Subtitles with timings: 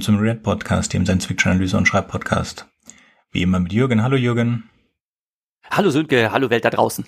[0.00, 2.66] Willkommen zum Red Podcast, dem Science-Fiction-Analyse- und Schreibpodcast.
[3.32, 4.02] Wie immer mit Jürgen.
[4.02, 4.70] Hallo Jürgen.
[5.70, 7.04] Hallo Sönke, hallo Welt da draußen.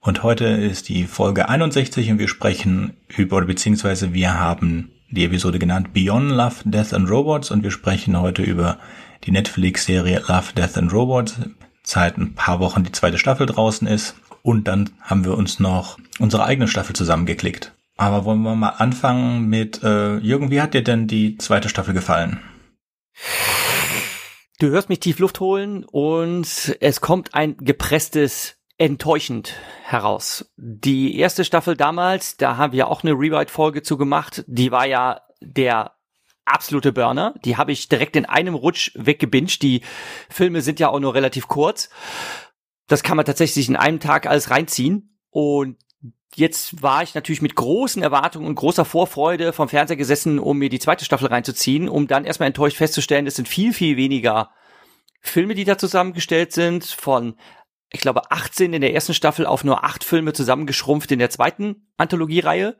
[0.00, 5.60] Und heute ist die Folge 61 und wir sprechen über, beziehungsweise wir haben die Episode
[5.60, 8.80] genannt Beyond Love, Death and Robots und wir sprechen heute über
[9.22, 11.36] die Netflix-Serie Love, Death and Robots.
[11.84, 15.96] Seit ein paar Wochen die zweite Staffel draußen ist und dann haben wir uns noch
[16.18, 17.72] unsere eigene Staffel zusammengeklickt.
[18.00, 21.92] Aber wollen wir mal anfangen mit, äh, Jürgen, wie hat dir denn die zweite Staffel
[21.92, 22.40] gefallen?
[24.58, 30.50] Du hörst mich tief Luft holen und es kommt ein gepresstes enttäuschend heraus.
[30.56, 35.20] Die erste Staffel damals, da haben wir auch eine Rewrite-Folge zu gemacht, die war ja
[35.42, 35.92] der
[36.46, 37.34] absolute Burner.
[37.44, 39.60] Die habe ich direkt in einem Rutsch weggebinged.
[39.60, 39.82] Die
[40.30, 41.90] Filme sind ja auch nur relativ kurz.
[42.86, 45.18] Das kann man tatsächlich in einem Tag alles reinziehen.
[45.28, 45.76] Und
[46.34, 50.68] jetzt war ich natürlich mit großen Erwartungen und großer Vorfreude vom Fernseher gesessen, um mir
[50.68, 54.50] die zweite Staffel reinzuziehen, um dann erstmal enttäuscht festzustellen, es sind viel, viel weniger
[55.20, 57.34] Filme, die da zusammengestellt sind, von,
[57.92, 61.88] ich glaube, 18 in der ersten Staffel auf nur acht Filme zusammengeschrumpft in der zweiten
[61.96, 62.78] Anthologiereihe.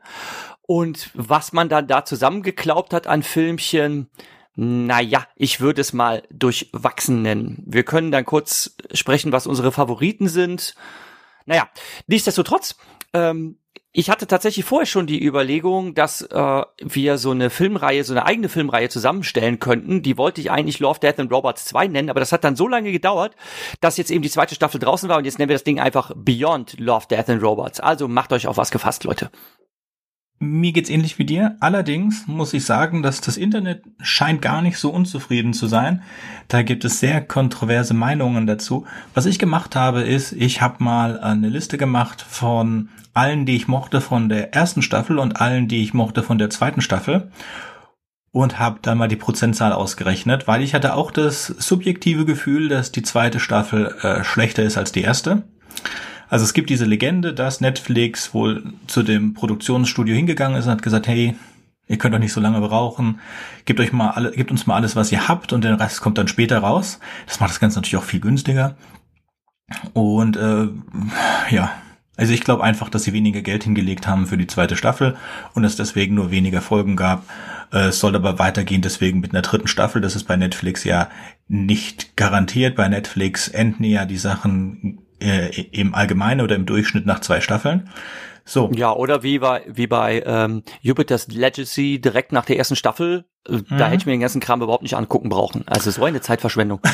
[0.63, 4.09] Und was man dann da zusammengeklaubt hat an Filmchen,
[4.55, 7.63] naja, ich würde es mal durchwachsen nennen.
[7.65, 10.75] Wir können dann kurz sprechen, was unsere Favoriten sind.
[11.45, 11.69] Naja,
[12.07, 12.75] nichtsdestotrotz,
[13.13, 13.57] ähm,
[13.93, 18.25] ich hatte tatsächlich vorher schon die Überlegung, dass äh, wir so eine Filmreihe, so eine
[18.25, 20.01] eigene Filmreihe zusammenstellen könnten.
[20.01, 22.69] Die wollte ich eigentlich Love, Death and Robots 2 nennen, aber das hat dann so
[22.69, 23.35] lange gedauert,
[23.81, 26.11] dass jetzt eben die zweite Staffel draußen war und jetzt nennen wir das Ding einfach
[26.15, 27.81] Beyond Love, Death and Robots.
[27.81, 29.29] Also macht euch auf was gefasst, Leute.
[30.43, 31.55] Mir geht's ähnlich wie dir.
[31.59, 36.01] Allerdings muss ich sagen, dass das Internet scheint gar nicht so unzufrieden zu sein.
[36.47, 38.87] Da gibt es sehr kontroverse Meinungen dazu.
[39.13, 43.67] Was ich gemacht habe, ist, ich habe mal eine Liste gemacht von allen, die ich
[43.67, 47.29] mochte von der ersten Staffel und allen, die ich mochte von der zweiten Staffel
[48.31, 52.91] und habe dann mal die Prozentzahl ausgerechnet, weil ich hatte auch das subjektive Gefühl, dass
[52.91, 55.43] die zweite Staffel äh, schlechter ist als die erste.
[56.31, 60.81] Also es gibt diese Legende, dass Netflix wohl zu dem Produktionsstudio hingegangen ist und hat
[60.81, 61.35] gesagt, hey,
[61.89, 63.19] ihr könnt doch nicht so lange brauchen,
[63.65, 66.17] gebt euch mal alle, gebt uns mal alles, was ihr habt und den Rest kommt
[66.17, 67.01] dann später raus.
[67.27, 68.77] Das macht das Ganze natürlich auch viel günstiger.
[69.91, 70.69] Und äh,
[71.49, 71.69] ja,
[72.15, 75.17] also ich glaube einfach, dass sie weniger Geld hingelegt haben für die zweite Staffel
[75.53, 77.25] und es deswegen nur weniger Folgen gab.
[77.73, 80.01] Äh, es soll aber weitergehen, deswegen mit einer dritten Staffel.
[80.01, 81.09] Das ist bei Netflix ja
[81.49, 82.77] nicht garantiert.
[82.77, 87.89] Bei Netflix enden ja die Sachen äh, im Allgemeinen oder im Durchschnitt nach zwei Staffeln.
[88.43, 88.71] So.
[88.75, 93.25] Ja, oder wie bei, wie bei ähm, Jupiter's Legacy direkt nach der ersten Staffel.
[93.47, 93.65] Äh, mhm.
[93.69, 95.63] Da hätte ich mir den ganzen Kram überhaupt nicht angucken brauchen.
[95.67, 96.81] Also so eine Zeitverschwendung.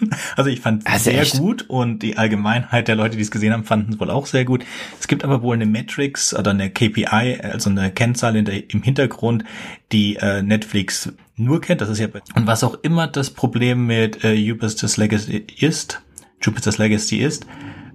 [0.36, 1.38] Also ich fand es also sehr echt?
[1.38, 4.44] gut und die Allgemeinheit der Leute, die es gesehen haben, fanden es wohl auch sehr
[4.44, 4.64] gut.
[4.98, 9.44] Es gibt aber wohl eine Matrix oder eine KPI, also eine Kennzahl der, im Hintergrund,
[9.92, 11.80] die äh, Netflix nur kennt.
[11.80, 16.02] Das ist ja und was auch immer das Problem mit äh, Jupiter's Legacy ist,
[16.40, 17.46] Jupiter's Legacy ist.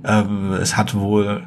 [0.03, 1.45] Ähm, es hat wohl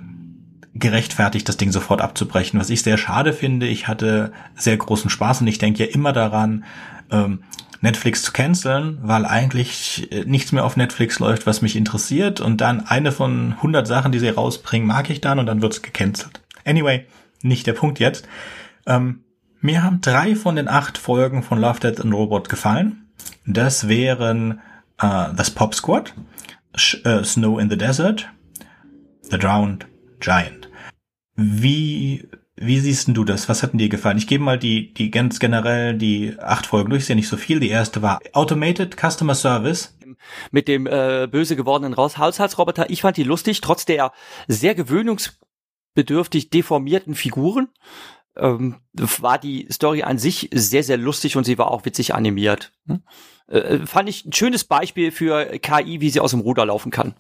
[0.74, 3.66] gerechtfertigt, das Ding sofort abzubrechen, was ich sehr schade finde.
[3.66, 6.64] Ich hatte sehr großen Spaß und ich denke ja immer daran,
[7.10, 7.40] ähm,
[7.80, 12.60] Netflix zu canceln, weil eigentlich äh, nichts mehr auf Netflix läuft, was mich interessiert und
[12.60, 16.40] dann eine von 100 Sachen, die sie rausbringen, mag ich dann und dann wird's gecancelt.
[16.64, 17.06] Anyway,
[17.42, 18.26] nicht der Punkt jetzt.
[18.86, 19.20] Ähm,
[19.60, 23.06] mir haben drei von den acht Folgen von Love, Death and Robot gefallen.
[23.46, 24.60] Das wären
[25.00, 26.14] äh, das Pop Squad,
[27.04, 28.28] uh, Snow in the Desert,
[29.22, 29.86] The Drowned
[30.20, 30.68] Giant.
[31.34, 33.48] Wie, wie siehst du das?
[33.48, 34.18] Was hat denn dir gefallen?
[34.18, 37.36] Ich gebe mal die, die ganz generell die acht Folgen durch, ist ja nicht so
[37.36, 37.60] viel.
[37.60, 39.96] Die erste war Automated Customer Service.
[40.50, 42.88] Mit dem äh, böse gewordenen Haushaltsroboter.
[42.90, 44.12] Ich fand die lustig, trotz der
[44.48, 47.68] sehr gewöhnungsbedürftig deformierten Figuren.
[48.36, 52.72] Ähm, war die Story an sich sehr, sehr lustig und sie war auch witzig animiert.
[52.86, 53.02] Hm?
[53.48, 57.14] Äh, fand ich ein schönes Beispiel für KI, wie sie aus dem Ruder laufen kann.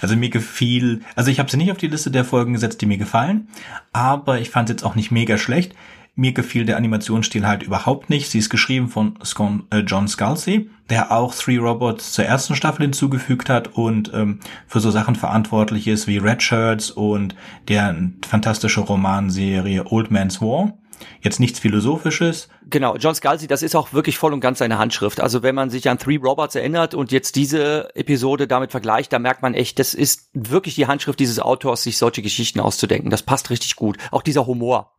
[0.00, 2.86] Also mir gefiel, also ich habe sie nicht auf die Liste der Folgen gesetzt, die
[2.86, 3.48] mir gefallen,
[3.92, 5.74] aber ich fand es jetzt auch nicht mega schlecht.
[6.18, 8.28] Mir gefiel der Animationsstil halt überhaupt nicht.
[8.28, 12.82] Sie ist geschrieben von Scon, äh, John Scalzi, der auch Three Robots zur ersten Staffel
[12.82, 17.36] hinzugefügt hat und ähm, für so Sachen verantwortlich ist wie Red Shirts und
[17.68, 17.94] der
[18.26, 20.76] fantastische Romanserie Old Man's War.
[21.20, 22.48] Jetzt nichts Philosophisches.
[22.68, 25.20] Genau, John Scalzi, das ist auch wirklich voll und ganz seine Handschrift.
[25.20, 29.20] Also wenn man sich an Three Robots erinnert und jetzt diese Episode damit vergleicht, da
[29.20, 33.08] merkt man echt, das ist wirklich die Handschrift dieses Autors, sich solche Geschichten auszudenken.
[33.08, 33.98] Das passt richtig gut.
[34.10, 34.96] Auch dieser Humor.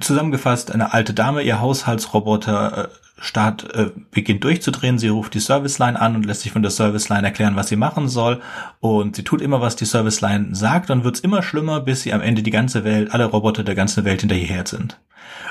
[0.00, 2.88] Zusammengefasst, eine alte Dame, ihr Haushaltsroboter äh,
[3.22, 4.98] Start äh, beginnt durchzudrehen.
[4.98, 8.08] Sie ruft die Serviceline an und lässt sich von der Serviceline erklären, was sie machen
[8.08, 8.40] soll.
[8.80, 10.88] Und sie tut immer, was die Serviceline sagt.
[10.88, 14.04] Dann wird's immer schlimmer, bis sie am Ende die ganze Welt, alle Roboter der ganzen
[14.04, 14.98] Welt hinterher sind.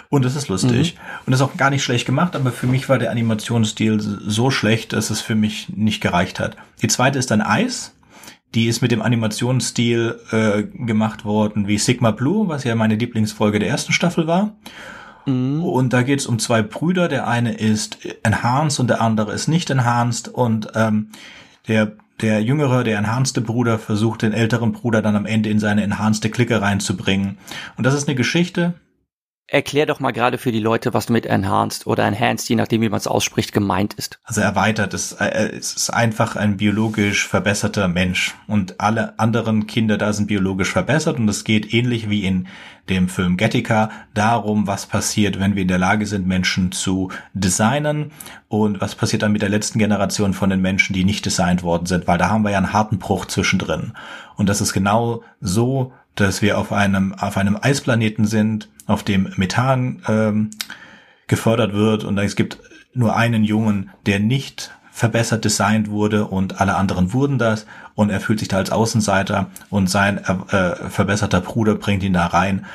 [0.09, 0.95] Und das ist lustig.
[0.95, 0.99] Mhm.
[1.25, 4.49] Und das ist auch gar nicht schlecht gemacht, aber für mich war der Animationsstil so
[4.49, 6.57] schlecht, dass es für mich nicht gereicht hat.
[6.81, 7.93] Die zweite ist dann Eis.
[8.55, 13.59] Die ist mit dem Animationsstil äh, gemacht worden wie Sigma Blue, was ja meine Lieblingsfolge
[13.59, 14.55] der ersten Staffel war.
[15.25, 15.63] Mhm.
[15.63, 17.07] Und da geht es um zwei Brüder.
[17.07, 20.27] Der eine ist enhanced und der andere ist nicht enhanced.
[20.27, 21.09] Und ähm,
[21.67, 25.83] der der jüngere, der enhanced Bruder versucht den älteren Bruder dann am Ende in seine
[25.83, 27.37] enhanced Clique reinzubringen.
[27.77, 28.73] Und das ist eine Geschichte,
[29.51, 32.89] Erklär doch mal gerade für die Leute, was mit enhanced oder enhanced, je nachdem, wie
[32.89, 34.19] man es ausspricht, gemeint ist.
[34.23, 39.97] Also erweitert, es, äh, es ist einfach ein biologisch verbesserter Mensch und alle anderen Kinder
[39.97, 42.47] da sind biologisch verbessert und es geht ähnlich wie in
[42.89, 48.11] dem Film Gattaca darum, was passiert, wenn wir in der Lage sind, Menschen zu designen
[48.47, 51.85] und was passiert dann mit der letzten Generation von den Menschen, die nicht designt worden
[51.85, 53.93] sind, weil da haben wir ja einen harten Bruch zwischendrin.
[54.35, 59.31] Und das ist genau so, dass wir auf einem, auf einem Eisplaneten sind, auf dem
[59.37, 60.49] Methan ähm,
[61.27, 62.59] gefördert wird und es gibt
[62.93, 67.65] nur einen Jungen, der nicht verbessert designt wurde und alle anderen wurden das
[67.95, 72.25] und er fühlt sich da als Außenseiter und sein äh, verbesserter Bruder bringt ihn da
[72.25, 72.65] rein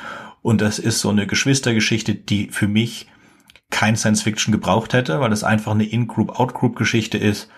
[0.41, 3.07] und das ist so eine Geschwistergeschichte, die für mich
[3.69, 7.49] kein Science Fiction gebraucht hätte, weil es einfach eine In-Group, Out-Group-Geschichte ist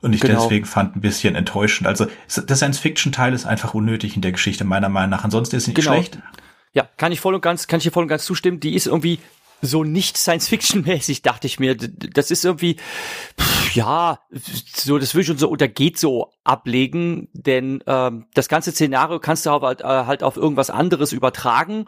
[0.00, 0.40] und ich genau.
[0.40, 1.86] deswegen fand ein bisschen enttäuschend.
[1.86, 5.24] Also der Science-Fiction-Teil ist einfach unnötig in der Geschichte meiner Meinung nach.
[5.24, 5.92] Ansonsten ist es nicht genau.
[5.92, 6.18] schlecht.
[6.76, 8.60] Ja, kann ich voll und ganz, kann ich dir voll und ganz zustimmen.
[8.60, 9.18] Die ist irgendwie
[9.62, 11.74] so nicht Science-Fiction-mäßig, dachte ich mir.
[11.74, 12.76] Das ist irgendwie,
[13.40, 18.72] pff, ja, so, das will schon so oder geht so ablegen, denn ähm, das ganze
[18.72, 21.86] Szenario kannst du halt, äh, halt auf irgendwas anderes übertragen.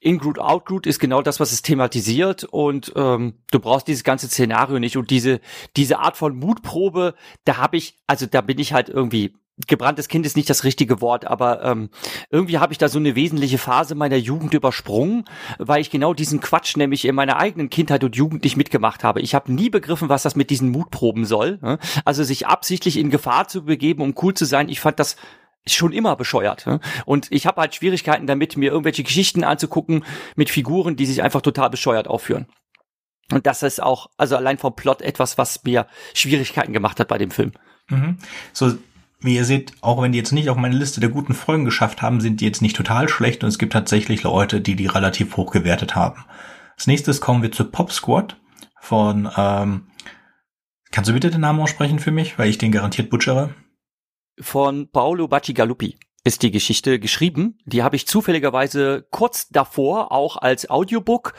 [0.00, 4.80] In-Group, Out-Group ist genau das, was es thematisiert und ähm, du brauchst dieses ganze Szenario
[4.80, 5.40] nicht und diese
[5.76, 7.14] diese Art von Mutprobe,
[7.44, 9.36] da habe ich, also da bin ich halt irgendwie
[9.66, 11.90] gebranntes Kind ist nicht das richtige Wort, aber ähm,
[12.30, 15.24] irgendwie habe ich da so eine wesentliche Phase meiner Jugend übersprungen,
[15.58, 19.20] weil ich genau diesen Quatsch nämlich in meiner eigenen Kindheit und Jugend nicht mitgemacht habe.
[19.20, 21.58] Ich habe nie begriffen, was das mit diesen Mutproben soll.
[21.62, 21.78] Ne?
[22.04, 25.16] Also sich absichtlich in Gefahr zu begeben, um cool zu sein, ich fand das
[25.66, 26.66] schon immer bescheuert.
[26.66, 26.80] Ne?
[27.04, 30.04] Und ich habe halt Schwierigkeiten damit, mir irgendwelche Geschichten anzugucken
[30.36, 32.46] mit Figuren, die sich einfach total bescheuert aufführen.
[33.32, 37.18] Und das ist auch, also allein vom Plot etwas, was mir Schwierigkeiten gemacht hat bei
[37.18, 37.52] dem Film.
[37.88, 38.18] Mhm.
[38.52, 38.76] So
[39.20, 42.02] wie ihr seht, auch wenn die jetzt nicht auf meine Liste der guten Folgen geschafft
[42.02, 45.36] haben, sind die jetzt nicht total schlecht und es gibt tatsächlich Leute, die die relativ
[45.36, 46.24] hoch gewertet haben.
[46.76, 48.40] Als nächstes kommen wir zu Pop Squad
[48.80, 49.88] von, ähm,
[50.90, 53.54] kannst du bitte den Namen aussprechen für mich, weil ich den garantiert butchere?
[54.40, 57.58] Von Paolo Bacigalupi ist die Geschichte geschrieben.
[57.64, 61.34] Die habe ich zufälligerweise kurz davor auch als Audiobook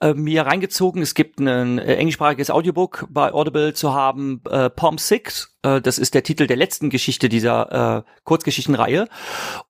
[0.00, 1.02] äh, mir reingezogen.
[1.02, 5.56] Es gibt ein äh, englischsprachiges Audiobook bei Audible zu haben, äh, Palm Six.
[5.62, 9.08] Äh, das ist der Titel der letzten Geschichte dieser äh, Kurzgeschichtenreihe.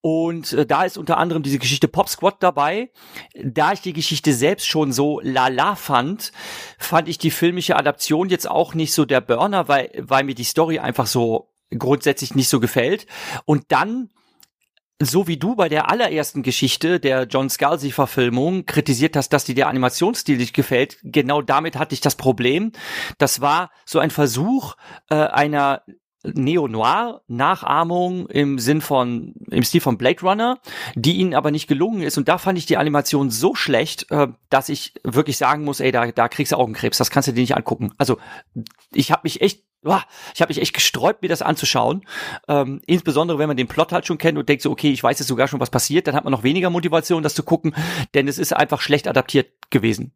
[0.00, 2.90] Und äh, da ist unter anderem diese Geschichte Pop Squad dabei.
[3.42, 6.32] Da ich die Geschichte selbst schon so lala fand,
[6.78, 10.44] fand ich die filmische Adaption jetzt auch nicht so der Burner, weil, weil mir die
[10.44, 13.06] Story einfach so grundsätzlich nicht so gefällt.
[13.44, 14.10] Und dann
[15.00, 19.68] so wie du bei der allerersten Geschichte der John Scalzi-Verfilmung kritisiert hast, dass dir der
[19.68, 22.72] Animationsstil nicht gefällt, genau damit hatte ich das Problem.
[23.18, 24.74] Das war so ein Versuch
[25.08, 25.82] äh, einer
[26.24, 30.58] Neo-Noir-Nachahmung im Sinn von, im Stil von Blade Runner,
[30.96, 32.18] die ihnen aber nicht gelungen ist.
[32.18, 35.92] Und da fand ich die Animation so schlecht, äh, dass ich wirklich sagen muss, ey,
[35.92, 37.92] da, da kriegst du Augenkrebs, das kannst du dir nicht angucken.
[37.98, 38.18] Also
[38.92, 42.04] ich habe mich echt ich habe mich echt gesträubt, mir das anzuschauen.
[42.48, 45.18] Ähm, insbesondere, wenn man den Plot halt schon kennt und denkt so, okay, ich weiß
[45.18, 47.74] jetzt sogar schon, was passiert, dann hat man noch weniger Motivation, das zu gucken,
[48.14, 50.12] denn es ist einfach schlecht adaptiert gewesen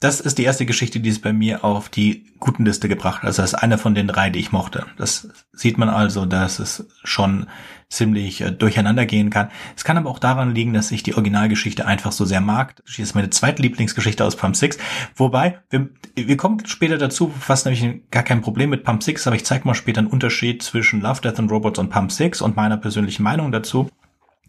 [0.00, 3.26] das ist die erste Geschichte, die es bei mir auf die guten Liste gebracht hat.
[3.26, 4.86] Also das ist eine von den drei, die ich mochte.
[4.96, 7.46] Das sieht man also, dass es schon
[7.90, 9.50] ziemlich äh, durcheinander gehen kann.
[9.76, 12.76] Es kann aber auch daran liegen, dass ich die Originalgeschichte einfach so sehr mag.
[12.86, 14.78] Das ist meine zweite Lieblingsgeschichte aus Pump 6.
[15.16, 19.36] Wobei, wir, wir kommen später dazu, fast nämlich gar kein Problem mit Pump 6, aber
[19.36, 22.56] ich zeige mal später einen Unterschied zwischen Love, Death and Robots und Pump 6 und
[22.56, 23.90] meiner persönlichen Meinung dazu.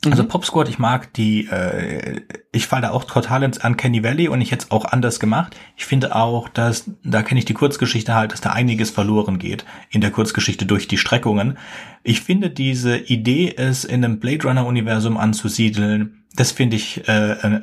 [0.03, 0.29] Also mhm.
[0.29, 4.41] Pop Squad, ich mag die, äh, ich falle da auch total ins Uncanny Valley und
[4.41, 5.55] ich hätte es auch anders gemacht.
[5.77, 9.63] Ich finde auch, dass, da kenne ich die Kurzgeschichte halt, dass da einiges verloren geht
[9.91, 11.57] in der Kurzgeschichte durch die Streckungen.
[12.03, 17.61] Ich finde diese Idee, es in einem Blade Runner Universum anzusiedeln, das finde ich, äh,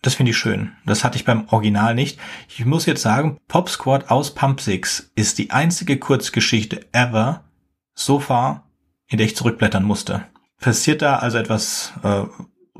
[0.00, 0.72] das finde ich schön.
[0.86, 2.18] Das hatte ich beim Original nicht.
[2.48, 7.44] Ich muss jetzt sagen, Pop Squad aus Pump Six ist die einzige Kurzgeschichte ever
[7.94, 8.70] so far,
[9.08, 10.24] in der ich zurückblättern musste
[10.64, 12.22] passiert da also etwas äh,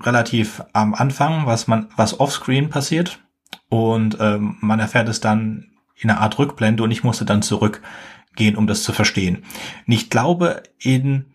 [0.00, 3.20] relativ am Anfang, was man, was offscreen passiert.
[3.68, 8.56] Und ähm, man erfährt es dann in einer Art Rückblende und ich musste dann zurückgehen,
[8.56, 9.44] um das zu verstehen.
[9.86, 11.26] Und ich glaube, in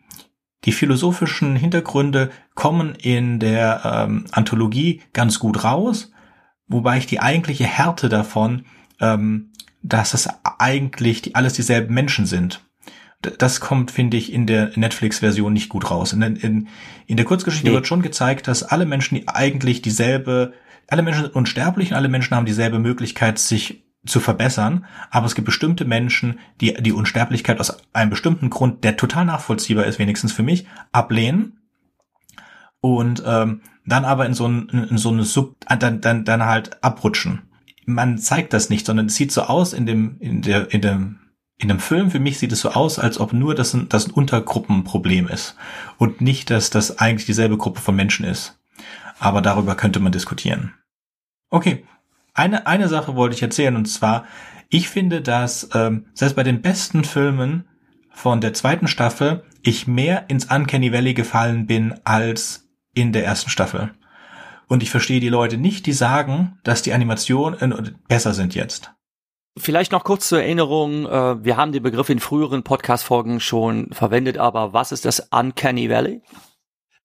[0.65, 6.11] die philosophischen Hintergründe kommen in der ähm, Anthologie ganz gut raus,
[6.67, 8.65] wobei ich die eigentliche Härte davon,
[8.99, 9.51] ähm,
[9.83, 10.27] dass es
[10.57, 12.67] eigentlich die, alles dieselben Menschen sind.
[13.21, 16.13] Das kommt, finde ich, in der Netflix-Version nicht gut raus.
[16.13, 16.67] In, in,
[17.05, 17.73] in der Kurzgeschichte nee.
[17.73, 20.53] wird schon gezeigt, dass alle Menschen eigentlich dieselbe,
[20.87, 25.35] alle Menschen sind unsterblich und alle Menschen haben dieselbe Möglichkeit, sich zu verbessern, aber es
[25.35, 30.31] gibt bestimmte Menschen, die die Unsterblichkeit aus einem bestimmten Grund, der total nachvollziehbar ist, wenigstens
[30.31, 31.59] für mich, ablehnen
[32.79, 36.81] und ähm, dann aber in so, ein, in so eine Sub, dann, dann, dann halt
[36.83, 37.41] abrutschen.
[37.85, 41.19] Man zeigt das nicht, sondern es sieht so aus in dem, in der, in dem,
[41.59, 44.07] in dem Film, für mich sieht es so aus, als ob nur das ein, das
[44.07, 45.55] ein Untergruppenproblem ist
[45.97, 48.57] und nicht, dass das eigentlich dieselbe Gruppe von Menschen ist.
[49.19, 50.73] Aber darüber könnte man diskutieren.
[51.49, 51.83] Okay,
[52.33, 54.25] eine, eine Sache wollte ich erzählen und zwar,
[54.69, 57.65] ich finde, dass ähm, selbst bei den besten Filmen
[58.09, 63.49] von der zweiten Staffel ich mehr ins Uncanny Valley gefallen bin als in der ersten
[63.49, 63.91] Staffel.
[64.67, 68.93] Und ich verstehe die Leute nicht, die sagen, dass die Animationen besser sind jetzt.
[69.59, 74.37] Vielleicht noch kurz zur Erinnerung, äh, wir haben den Begriff in früheren Podcast-Folgen schon verwendet,
[74.37, 76.21] aber was ist das Uncanny Valley?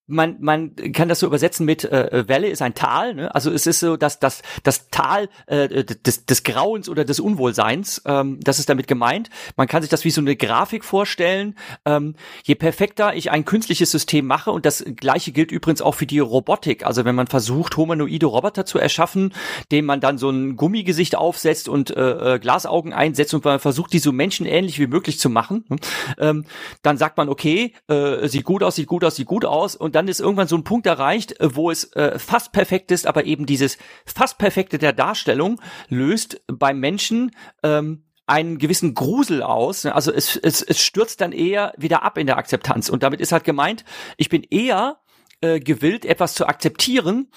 [0.07, 3.15] Man, man kann das so übersetzen mit äh, äh, Welle ist ein Tal.
[3.15, 3.35] Ne?
[3.35, 8.03] Also es ist so, dass das, das Tal äh, des, des Grauens oder des Unwohlseins,
[8.05, 9.31] ähm, das ist damit gemeint.
[9.57, 11.57] Man kann sich das wie so eine Grafik vorstellen.
[11.87, 16.07] Ähm, je perfekter ich ein künstliches System mache, und das gleiche gilt übrigens auch für
[16.07, 16.85] die Robotik.
[16.85, 19.33] Also wenn man versucht, humanoide Roboter zu erschaffen,
[19.73, 23.93] dem man dann so ein Gummigesicht aufsetzt und äh, äh, Glasaugen einsetzt und man versucht,
[23.93, 25.77] die so menschenähnlich wie möglich zu machen, ne?
[26.19, 26.45] ähm,
[26.83, 29.94] dann sagt man, okay, äh, sieht gut aus, sieht gut aus, sieht gut aus und
[29.95, 33.25] dann ist irgendwann so ein Punkt erreicht, äh, wo es äh, fast perfekt ist, aber
[33.25, 37.31] eben dieses fast perfekte der Darstellung löst beim Menschen
[37.63, 39.85] ähm, einen gewissen Grusel aus.
[39.87, 42.89] Also es, es, es stürzt dann eher wieder ab in der Akzeptanz.
[42.89, 43.85] Und damit ist halt gemeint,
[44.17, 44.99] ich bin eher
[45.45, 47.29] äh, gewillt, etwas zu akzeptieren,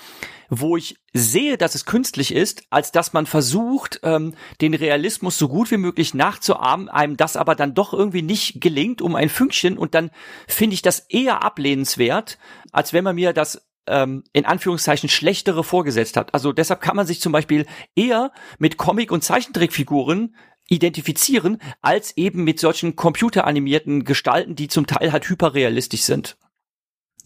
[0.49, 5.49] wo ich sehe, dass es künstlich ist, als dass man versucht, ähm, den Realismus so
[5.49, 9.77] gut wie möglich nachzuahmen, einem das aber dann doch irgendwie nicht gelingt um ein Fünkchen
[9.77, 10.09] und dann
[10.47, 12.37] finde ich das eher ablehnenswert,
[12.71, 16.33] als wenn man mir das ähm, in Anführungszeichen schlechtere vorgesetzt hat.
[16.33, 20.33] Also deshalb kann man sich zum Beispiel eher mit Comic- und Zeichentrickfiguren
[20.69, 26.37] identifizieren, als eben mit solchen computeranimierten Gestalten, die zum Teil halt hyperrealistisch sind.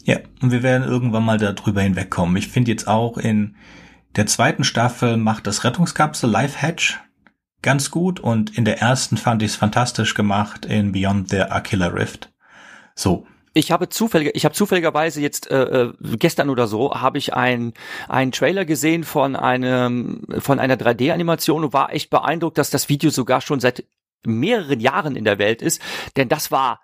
[0.03, 2.35] Ja, und wir werden irgendwann mal darüber hinwegkommen.
[2.37, 3.55] Ich finde jetzt auch in
[4.15, 6.99] der zweiten Staffel macht das Rettungskapsel Life Hatch
[7.61, 11.87] ganz gut und in der ersten fand ich es fantastisch gemacht in Beyond the Aquila
[11.87, 12.31] Rift.
[12.95, 13.25] So.
[13.53, 17.73] Ich habe zufällig, ich habe zufälligerweise jetzt äh, äh gestern oder so habe ich ein
[18.07, 23.09] einen Trailer gesehen von einem von einer 3D-Animation und war echt beeindruckt, dass das Video
[23.09, 23.83] sogar schon seit
[24.25, 25.81] mehreren Jahren in der Welt ist,
[26.15, 26.79] denn das war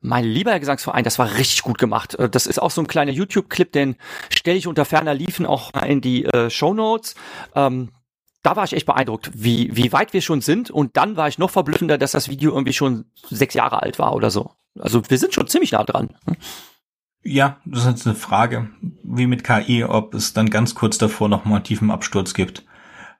[0.00, 2.14] mein lieber Herr Gesangsverein, das war richtig gut gemacht.
[2.14, 3.96] Äh, das ist auch so ein kleiner YouTube-Clip, den
[4.30, 7.14] stelle ich unter ferner Liefen auch in die äh, Show Notes.
[7.54, 7.90] Ähm,
[8.42, 10.70] da war ich echt beeindruckt, wie, wie weit wir schon sind.
[10.70, 14.14] Und dann war ich noch verblüffender, dass das Video irgendwie schon sechs Jahre alt war
[14.14, 14.52] oder so.
[14.78, 16.16] Also wir sind schon ziemlich nah dran.
[17.22, 18.70] Ja, das ist jetzt eine Frage,
[19.02, 22.64] wie mit KI, ob es dann ganz kurz davor noch mal einen tiefen Absturz gibt.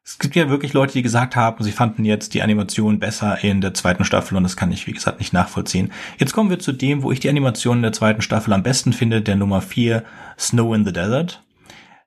[0.02, 3.60] Es gibt ja wirklich Leute, die gesagt haben, sie fanden jetzt die Animation besser in
[3.60, 5.92] der zweiten Staffel und das kann ich, wie gesagt, nicht nachvollziehen.
[6.18, 8.92] Jetzt kommen wir zu dem, wo ich die Animation in der zweiten Staffel am besten
[8.92, 10.02] finde, der Nummer 4,
[10.38, 11.42] Snow in the Desert.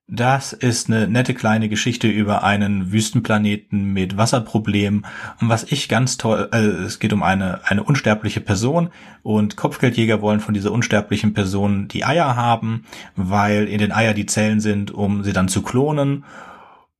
[0.08, 5.06] Das ist eine nette kleine Geschichte über einen Wüstenplaneten mit Wasserproblemen.
[5.40, 8.90] Und was ich ganz toll, äh, es geht um eine, eine unsterbliche Person
[9.22, 12.84] und Kopfgeldjäger wollen von dieser unsterblichen Person die Eier haben,
[13.16, 16.26] weil in den Eier die Zellen sind, um sie dann zu klonen.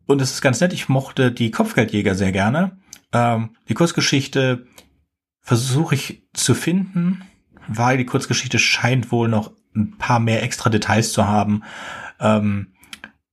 [0.06, 2.78] Und es ist ganz nett, ich mochte die Kopfgeldjäger sehr gerne.
[3.12, 4.68] Ähm, die Kurzgeschichte
[5.40, 7.22] versuche ich zu finden,
[7.68, 11.64] weil die Kurzgeschichte scheint wohl noch ein paar mehr extra Details zu haben.
[12.20, 12.74] Ähm,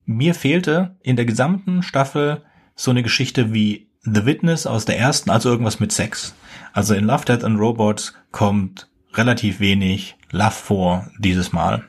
[0.05, 2.43] mir fehlte in der gesamten Staffel
[2.75, 6.35] so eine Geschichte wie The Witness aus der ersten, also irgendwas mit Sex.
[6.73, 11.85] Also in Love, Death and Robots kommt relativ wenig Love vor dieses Mal.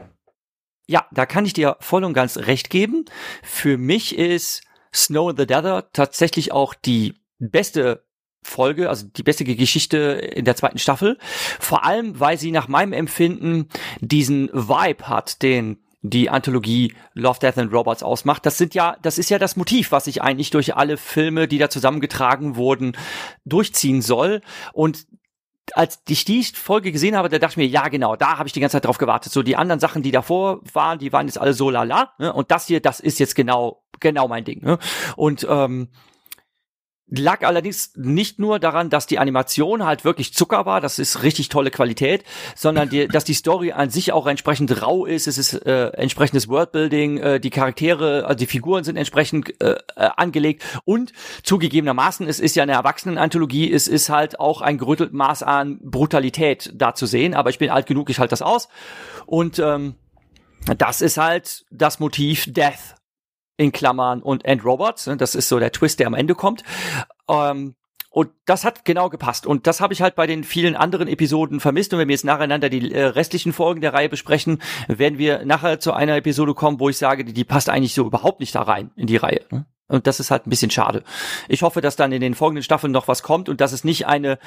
[0.87, 3.05] Ja, da kann ich dir voll und ganz recht geben.
[3.43, 8.03] Für mich ist Snow in the Desert tatsächlich auch die beste
[8.43, 11.17] Folge, also die beste Geschichte in der zweiten Staffel.
[11.59, 13.69] Vor allem, weil sie nach meinem Empfinden
[13.99, 18.45] diesen Vibe hat, den die Anthologie Love, Death and Robots ausmacht.
[18.45, 21.59] Das sind ja, das ist ja das Motiv, was sich eigentlich durch alle Filme, die
[21.59, 22.97] da zusammengetragen wurden,
[23.45, 24.41] durchziehen soll.
[24.73, 25.05] Und
[25.75, 28.53] als ich die Folge gesehen habe, da dachte ich mir, ja genau, da habe ich
[28.53, 29.31] die ganze Zeit drauf gewartet.
[29.31, 32.13] So die anderen Sachen, die davor waren, die waren jetzt alle so lala.
[32.19, 32.31] Ne?
[32.33, 34.63] Und das hier, das ist jetzt genau, genau mein Ding.
[34.63, 34.77] Ne?
[35.15, 35.89] Und ähm,
[37.11, 41.49] lag allerdings nicht nur daran, dass die Animation halt wirklich Zucker war, das ist richtig
[41.49, 42.23] tolle Qualität,
[42.55, 46.47] sondern die, dass die Story an sich auch entsprechend rau ist, es ist äh, entsprechendes
[46.47, 51.11] Worldbuilding, äh, die Charaktere, also die Figuren sind entsprechend äh, äh, angelegt und
[51.43, 56.71] zugegebenermaßen, es ist ja eine Erwachsenenanthologie, es ist halt auch ein gerüttelt Maß an Brutalität
[56.73, 58.69] da zu sehen, aber ich bin alt genug, ich halte das aus.
[59.25, 59.95] Und ähm,
[60.77, 62.95] das ist halt das Motiv Death
[63.61, 65.07] in Klammern und End Robots.
[65.07, 65.17] Ne?
[65.17, 66.63] Das ist so der Twist, der am Ende kommt.
[67.29, 67.75] Ähm,
[68.09, 69.45] und das hat genau gepasst.
[69.45, 71.93] Und das habe ich halt bei den vielen anderen Episoden vermisst.
[71.93, 75.79] Und wenn wir jetzt nacheinander die äh, restlichen Folgen der Reihe besprechen, werden wir nachher
[75.79, 78.63] zu einer Episode kommen, wo ich sage, die, die passt eigentlich so überhaupt nicht da
[78.63, 79.45] rein in die Reihe.
[79.51, 79.65] Ne?
[79.91, 81.03] Und das ist halt ein bisschen schade.
[81.49, 84.07] Ich hoffe, dass dann in den folgenden Staffeln noch was kommt und dass es nicht
[84.07, 84.39] eine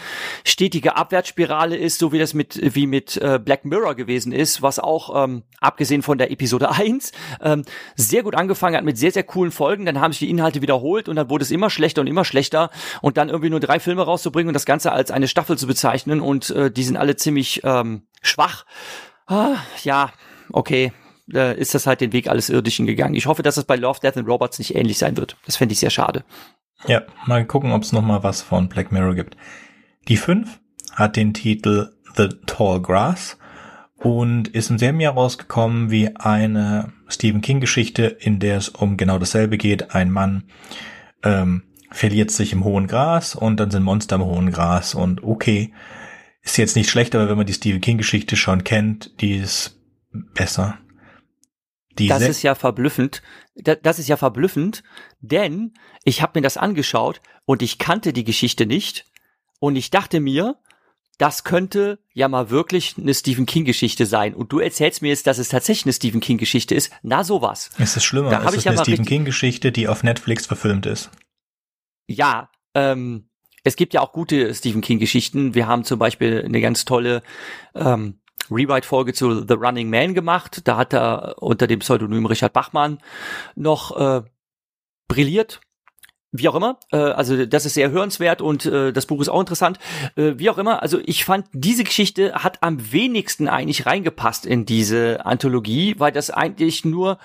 [0.45, 4.79] stetige Abwärtsspirale ist, so wie das mit, wie mit äh, Black Mirror gewesen ist, was
[4.79, 9.23] auch, ähm, abgesehen von der Episode 1, ähm, sehr gut angefangen hat mit sehr, sehr
[9.23, 9.85] coolen Folgen.
[9.85, 12.71] Dann haben sich die Inhalte wiederholt und dann wurde es immer schlechter und immer schlechter
[13.03, 16.21] und dann irgendwie nur drei Filme rauszubringen und das Ganze als eine Staffel zu bezeichnen
[16.21, 18.65] und äh, die sind alle ziemlich ähm, schwach.
[19.27, 20.11] Ah, ja,
[20.53, 20.93] okay,
[21.33, 23.15] äh, ist das halt den Weg alles Irdischen gegangen.
[23.15, 25.37] Ich hoffe, dass es bei Love, Death and Robots nicht ähnlich sein wird.
[25.47, 26.25] Das fände ich sehr schade.
[26.87, 29.37] Ja, mal gucken, ob es noch mal was von Black Mirror gibt.
[30.09, 30.61] Die 5
[30.93, 33.39] hat den Titel The Tall Grass
[33.97, 38.97] und ist im selben Jahr rausgekommen wie eine Stephen King Geschichte, in der es um
[38.97, 39.95] genau dasselbe geht.
[39.95, 40.45] Ein Mann
[41.23, 45.73] ähm, verliert sich im hohen Gras und dann sind Monster im hohen Gras und okay,
[46.43, 49.81] ist jetzt nicht schlecht, aber wenn man die Stephen King Geschichte schon kennt, die ist
[50.13, 50.79] besser.
[51.99, 53.23] Die das ist ja verblüffend.
[53.55, 54.83] Das ist ja verblüffend,
[55.21, 55.75] denn
[56.05, 59.07] ich habe mir das angeschaut und ich kannte die Geschichte nicht
[59.61, 60.57] und ich dachte mir,
[61.19, 64.35] das könnte ja mal wirklich eine Stephen King Geschichte sein.
[64.35, 66.93] Und du erzählst mir jetzt, dass es tatsächlich eine Stephen King Geschichte ist.
[67.03, 67.71] Na sowas.
[67.79, 68.31] Es ist schlimmer.
[68.31, 71.11] Da es ist eine Stephen King Geschichte, die auf Netflix verfilmt ist.
[72.07, 73.29] Ja, ähm,
[73.63, 75.55] es gibt ja auch gute Stephen King Geschichten.
[75.55, 77.23] Wir haben zum Beispiel eine ganz tolle
[77.75, 80.63] ähm, Rewrite-Folge zu The Running Man gemacht.
[80.65, 82.99] Da hat er unter dem Pseudonym Richard Bachmann
[83.55, 84.23] noch äh,
[85.09, 85.61] brilliert.
[86.37, 89.39] Wie auch immer, äh, also das ist sehr hörenswert und äh, das Buch ist auch
[89.39, 89.79] interessant.
[90.17, 94.67] Äh, wie auch immer, also ich fand, diese Geschichte hat am wenigsten eigentlich reingepasst in
[94.67, 97.19] diese Anthologie, weil das eigentlich nur,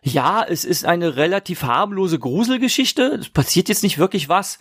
[0.00, 3.18] ja, es ist eine relativ harmlose Gruselgeschichte.
[3.20, 4.60] Es passiert jetzt nicht wirklich was.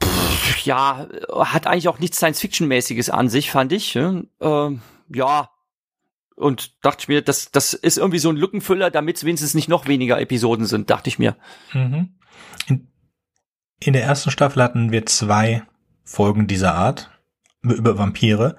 [0.00, 3.96] Pff, ja, hat eigentlich auch nichts Science-Fiction-mäßiges an sich, fand ich.
[3.96, 4.20] Äh,
[5.08, 5.50] ja,
[6.36, 9.68] und dachte ich mir, das, das ist irgendwie so ein Lückenfüller, damit es wenigstens nicht
[9.68, 11.36] noch weniger Episoden sind, dachte ich mir.
[11.72, 12.16] Mhm.
[12.66, 12.88] In,
[13.80, 15.62] in der ersten Staffel hatten wir zwei
[16.02, 17.10] Folgen dieser Art
[17.62, 18.56] über Vampire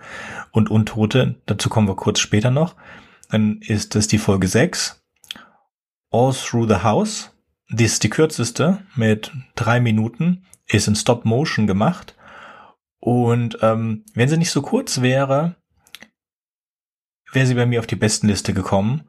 [0.51, 1.41] und Untote.
[1.45, 2.75] Dazu kommen wir kurz später noch.
[3.29, 5.03] Dann ist es die Folge 6.
[6.11, 7.31] All Through the House.
[7.69, 12.15] Die ist die kürzeste mit drei Minuten, ist in Stop Motion gemacht.
[12.99, 15.55] Und ähm, wenn sie nicht so kurz wäre,
[17.35, 19.03] wäre sie bei mir auf die besten Liste gekommen.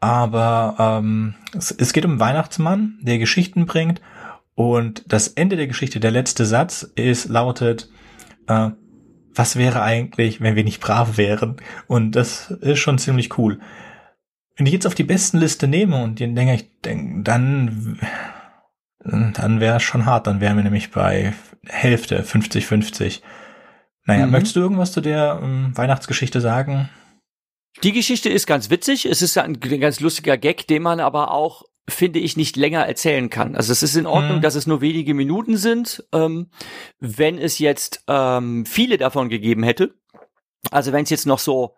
[0.00, 4.00] Aber ähm, es, es geht um einen Weihnachtsmann, der Geschichten bringt.
[4.54, 7.90] Und das Ende der Geschichte, der letzte Satz, ist lautet,
[8.46, 8.70] äh,
[9.34, 11.56] was wäre eigentlich, wenn wir nicht brav wären?
[11.86, 13.60] Und das ist schon ziemlich cool.
[14.56, 17.98] Wenn ich jetzt auf die besten Liste nehme und den denke ich, denk, dann,
[19.02, 20.26] dann wäre es schon hart.
[20.26, 21.32] Dann wären wir nämlich bei
[21.66, 23.20] Hälfte, 50-50.
[24.04, 24.32] Naja, mhm.
[24.32, 26.88] möchtest du irgendwas zu der ähm, Weihnachtsgeschichte sagen?
[27.82, 29.06] Die Geschichte ist ganz witzig.
[29.06, 33.30] Es ist ein ganz lustiger Gag, den man aber auch finde ich nicht länger erzählen
[33.30, 33.56] kann.
[33.56, 34.42] Also es ist in Ordnung, mhm.
[34.42, 36.04] dass es nur wenige Minuten sind.
[36.12, 36.50] Ähm,
[36.98, 39.94] wenn es jetzt ähm, viele davon gegeben hätte,
[40.70, 41.74] also wenn es jetzt noch so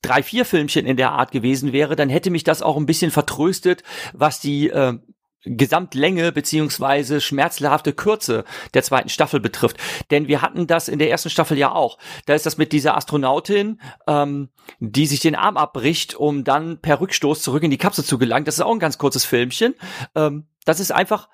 [0.00, 3.10] drei, vier Filmchen in der Art gewesen wäre, dann hätte mich das auch ein bisschen
[3.10, 4.98] vertröstet, was die äh,
[5.44, 9.76] Gesamtlänge beziehungsweise schmerzhafte Kürze der zweiten Staffel betrifft.
[10.10, 11.98] Denn wir hatten das in der ersten Staffel ja auch.
[12.26, 17.00] Da ist das mit dieser Astronautin, ähm, die sich den Arm abbricht, um dann per
[17.00, 18.44] Rückstoß zurück in die Kapsel zu gelangen.
[18.44, 19.74] Das ist auch ein ganz kurzes Filmchen.
[20.14, 21.28] Ähm, das ist einfach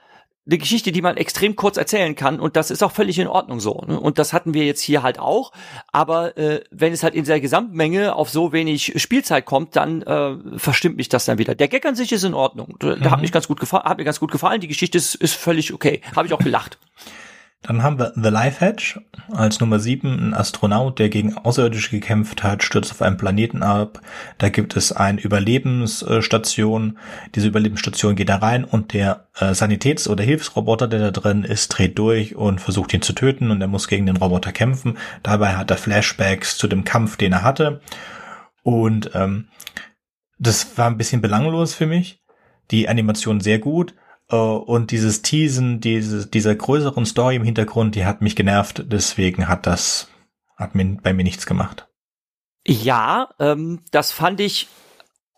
[0.48, 3.60] eine Geschichte, die man extrem kurz erzählen kann und das ist auch völlig in Ordnung
[3.60, 3.82] so.
[3.86, 4.00] Ne?
[4.00, 5.52] Und das hatten wir jetzt hier halt auch.
[5.92, 10.36] Aber äh, wenn es halt in der Gesamtmenge auf so wenig Spielzeit kommt, dann äh,
[10.56, 11.54] verstimmt mich das dann wieder.
[11.54, 12.78] Der Gag an sich ist in Ordnung.
[12.80, 13.10] Der mhm.
[13.10, 14.60] hat mich ganz gut gefallen, hat mir ganz gut gefallen.
[14.62, 16.00] Die Geschichte ist, ist völlig okay.
[16.16, 16.78] Habe ich auch gelacht.
[17.62, 22.44] Dann haben wir The Life Hedge als Nummer 7, ein Astronaut, der gegen Außerirdische gekämpft
[22.44, 24.00] hat, stürzt auf einem Planeten ab.
[24.38, 26.98] Da gibt es eine Überlebensstation.
[27.34, 31.68] Diese Überlebensstation geht da rein und der äh, Sanitäts- oder Hilfsroboter, der da drin ist,
[31.68, 34.96] dreht durch und versucht ihn zu töten und er muss gegen den Roboter kämpfen.
[35.24, 37.80] Dabei hat er Flashbacks zu dem Kampf, den er hatte.
[38.62, 39.48] Und ähm,
[40.38, 42.22] das war ein bisschen belanglos für mich.
[42.70, 43.94] Die Animation sehr gut
[44.36, 48.84] und dieses Teasen, diese, dieser größeren Story im Hintergrund, die hat mich genervt.
[48.86, 50.08] Deswegen hat das,
[50.56, 51.88] hat mir, bei mir nichts gemacht.
[52.66, 54.68] Ja, ähm, das fand ich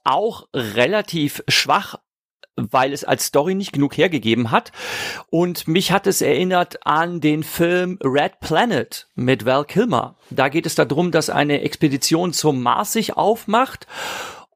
[0.02, 1.96] auch relativ schwach,
[2.56, 4.72] weil es als Story nicht genug hergegeben hat.
[5.30, 10.16] Und mich hat es erinnert an den Film Red Planet mit Val Kilmer.
[10.30, 13.86] Da geht es darum, dass eine Expedition zum Mars sich aufmacht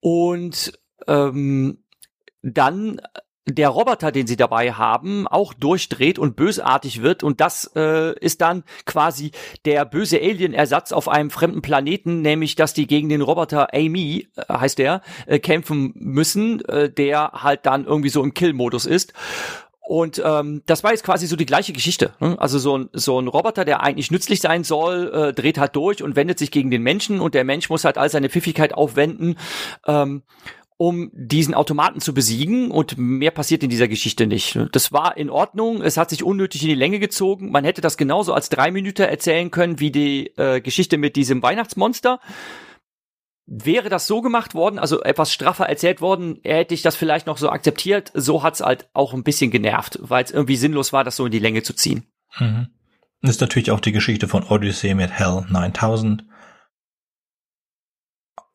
[0.01, 1.85] und ähm,
[2.43, 3.01] dann
[3.47, 8.41] der Roboter, den sie dabei haben, auch durchdreht und bösartig wird und das äh, ist
[8.41, 9.33] dann quasi
[9.67, 14.55] der böse Alien-Ersatz auf einem fremden Planeten, nämlich dass die gegen den Roboter Amy, äh,
[14.55, 19.13] heißt der, äh, kämpfen müssen, äh, der halt dann irgendwie so im Kill-Modus ist.
[19.87, 22.15] Und ähm, das war jetzt quasi so die gleiche Geschichte.
[22.19, 22.37] Ne?
[22.39, 26.03] Also so ein, so ein Roboter, der eigentlich nützlich sein soll, äh, dreht halt durch
[26.03, 29.37] und wendet sich gegen den Menschen und der Mensch muss halt all seine Pfiffigkeit aufwenden.
[29.87, 30.23] Ähm,
[30.77, 34.59] um diesen Automaten zu besiegen und mehr passiert in dieser Geschichte nicht.
[34.73, 37.51] Das war in Ordnung, es hat sich unnötig in die Länge gezogen.
[37.51, 41.43] Man hätte das genauso als drei Minuten erzählen können wie die äh, Geschichte mit diesem
[41.43, 42.19] Weihnachtsmonster.
[43.47, 47.37] Wäre das so gemacht worden, also etwas straffer erzählt worden, hätte ich das vielleicht noch
[47.37, 48.11] so akzeptiert.
[48.15, 51.33] So hat's halt auch ein bisschen genervt, weil es irgendwie sinnlos war, das so in
[51.33, 52.05] die Länge zu ziehen.
[52.39, 52.69] Mhm.
[53.21, 56.25] Das ist natürlich auch die Geschichte von Odyssey mit Hell 9000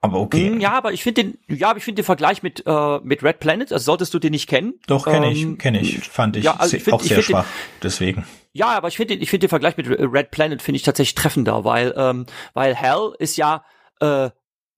[0.02, 0.50] aber okay.
[0.50, 3.24] Mm, ja, aber ich finde den, ja, aber ich finde den Vergleich mit äh, mit
[3.24, 4.76] Red Planet, also solltest du den nicht kennen.
[4.88, 7.44] Doch kenne ähm, ich, kenne ich, fand ich, ja, also ich find, auch sehr schwach.
[7.46, 8.26] Den, deswegen.
[8.54, 11.66] Ja, aber ich finde, ich finde den Vergleich mit Red Planet finde ich tatsächlich treffender,
[11.66, 13.64] weil ähm, weil Hell ist ja
[14.00, 14.30] äh,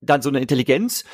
[0.01, 1.05] dann so eine Intelligenz,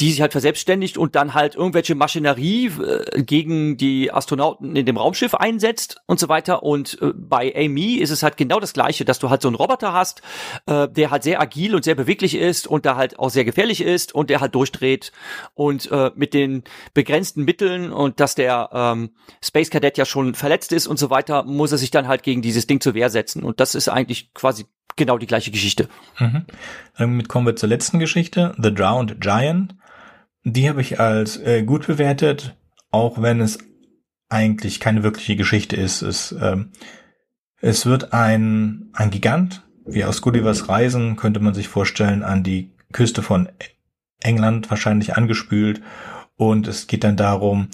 [0.00, 4.96] die sich halt verselbstständigt und dann halt irgendwelche Maschinerie äh, gegen die Astronauten in dem
[4.96, 6.62] Raumschiff einsetzt und so weiter.
[6.62, 9.56] Und äh, bei Amy ist es halt genau das Gleiche, dass du halt so einen
[9.56, 10.22] Roboter hast,
[10.66, 13.82] äh, der halt sehr agil und sehr beweglich ist und da halt auch sehr gefährlich
[13.82, 15.12] ist und der halt durchdreht
[15.54, 19.10] und äh, mit den begrenzten Mitteln und dass der ähm,
[19.42, 22.40] Space Cadet ja schon verletzt ist und so weiter, muss er sich dann halt gegen
[22.40, 23.42] dieses Ding zur Wehr setzen.
[23.42, 24.64] Und das ist eigentlich quasi
[24.96, 25.88] genau die gleiche Geschichte.
[26.18, 26.44] Mhm.
[26.96, 29.74] Damit kommen wir zur letzten Geschichte, The Drowned Giant.
[30.44, 32.56] Die habe ich als äh, gut bewertet,
[32.90, 33.58] auch wenn es
[34.28, 36.02] eigentlich keine wirkliche Geschichte ist.
[36.02, 36.70] Es, ähm,
[37.60, 42.70] es wird ein, ein Gigant, wie aus Gullivers Reisen, könnte man sich vorstellen, an die
[42.92, 43.48] Küste von
[44.20, 45.82] England wahrscheinlich angespült.
[46.36, 47.68] Und es geht dann darum,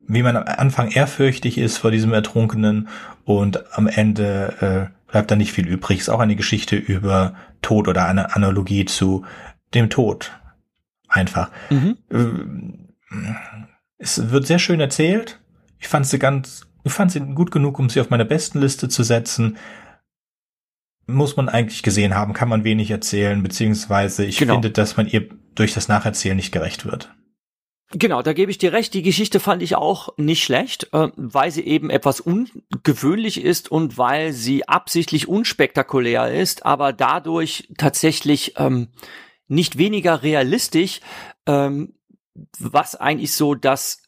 [0.00, 2.88] wie man am Anfang ehrfürchtig ist vor diesem Ertrunkenen
[3.24, 6.00] und am Ende äh, bleibt da nicht viel übrig.
[6.00, 9.24] Ist auch eine Geschichte über Tod oder eine Analogie zu
[9.74, 10.32] dem Tod
[11.06, 11.50] einfach.
[11.70, 11.98] Mhm.
[12.10, 13.26] Äh,
[13.98, 15.38] es wird sehr schön erzählt.
[15.78, 18.88] Ich fand sie ganz, ich fand sie gut genug, um sie auf meine besten Liste
[18.88, 19.58] zu setzen.
[21.06, 24.54] Muss man eigentlich gesehen haben, kann man wenig erzählen, beziehungsweise ich genau.
[24.54, 27.14] finde, dass man ihr durch das Nacherzählen nicht gerecht wird.
[27.94, 28.94] Genau, da gebe ich dir recht.
[28.94, 33.98] Die Geschichte fand ich auch nicht schlecht, äh, weil sie eben etwas ungewöhnlich ist und
[33.98, 38.88] weil sie absichtlich unspektakulär ist, aber dadurch tatsächlich ähm,
[39.46, 41.00] nicht weniger realistisch,
[41.46, 41.94] ähm,
[42.58, 44.02] was eigentlich so das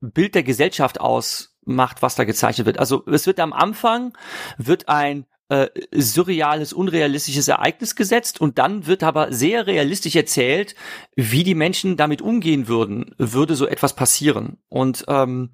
[0.00, 2.78] Bild der Gesellschaft ausmacht, was da gezeichnet wird.
[2.78, 4.16] Also es wird am Anfang
[4.56, 10.74] wird ein äh, surreales, unrealistisches Ereignis gesetzt und dann wird aber sehr realistisch erzählt,
[11.14, 14.56] wie die Menschen damit umgehen würden, würde so etwas passieren.
[14.70, 15.50] Und ähm,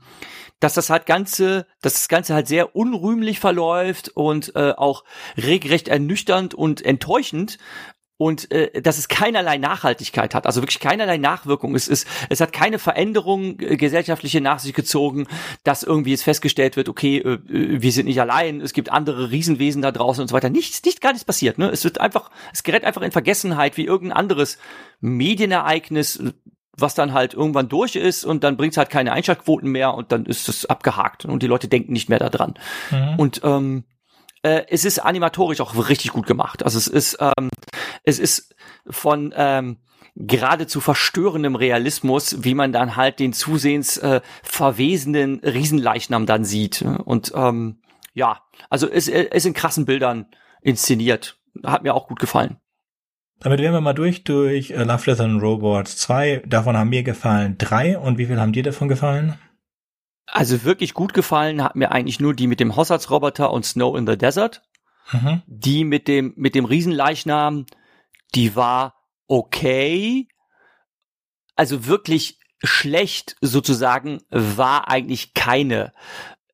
[0.60, 5.02] dass das halt ganze, dass das Ganze halt sehr unrühmlich verläuft und äh, auch
[5.36, 7.58] regelrecht ernüchternd und enttäuschend,
[8.18, 11.74] und äh, dass es keinerlei Nachhaltigkeit hat, also wirklich keinerlei Nachwirkung.
[11.76, 15.26] Es ist, es hat keine Veränderung äh, gesellschaftliche nach sich gezogen,
[15.62, 19.30] dass irgendwie jetzt festgestellt wird, okay, äh, äh, wir sind nicht allein, es gibt andere
[19.30, 20.50] Riesenwesen da draußen und so weiter.
[20.50, 21.58] Nichts, nicht gar nichts passiert.
[21.58, 21.70] Ne?
[21.70, 24.58] Es wird einfach, es gerät einfach in Vergessenheit wie irgendein anderes
[25.00, 26.20] Medienereignis,
[26.76, 30.10] was dann halt irgendwann durch ist und dann bringt es halt keine Einschaltquoten mehr und
[30.10, 32.54] dann ist es abgehakt und die Leute denken nicht mehr daran.
[32.90, 33.14] Mhm.
[33.16, 33.84] Und ähm,
[34.42, 36.62] äh, es ist animatorisch auch richtig gut gemacht.
[36.62, 37.48] Also es ist, ähm,
[38.04, 38.54] es ist
[38.88, 39.78] von ähm,
[40.16, 46.82] geradezu verstörendem Realismus, wie man dann halt den zusehends äh, verwesenden Riesenleichnam dann sieht.
[46.82, 47.80] Und ähm,
[48.14, 50.26] ja, also es, ist in krassen Bildern
[50.60, 51.38] inszeniert.
[51.64, 52.56] Hat mir auch gut gefallen.
[53.40, 56.42] Damit wären wir mal durch durch äh, Love Letter and Robots 2.
[56.46, 57.96] Davon haben mir gefallen drei.
[57.96, 59.38] Und wie viel haben dir davon gefallen?
[60.30, 64.06] Also wirklich gut gefallen hat mir eigentlich nur die mit dem Haushaltsroboter und Snow in
[64.06, 64.62] the Desert.
[65.12, 65.42] Mhm.
[65.46, 67.66] Die mit dem, mit dem Riesenleichnam,
[68.34, 68.94] die war
[69.26, 70.28] okay.
[71.56, 75.92] Also wirklich schlecht sozusagen war eigentlich keine.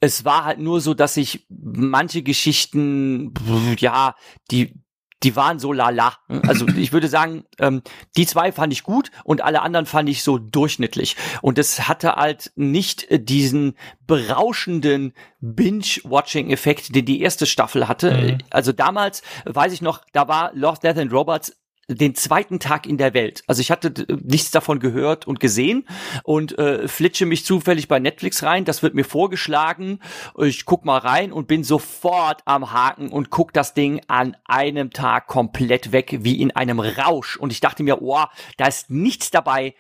[0.00, 3.32] Es war halt nur so, dass ich manche Geschichten,
[3.78, 4.14] ja,
[4.50, 4.83] die,
[5.24, 6.14] die waren so lala.
[6.46, 7.82] Also ich würde sagen, ähm,
[8.16, 11.16] die zwei fand ich gut und alle anderen fand ich so durchschnittlich.
[11.42, 13.74] Und es hatte halt nicht diesen
[14.06, 18.12] berauschenden Binge-Watching-Effekt, den die erste Staffel hatte.
[18.12, 18.38] Mhm.
[18.50, 21.56] Also damals, weiß ich noch, da war Love, Death and Robots
[21.88, 23.42] den zweiten Tag in der Welt.
[23.46, 23.92] Also ich hatte
[24.22, 25.86] nichts davon gehört und gesehen
[26.22, 28.64] und äh, flitsche mich zufällig bei Netflix rein.
[28.64, 30.00] Das wird mir vorgeschlagen.
[30.38, 34.90] Ich guck mal rein und bin sofort am Haken und guck das Ding an einem
[34.90, 37.36] Tag komplett weg, wie in einem Rausch.
[37.36, 38.24] Und ich dachte mir, oh,
[38.56, 39.74] da ist nichts dabei,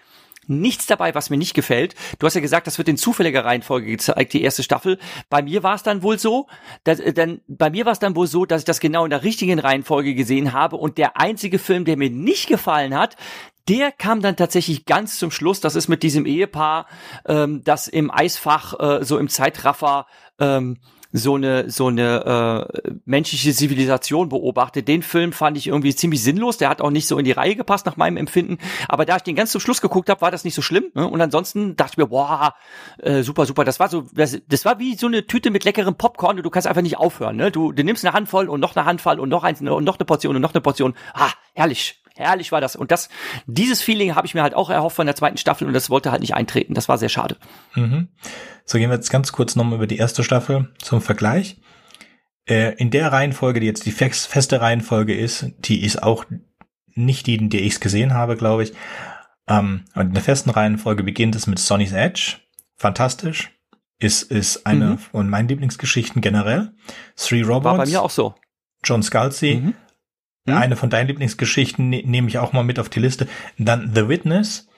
[0.48, 1.94] nichts dabei, was mir nicht gefällt.
[2.18, 4.98] Du hast ja gesagt, das wird in zufälliger Reihenfolge gezeigt, die erste Staffel.
[5.30, 6.46] Bei mir war es dann wohl so,
[6.84, 9.10] dass, äh, dann, bei mir war es dann wohl so, dass ich das genau in
[9.10, 13.16] der richtigen Reihenfolge gesehen habe und der einzige Film, der mir nicht gefallen hat,
[13.68, 15.60] der kam dann tatsächlich ganz zum Schluss.
[15.60, 16.86] Das ist mit diesem Ehepaar,
[17.26, 20.06] ähm, das im Eisfach äh, so im Zeitraffer
[20.38, 20.78] ähm,
[21.16, 24.88] so eine so eine äh, menschliche Zivilisation beobachtet.
[24.88, 26.56] Den Film fand ich irgendwie ziemlich sinnlos.
[26.58, 28.58] Der hat auch nicht so in die Reihe gepasst nach meinem Empfinden.
[28.88, 30.86] Aber da ich den ganz zum Schluss geguckt habe, war das nicht so schlimm.
[30.94, 31.08] Ne?
[31.08, 32.56] Und ansonsten dachte ich mir, boah,
[32.98, 33.64] äh, super, super.
[33.64, 36.38] Das war so, das, das war wie so eine Tüte mit leckerem Popcorn.
[36.38, 37.36] Du kannst einfach nicht aufhören.
[37.36, 37.52] Ne?
[37.52, 40.04] Du, du nimmst eine Handvoll und noch eine Handvoll und noch eins und noch eine
[40.04, 40.94] Portion und noch eine Portion.
[41.14, 42.76] Ah, herrlich herrlich war das.
[42.76, 43.08] Und das,
[43.46, 46.10] dieses Feeling habe ich mir halt auch erhofft von der zweiten Staffel und das wollte
[46.10, 46.74] halt nicht eintreten.
[46.74, 47.36] Das war sehr schade.
[47.74, 48.08] Mhm.
[48.64, 51.60] So gehen wir jetzt ganz kurz nochmal über die erste Staffel zum Vergleich.
[52.46, 56.24] Äh, in der Reihenfolge, die jetzt die feste Reihenfolge ist, die ist auch
[56.94, 58.72] nicht die, in der ich es gesehen habe, glaube ich.
[59.48, 62.36] Ähm, und in der festen Reihenfolge beginnt es mit Sonny's Edge.
[62.76, 63.50] Fantastisch.
[63.98, 64.98] Ist, ist eine mhm.
[64.98, 66.72] von meinen Lieblingsgeschichten generell.
[67.16, 67.64] Three Robots.
[67.64, 68.34] War bei mir auch so.
[68.82, 69.60] John Scalzi.
[69.62, 69.74] Mhm.
[70.44, 70.54] Mhm.
[70.54, 73.26] Eine von deinen Lieblingsgeschichten ne nehme ich auch mal mit auf die Liste.
[73.58, 74.68] Dann The Witness.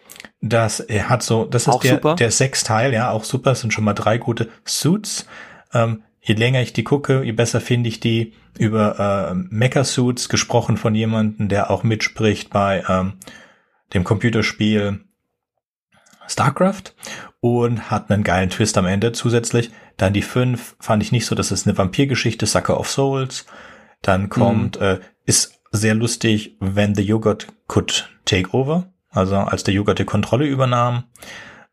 [0.40, 2.14] Das er hat so, das ist auch der, super.
[2.14, 3.52] der Sechsteil, ja, auch super.
[3.52, 5.26] Es sind schon mal drei gute Suits.
[5.72, 10.28] Ähm, je länger ich die gucke, je besser finde ich die über äh, Mecha Suits
[10.28, 13.14] gesprochen von jemandem, der auch mitspricht bei ähm,
[13.92, 15.04] dem Computerspiel
[16.26, 16.94] StarCraft
[17.40, 19.70] und hat einen geilen Twist am Ende zusätzlich.
[19.96, 23.46] Dann die fünf fand ich nicht so, das ist eine Vampirgeschichte, Sucker of Souls.
[24.02, 24.86] Dann kommt, mhm.
[24.86, 30.04] äh, ist sehr lustig, When the Yogurt Could Take Over, also als der Yogurt die
[30.04, 31.04] Kontrolle übernahm.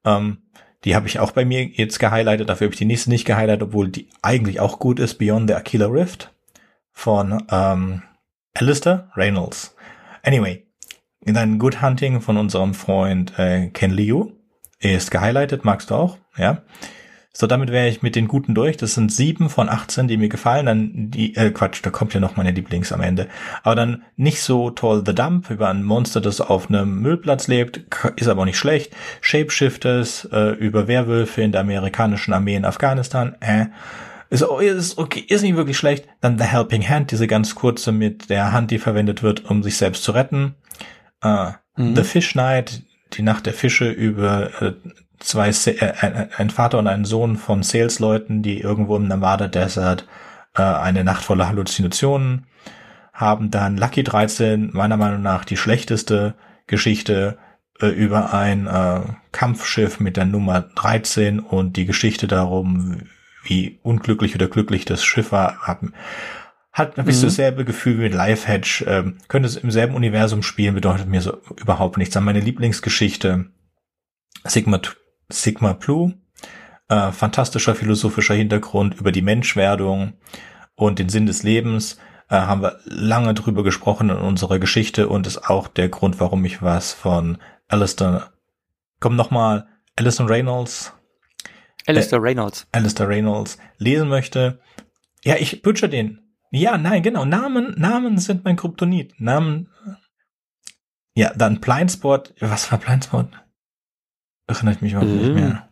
[0.05, 0.37] Ähm,
[0.83, 3.63] die habe ich auch bei mir jetzt gehighlightet, dafür habe ich die nächste nicht gehighlightet,
[3.63, 6.33] obwohl die eigentlich auch gut ist, Beyond the Aquila Rift
[6.91, 8.03] von ähm,
[8.53, 9.75] Alistair Reynolds.
[10.23, 10.65] Anyway,
[11.21, 14.31] in einem Good Hunting von unserem Freund äh, Ken Liu
[14.79, 16.61] ist gehighlightet, magst du auch, ja.
[17.35, 18.77] So, damit wäre ich mit den guten durch.
[18.77, 20.67] Das sind sieben von 18, die mir gefallen.
[20.67, 23.27] Dann die, äh, Quatsch, da kommt ja noch meine Lieblings am Ende.
[23.63, 27.81] Aber dann nicht so toll The Dump über ein Monster, das auf einem Müllplatz lebt,
[28.17, 28.95] ist aber auch nicht schlecht.
[29.21, 33.65] Shapeshifters äh, über Werwölfe in der amerikanischen Armee in Afghanistan, äh.
[34.29, 36.07] Ist, ist okay, ist nicht wirklich schlecht.
[36.19, 39.77] Dann The Helping Hand, diese ganz kurze mit der Hand, die verwendet wird, um sich
[39.77, 40.55] selbst zu retten.
[41.21, 41.95] Äh, mhm.
[41.95, 42.81] The Fish Night,
[43.13, 44.73] die Nacht der Fische über äh,
[45.23, 50.07] zwei, äh, ein Vater und ein Sohn von Salesleuten, die irgendwo im Nevada Desert
[50.55, 52.45] äh, eine Nacht voller Halluzinationen
[53.13, 53.51] haben.
[53.51, 56.35] Dann Lucky 13, meiner Meinung nach die schlechteste
[56.67, 57.37] Geschichte
[57.79, 63.03] äh, über ein äh, Kampfschiff mit der Nummer 13 und die Geschichte darum,
[63.43, 65.93] wie unglücklich oder glücklich das Schiff war, haben,
[66.71, 67.29] hat ich so mhm.
[67.29, 68.83] dasselbe Gefühl wie mit Life Hedge.
[68.87, 72.17] Ähm, könnte es im selben Universum spielen, bedeutet mir so überhaupt nichts.
[72.17, 73.45] An meine Lieblingsgeschichte
[74.45, 74.79] Sigma
[75.29, 76.13] Sigma Blue,
[76.89, 80.13] äh, fantastischer philosophischer Hintergrund über die Menschwerdung
[80.75, 81.97] und den Sinn des Lebens.
[82.29, 86.43] Äh, haben wir lange drüber gesprochen in unserer Geschichte und ist auch der Grund, warum
[86.45, 88.31] ich was von Alistair,
[88.99, 90.93] komm nochmal, Alistair Reynolds.
[91.85, 92.67] Alistair äh, Reynolds.
[92.71, 94.59] Alistair Reynolds lesen möchte.
[95.23, 96.19] Ja, ich butcher den.
[96.51, 97.25] Ja, nein, genau.
[97.25, 99.19] Namen, Namen sind mein Kryptonit.
[99.19, 99.69] Namen.
[101.15, 102.33] Ja, dann Blindspot.
[102.39, 103.27] Was war Blindspot?
[104.47, 105.17] Erinnert mich überhaupt mhm.
[105.17, 105.69] nicht mehr.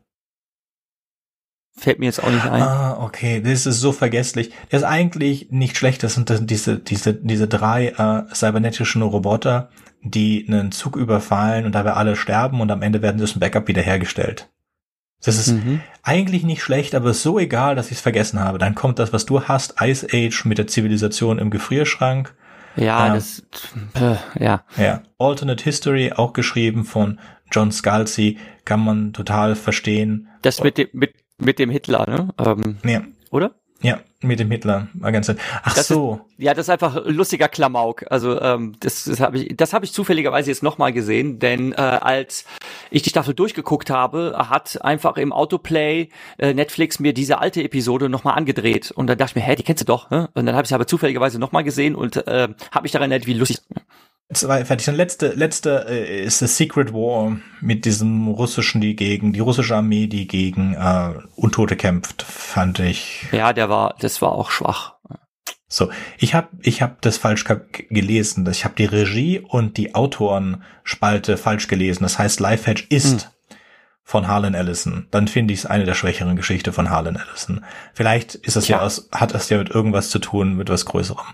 [1.77, 2.61] Fällt mir jetzt auch nicht ein.
[2.61, 4.51] Ah, okay, das ist so vergesslich.
[4.71, 6.03] Der ist eigentlich nicht schlecht.
[6.03, 9.69] Das sind diese, diese, diese drei äh, cybernetischen Roboter,
[10.03, 13.39] die einen Zug überfallen und dabei alle sterben und am Ende werden sie aus dem
[13.39, 14.49] Backup wiederhergestellt.
[15.23, 15.81] Das ist mhm.
[16.01, 18.57] eigentlich nicht schlecht, aber so egal, dass ich es vergessen habe.
[18.57, 22.35] Dann kommt das, was du hast, Ice Age mit der Zivilisation im Gefrierschrank.
[22.75, 23.43] Ja, ähm, das,
[23.93, 24.63] äh, ja.
[24.77, 25.03] Ja.
[25.19, 27.19] Alternate History, auch geschrieben von
[27.51, 30.29] John Scalzi, kann man total verstehen.
[30.41, 32.29] Das mit dem, mit, mit dem Hitler, ne?
[32.37, 33.01] Ähm, ja.
[33.31, 33.55] Oder?
[33.83, 34.89] Ja, mit dem Hitler.
[35.63, 36.21] Ach das so.
[36.27, 38.05] Ist, ja, das ist einfach lustiger Klamauk.
[38.11, 41.77] Also ähm, das, das habe ich, das habe ich zufälligerweise jetzt nochmal gesehen, denn äh,
[41.77, 42.45] als
[42.91, 48.07] ich die Staffel durchgeguckt habe, hat einfach im Autoplay äh, Netflix mir diese alte Episode
[48.07, 50.11] nochmal angedreht und dann dachte ich mir, hä, die kennst du doch.
[50.11, 50.29] Ne?
[50.35, 53.25] Und dann habe ich sie aber zufälligerweise nochmal gesehen und äh, habe mich daran erinnert,
[53.27, 53.61] wie lustig.
[54.33, 54.87] Zwei fertig.
[54.87, 59.75] Und letzte, letzte äh, ist The Secret War mit diesem russischen, die gegen, die russische
[59.75, 63.27] Armee, die gegen äh, Untote kämpft, fand ich.
[63.31, 64.95] Ja, der war, das war auch schwach.
[65.67, 67.45] So, ich habe ich hab das falsch
[67.89, 68.47] gelesen.
[68.51, 72.03] Ich habe die Regie und die Autorenspalte falsch gelesen.
[72.03, 73.31] Das heißt, Lifehatch ist hm
[74.11, 77.63] von Harlan Ellison, dann finde ich es eine der schwächeren Geschichte von Harlan Ellison.
[77.93, 80.83] Vielleicht ist es ja, ja aus, hat es ja mit irgendwas zu tun, mit was
[80.83, 81.25] Größerem.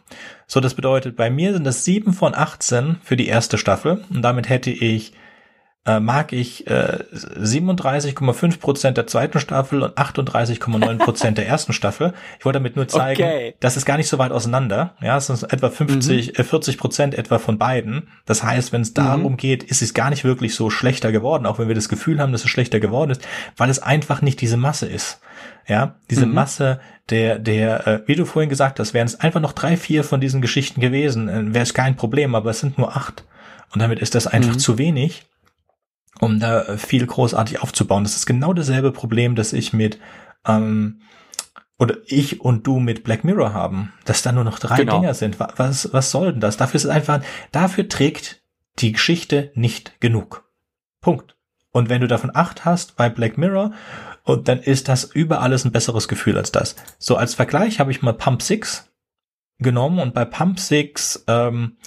[0.46, 4.22] So, das bedeutet, bei mir sind es sieben von 18 für die erste Staffel und
[4.22, 5.14] damit hätte ich
[5.88, 12.14] äh, mag ich äh, 37,5 Prozent der zweiten Staffel und 38,9 Prozent der ersten Staffel.
[12.38, 13.56] Ich wollte damit nur zeigen, okay.
[13.62, 14.96] das ist gar nicht so weit auseinander.
[15.02, 16.34] Ja, es sind etwa 50, mhm.
[16.36, 18.10] äh, 40 Prozent etwa von beiden.
[18.26, 19.38] Das heißt, wenn es darum mhm.
[19.38, 22.34] geht, ist es gar nicht wirklich so schlechter geworden, auch wenn wir das Gefühl haben,
[22.34, 25.22] dass es schlechter geworden ist, weil es einfach nicht diese Masse ist.
[25.68, 26.34] Ja, diese mhm.
[26.34, 30.04] Masse der, der, äh, wie du vorhin gesagt hast, wären es einfach noch drei, vier
[30.04, 33.24] von diesen Geschichten gewesen, äh, wäre es kein Problem, aber es sind nur acht.
[33.74, 34.60] Und damit ist das einfach mhm.
[34.60, 35.26] zu wenig
[36.20, 38.04] um da viel großartig aufzubauen.
[38.04, 40.00] Das ist genau dasselbe Problem, das ich mit
[40.46, 41.02] ähm,
[41.80, 45.00] oder ich und du mit Black Mirror haben, dass da nur noch drei genau.
[45.00, 45.40] Dinger sind.
[45.40, 46.58] Was, was soll denn das?
[46.58, 48.42] Dafür ist es einfach, dafür trägt
[48.80, 50.50] die Geschichte nicht genug.
[51.02, 51.36] Punkt.
[51.72, 53.72] Und wenn du davon acht hast bei Black Mirror,
[54.24, 56.76] und dann ist das über alles ein besseres Gefühl als das.
[57.00, 58.92] So als Vergleich habe ich mal Pump 6
[59.60, 61.78] genommen und bei Pump 6 ähm,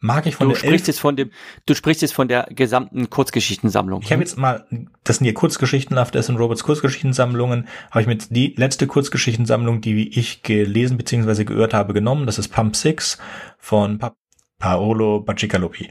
[0.00, 1.30] mag ich von du der sprichst jetzt von dem
[1.66, 4.02] du sprichst jetzt von der gesamten Kurzgeschichtensammlung.
[4.02, 4.66] Ich habe jetzt mal
[5.04, 9.80] das sind hier Kurzgeschichten Love Death und Roberts Kurzgeschichtensammlungen, habe ich mit die letzte Kurzgeschichtensammlung,
[9.80, 11.44] die ich gelesen bzw.
[11.44, 13.18] gehört habe, genommen, das ist Pump Six
[13.58, 14.14] von pa
[14.58, 15.90] Paolo Bacicalopi.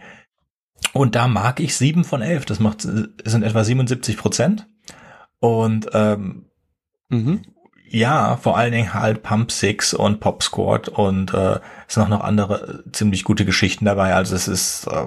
[0.94, 4.68] Und da mag ich sieben von elf, das macht sind etwa 77 Prozent.
[5.40, 6.46] Und ähm,
[7.10, 7.42] mhm.
[7.90, 12.10] Ja, vor allen Dingen halt Pump Six und Pop Squad und äh, es sind auch
[12.10, 14.14] noch andere äh, ziemlich gute Geschichten dabei.
[14.14, 15.06] Also es ist äh,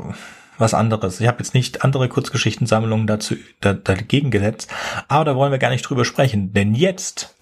[0.56, 1.20] was anderes.
[1.20, 4.70] Ich habe jetzt nicht andere Kurzgeschichtensammlungen dazu da, dagegen gesetzt,
[5.08, 7.36] aber da wollen wir gar nicht drüber sprechen, denn jetzt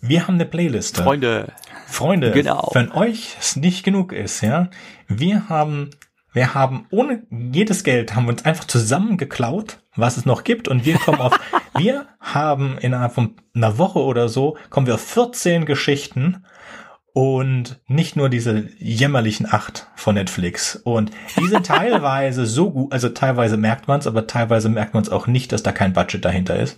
[0.00, 1.02] wir haben eine Playliste.
[1.02, 1.52] Freunde.
[1.86, 2.70] Freunde, genau.
[2.74, 4.68] wenn euch es nicht genug ist, ja,
[5.08, 5.90] wir haben
[6.32, 10.68] wir haben ohne jedes Geld haben wir uns einfach zusammen geklaut, was es noch gibt
[10.68, 11.38] und wir kommen auf,
[11.76, 16.44] wir haben innerhalb von einer Woche oder so, kommen wir auf 14 Geschichten
[17.12, 20.76] und nicht nur diese jämmerlichen acht von Netflix.
[20.76, 21.10] Und
[21.40, 25.08] die sind teilweise so gut, also teilweise merkt man es, aber teilweise merkt man es
[25.08, 26.76] auch nicht, dass da kein Budget dahinter ist.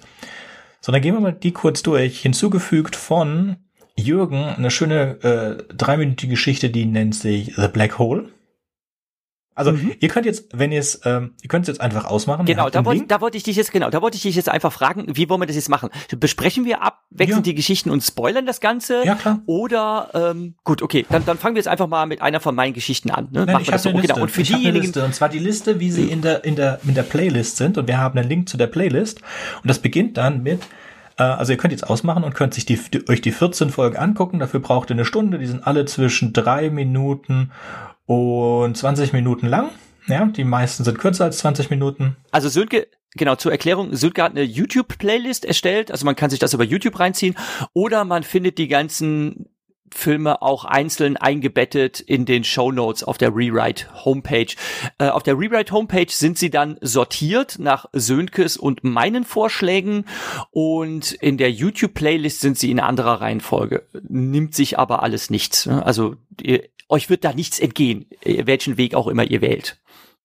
[0.81, 2.21] So, dann gehen wir mal die kurz durch.
[2.21, 3.57] Hinzugefügt von
[3.97, 8.29] Jürgen eine schöne äh, dreiminütige Geschichte, die nennt sich The Black Hole.
[9.59, 9.92] Also mhm.
[9.99, 12.47] ihr könnt jetzt, wenn ihr es, ähm, ihr könnt es jetzt einfach ausmachen.
[12.47, 14.73] Genau, da wollte, da wollte ich dich jetzt genau, da wollte ich dich jetzt einfach
[14.73, 15.90] fragen, wie wollen wir das jetzt machen?
[16.16, 17.51] Besprechen wir abwechselnd ja.
[17.51, 19.05] die Geschichten und spoilern das Ganze?
[19.05, 19.40] Ja klar.
[19.47, 22.73] Oder ähm, gut, okay, dann, dann fangen wir jetzt einfach mal mit einer von meinen
[22.73, 23.29] Geschichten an.
[23.33, 23.40] Ne?
[23.40, 23.90] Nein, machen ich wir das so.
[23.90, 24.23] Okay, genau.
[24.23, 26.79] Und für ich diejenigen, Liste, und zwar die Liste, wie sie in der in der
[26.87, 27.79] in der Playlist sind.
[27.79, 29.23] Und wir haben einen Link zu der Playlist.
[29.62, 30.61] Und das beginnt dann mit
[31.18, 33.97] äh, also ihr könnt jetzt ausmachen und könnt sich die, die, euch die 14 Folgen
[33.97, 34.38] angucken.
[34.38, 35.38] Dafür braucht ihr eine Stunde.
[35.38, 37.51] Die sind alle zwischen drei Minuten
[38.09, 39.71] und 20 Minuten lang.
[40.07, 42.16] Ja, die meisten sind kürzer als 20 Minuten.
[42.31, 46.55] Also Sönke, genau, zur Erklärung, Sönke hat eine YouTube-Playlist erstellt, also man kann sich das
[46.55, 47.37] über YouTube reinziehen
[47.75, 49.51] oder man findet die ganzen
[49.92, 54.55] Filme auch einzeln eingebettet in den Show Notes auf der Rewrite Homepage.
[54.98, 60.05] Äh, auf der Rewrite Homepage sind sie dann sortiert nach Sönkes und meinen Vorschlägen
[60.51, 63.87] und in der YouTube Playlist sind sie in anderer Reihenfolge.
[64.09, 65.66] Nimmt sich aber alles nichts.
[65.66, 65.85] Ne?
[65.85, 69.79] Also ihr, euch wird da nichts entgehen, äh, welchen Weg auch immer ihr wählt.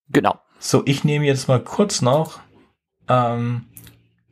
[0.09, 0.39] Genau.
[0.59, 2.39] So, ich nehme jetzt mal kurz noch
[3.09, 3.65] ähm,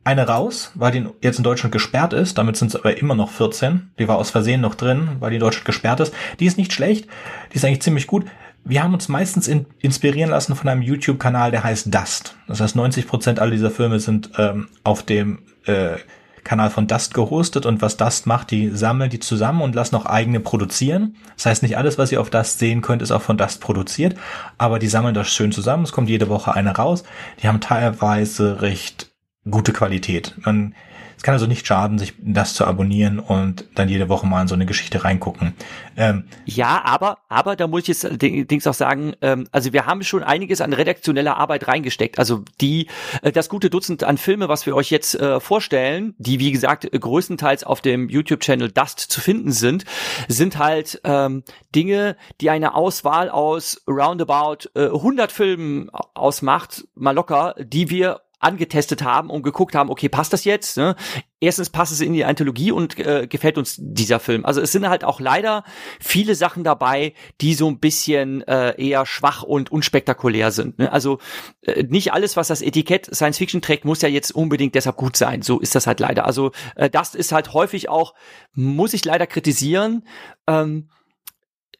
[0.04, 2.38] eine raus, weil die jetzt in Deutschland gesperrt ist.
[2.38, 3.92] Damit sind es aber immer noch 14.
[3.98, 6.12] Die war aus Versehen noch drin, weil die in Deutschland gesperrt ist.
[6.40, 7.06] Die ist nicht schlecht.
[7.52, 8.24] Die ist eigentlich ziemlich gut.
[8.64, 12.36] Wir haben uns meistens in, inspirieren lassen von einem YouTube-Kanal, der heißt Dust.
[12.46, 15.96] Das heißt, 90 Prozent all dieser Filme sind ähm, auf dem äh,
[16.44, 20.06] Kanal von Dust gehostet und was Dust macht, die sammeln die zusammen und lassen auch
[20.06, 21.16] eigene produzieren.
[21.36, 24.16] Das heißt, nicht alles, was ihr auf Dust sehen könnt, ist auch von Dust produziert,
[24.58, 25.84] aber die sammeln das schön zusammen.
[25.84, 27.04] Es kommt jede Woche eine raus.
[27.42, 29.11] Die haben teilweise recht
[29.44, 30.34] gute Qualität.
[30.44, 30.74] Man
[31.22, 34.48] es kann also nicht schaden, sich das zu abonnieren und dann jede Woche mal in
[34.48, 35.54] so eine Geschichte reingucken.
[35.96, 40.02] Ähm, ja, aber, aber da muss ich jetzt Dings auch sagen, ähm, also wir haben
[40.02, 42.18] schon einiges an redaktioneller Arbeit reingesteckt.
[42.18, 42.88] Also die,
[43.22, 46.90] äh, das gute Dutzend an Filme, was wir euch jetzt äh, vorstellen, die wie gesagt
[46.90, 49.84] größtenteils auf dem YouTube-Channel Dust zu finden sind,
[50.26, 57.54] sind halt ähm, Dinge, die eine Auswahl aus roundabout äh, 100 Filmen ausmacht, mal locker,
[57.60, 60.76] die wir angetestet haben und geguckt haben, okay, passt das jetzt?
[60.76, 60.96] Ne?
[61.40, 64.44] Erstens passt es in die Anthologie und äh, gefällt uns dieser Film.
[64.44, 65.64] Also es sind halt auch leider
[66.00, 70.78] viele Sachen dabei, die so ein bisschen äh, eher schwach und unspektakulär sind.
[70.78, 70.92] Ne?
[70.92, 71.18] Also
[71.62, 75.16] äh, nicht alles, was das Etikett Science Fiction trägt, muss ja jetzt unbedingt deshalb gut
[75.16, 75.42] sein.
[75.42, 76.26] So ist das halt leider.
[76.26, 78.14] Also äh, das ist halt häufig auch,
[78.54, 80.06] muss ich leider kritisieren.
[80.46, 80.88] Ähm,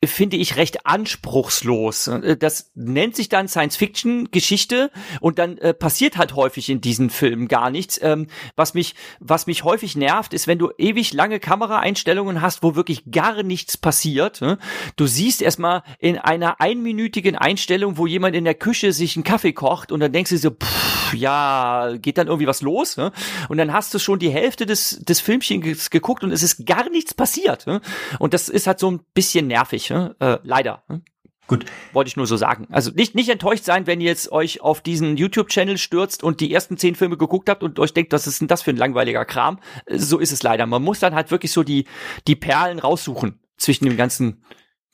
[0.05, 2.09] finde ich recht anspruchslos.
[2.09, 4.90] Äh, das nennt sich dann Science-Fiction-Geschichte
[5.20, 8.00] und dann äh, passiert halt häufig in diesen Filmen gar nichts.
[8.03, 8.26] Ähm,
[8.57, 13.11] was mich, was mich häufig nervt, ist, wenn du ewig lange Kameraeinstellungen hast, wo wirklich
[13.11, 14.40] gar nichts passiert.
[14.40, 14.59] Ne?
[14.96, 19.53] Du siehst erstmal in einer einminütigen Einstellung, wo jemand in der Küche sich einen Kaffee
[19.53, 22.96] kocht und dann denkst du so, pff, ja, geht dann irgendwie was los?
[22.96, 23.12] Ne?
[23.48, 26.88] Und dann hast du schon die Hälfte des, des Filmchens geguckt und es ist gar
[26.90, 27.66] nichts passiert.
[27.66, 27.80] Ne?
[28.18, 29.91] Und das ist halt so ein bisschen nervig.
[29.93, 30.16] Ne?
[30.18, 30.82] Äh, leider.
[30.88, 31.03] Ne?
[31.47, 31.66] Gut.
[31.93, 32.66] Wollte ich nur so sagen.
[32.70, 36.53] Also nicht, nicht enttäuscht sein, wenn ihr jetzt euch auf diesen YouTube-Channel stürzt und die
[36.53, 39.24] ersten zehn Filme geguckt habt und euch denkt, was ist denn das für ein langweiliger
[39.24, 39.59] Kram?
[39.86, 40.66] Äh, so ist es leider.
[40.66, 41.84] Man muss dann halt wirklich so die,
[42.26, 44.43] die Perlen raussuchen zwischen dem ganzen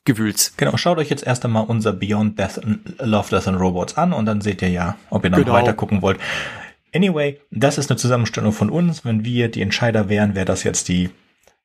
[0.05, 0.53] Gewülz.
[0.57, 4.11] Genau, schaut euch jetzt erst einmal unser Beyond Death and Love, Death and Robots an
[4.11, 5.53] und dann seht ihr ja, ob ihr noch genau.
[5.53, 6.19] weiter gucken wollt.
[6.93, 9.05] Anyway, das ist eine Zusammenstellung von uns.
[9.05, 11.09] Wenn wir die Entscheider wären, wäre das jetzt die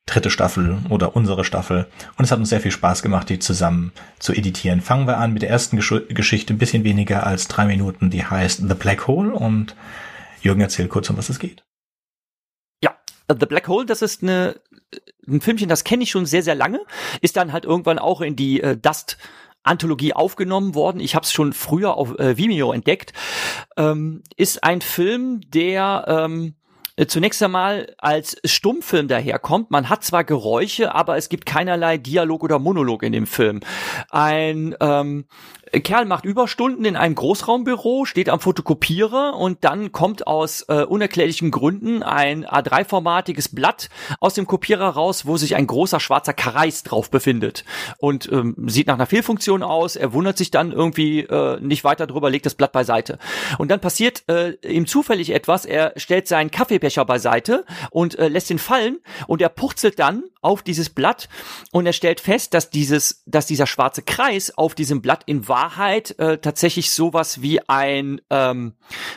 [0.07, 1.87] dritte Staffel oder unsere Staffel.
[2.17, 4.81] Und es hat uns sehr viel Spaß gemacht, die zusammen zu editieren.
[4.81, 8.25] Fangen wir an mit der ersten Gesch Geschichte, ein bisschen weniger als drei Minuten, die
[8.25, 9.33] heißt The Black Hole.
[9.33, 9.75] Und
[10.43, 11.65] Jürgen erzählt kurz, um was es geht.
[12.83, 12.97] Ja,
[13.29, 14.61] The Black Hole, das ist eine,
[15.27, 16.81] ein Filmchen, das kenne ich schon sehr, sehr lange.
[17.23, 19.17] Ist dann halt irgendwann auch in die äh, Dust
[19.63, 21.01] Anthologie aufgenommen worden.
[21.01, 23.15] Ich habe es schon früher auf äh, Vimeo entdeckt.
[23.79, 26.64] Ähm, ist ein Film, der ähm, äh,
[27.09, 29.71] zunächst einmal als Stummfilm daherkommt.
[29.71, 33.61] Man hat zwar Geräusche, aber es gibt keinerlei Dialog oder Monolog in dem Film.
[34.11, 35.27] Ein ähm,
[35.83, 41.51] Kerl macht Überstunden in einem Großraumbüro, steht am Fotokopierer und dann kommt aus äh, unerklärlichen
[41.51, 43.89] Gründen ein A3-formatiges Blatt
[44.21, 47.65] aus dem Kopierer raus, wo sich ein großer schwarzer Kreis drauf befindet
[47.99, 49.97] und ähm, sieht nach einer Fehlfunktion aus.
[49.97, 53.19] Er wundert sich dann irgendwie äh, nicht weiter drüber, legt das Blatt beiseite.
[53.59, 55.65] Und dann passiert äh, ihm zufällig etwas.
[55.65, 56.51] Er stellt seinen
[56.85, 61.29] Kaffeebecher beiseite und äh, lässt ihn fallen und er purzelt dann auf dieses Blatt
[61.73, 66.19] und er stellt fest, dass dieses, dass dieser schwarze Kreis auf diesem Blatt in Wahrheit
[66.19, 68.75] äh, tatsächlich sowas wie ein ähm,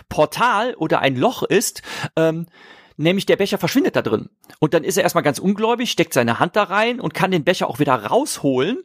[0.09, 1.81] Portal oder ein Loch ist,
[2.15, 2.45] ähm,
[2.95, 4.29] nämlich der Becher verschwindet da drin.
[4.59, 7.43] Und dann ist er erstmal ganz ungläubig, steckt seine Hand da rein und kann den
[7.43, 8.83] Becher auch wieder rausholen.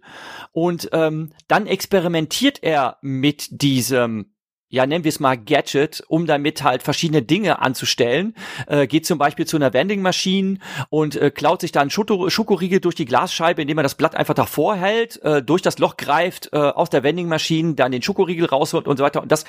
[0.51, 4.32] Und ähm, dann experimentiert er mit diesem
[4.73, 8.35] ja, nennen wir es mal Gadget, um damit halt verschiedene Dinge anzustellen.
[8.67, 10.59] Äh, geht zum Beispiel zu einer Vending Machine
[10.89, 14.33] und äh, klaut sich da einen Schokoriegel durch die Glasscheibe, indem er das Blatt einfach
[14.33, 18.47] davor hält, äh, durch das Loch greift, äh, aus der Vending Machine dann den Schokoriegel
[18.47, 19.21] rausholt und so weiter.
[19.21, 19.45] Und das,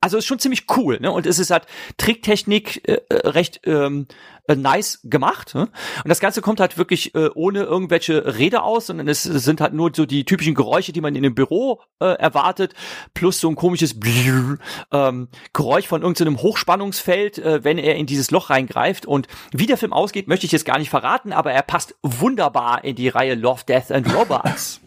[0.00, 1.10] also ist schon ziemlich cool, ne?
[1.10, 1.64] Und es ist halt
[1.96, 4.06] Tricktechnik äh, äh recht ähm,
[4.48, 5.54] äh, nice gemacht.
[5.54, 5.62] Ne?
[5.62, 9.74] Und das Ganze kommt halt wirklich äh, ohne irgendwelche Rede aus, sondern es sind halt
[9.74, 12.74] nur so die typischen Geräusche, die man in dem Büro äh, erwartet,
[13.12, 14.58] plus so ein komisches Brrr,
[14.90, 19.04] ähm, Geräusch von irgendeinem Hochspannungsfeld, äh, wenn er in dieses Loch reingreift.
[19.04, 22.84] Und wie der Film ausgeht, möchte ich jetzt gar nicht verraten, aber er passt wunderbar
[22.84, 24.80] in die Reihe Love, Death and Robots.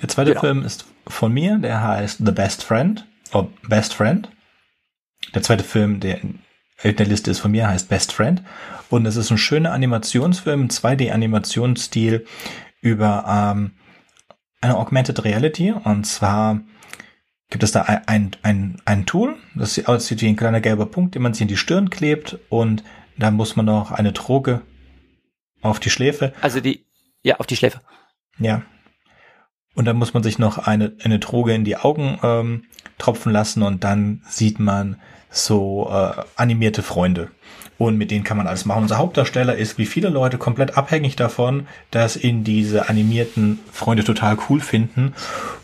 [0.00, 0.40] Der zweite genau.
[0.40, 3.06] Film ist von mir, der heißt The Best Friend.
[3.32, 4.30] Oh, Best Friend.
[5.34, 6.38] Der zweite Film, der in
[6.82, 8.42] der Liste ist von mir, heißt Best Friend.
[8.90, 12.26] Und es ist ein schöner Animationsfilm, ein 2D-Animationsstil
[12.80, 13.72] über ähm,
[14.60, 15.72] eine Augmented Reality.
[15.72, 16.60] Und zwar
[17.50, 21.22] gibt es da ein, ein, ein Tool, das aussieht wie ein kleiner gelber Punkt, den
[21.22, 22.38] man sich in die Stirn klebt.
[22.48, 22.84] Und
[23.18, 24.62] dann muss man noch eine Droge
[25.62, 26.32] auf die Schläfe.
[26.40, 26.84] Also die,
[27.22, 27.80] ja, auf die Schläfe.
[28.38, 28.62] Ja.
[29.76, 32.64] Und dann muss man sich noch eine, eine Droge in die Augen ähm,
[32.98, 34.96] tropfen lassen und dann sieht man
[35.30, 37.28] so äh, animierte Freunde.
[37.78, 38.84] Und mit denen kann man alles machen.
[38.84, 44.38] Unser Hauptdarsteller ist wie viele Leute komplett abhängig davon, dass ihn diese animierten Freunde total
[44.48, 45.12] cool finden.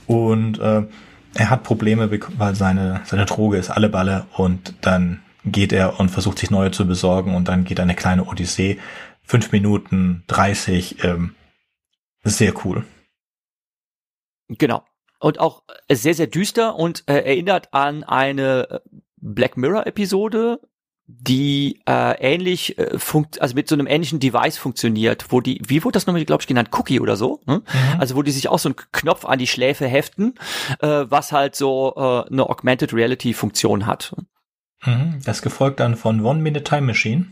[0.07, 0.83] Und äh,
[1.35, 6.11] er hat Probleme, weil seine, seine Droge ist alle Balle und dann geht er und
[6.11, 8.79] versucht sich neue zu besorgen und dann geht eine kleine Odyssee.
[9.23, 11.35] Fünf Minuten, dreißig, ähm,
[12.25, 12.85] sehr cool.
[14.49, 14.85] Genau.
[15.19, 18.83] Und auch sehr, sehr düster und äh, erinnert an eine
[19.17, 20.61] Black Mirror Episode
[21.07, 25.83] die äh, ähnlich äh, funkt, also mit so einem ähnlichen Device funktioniert, wo die, wie
[25.85, 27.57] wurde das nochmal, glaube ich, genannt, Cookie oder so, hm?
[27.57, 27.63] mhm.
[27.99, 30.35] also wo die sich auch so einen Knopf an die Schläfe heften,
[30.81, 34.15] äh, was halt so äh, eine Augmented Reality Funktion hat.
[34.85, 35.19] Mhm.
[35.25, 37.27] Das gefolgt dann von One Minute Time Machine.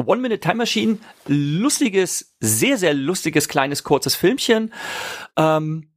[0.00, 4.72] Ja, One Minute Time Machine, lustiges, sehr, sehr lustiges kleines kurzes Filmchen,
[5.36, 5.90] ähm,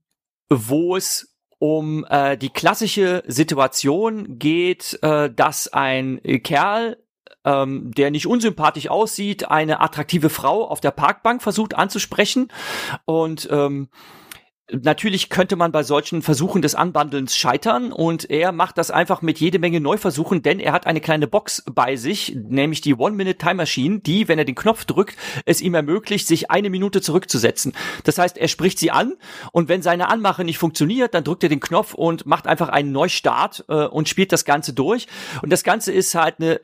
[0.49, 6.97] wo es um äh, die klassische Situation geht, äh, dass ein Kerl
[7.45, 12.47] ähm, der nicht unsympathisch aussieht, eine attraktive Frau auf der Parkbank versucht anzusprechen.
[13.04, 13.89] Und ähm,
[14.82, 19.39] Natürlich könnte man bei solchen Versuchen des Anbandelns scheitern und er macht das einfach mit
[19.39, 23.99] jede Menge Neuversuchen, denn er hat eine kleine Box bei sich, nämlich die One-Minute-Time Machine,
[23.99, 25.15] die, wenn er den Knopf drückt,
[25.45, 27.74] es ihm ermöglicht, sich eine Minute zurückzusetzen.
[28.03, 29.13] Das heißt, er spricht sie an
[29.51, 32.91] und wenn seine Anmache nicht funktioniert, dann drückt er den Knopf und macht einfach einen
[32.91, 35.05] Neustart äh, und spielt das Ganze durch.
[35.43, 36.59] Und das Ganze ist halt eine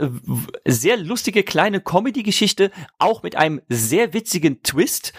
[0.66, 5.14] sehr lustige kleine Comedy-Geschichte, auch mit einem sehr witzigen Twist.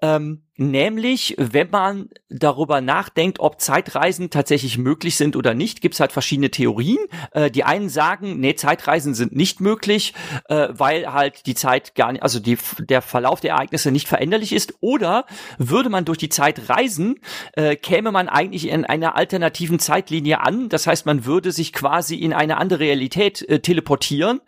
[0.00, 6.12] Ähm, nämlich, wenn man darüber nachdenkt, ob Zeitreisen tatsächlich möglich sind oder nicht, gibt's halt
[6.12, 6.98] verschiedene Theorien.
[7.32, 10.14] Äh, die einen sagen, nee, Zeitreisen sind nicht möglich,
[10.48, 14.52] äh, weil halt die Zeit gar nicht, also die, der Verlauf der Ereignisse nicht veränderlich
[14.52, 14.74] ist.
[14.80, 15.26] Oder
[15.58, 17.16] würde man durch die Zeit reisen,
[17.54, 20.68] äh, käme man eigentlich in einer alternativen Zeitlinie an.
[20.68, 24.40] Das heißt, man würde sich quasi in eine andere Realität äh, teleportieren.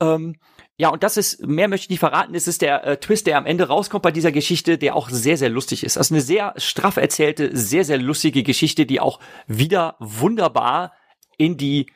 [0.00, 0.36] Ähm,
[0.78, 3.38] ja, und das ist, mehr möchte ich nicht verraten, es ist der äh, Twist, der
[3.38, 5.96] am Ende rauskommt bei dieser Geschichte, der auch sehr, sehr lustig ist.
[5.96, 10.92] Also eine sehr straff erzählte, sehr, sehr lustige Geschichte, die auch wieder wunderbar
[11.38, 11.86] in die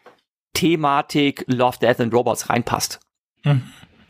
[0.55, 3.01] Thematik Love, Death and Robots reinpasst.
[3.43, 3.63] Hm.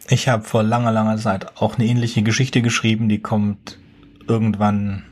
[0.08, 3.78] Ich habe vor langer, langer Zeit auch eine ähnliche Geschichte geschrieben, die kommt
[4.28, 5.04] irgendwann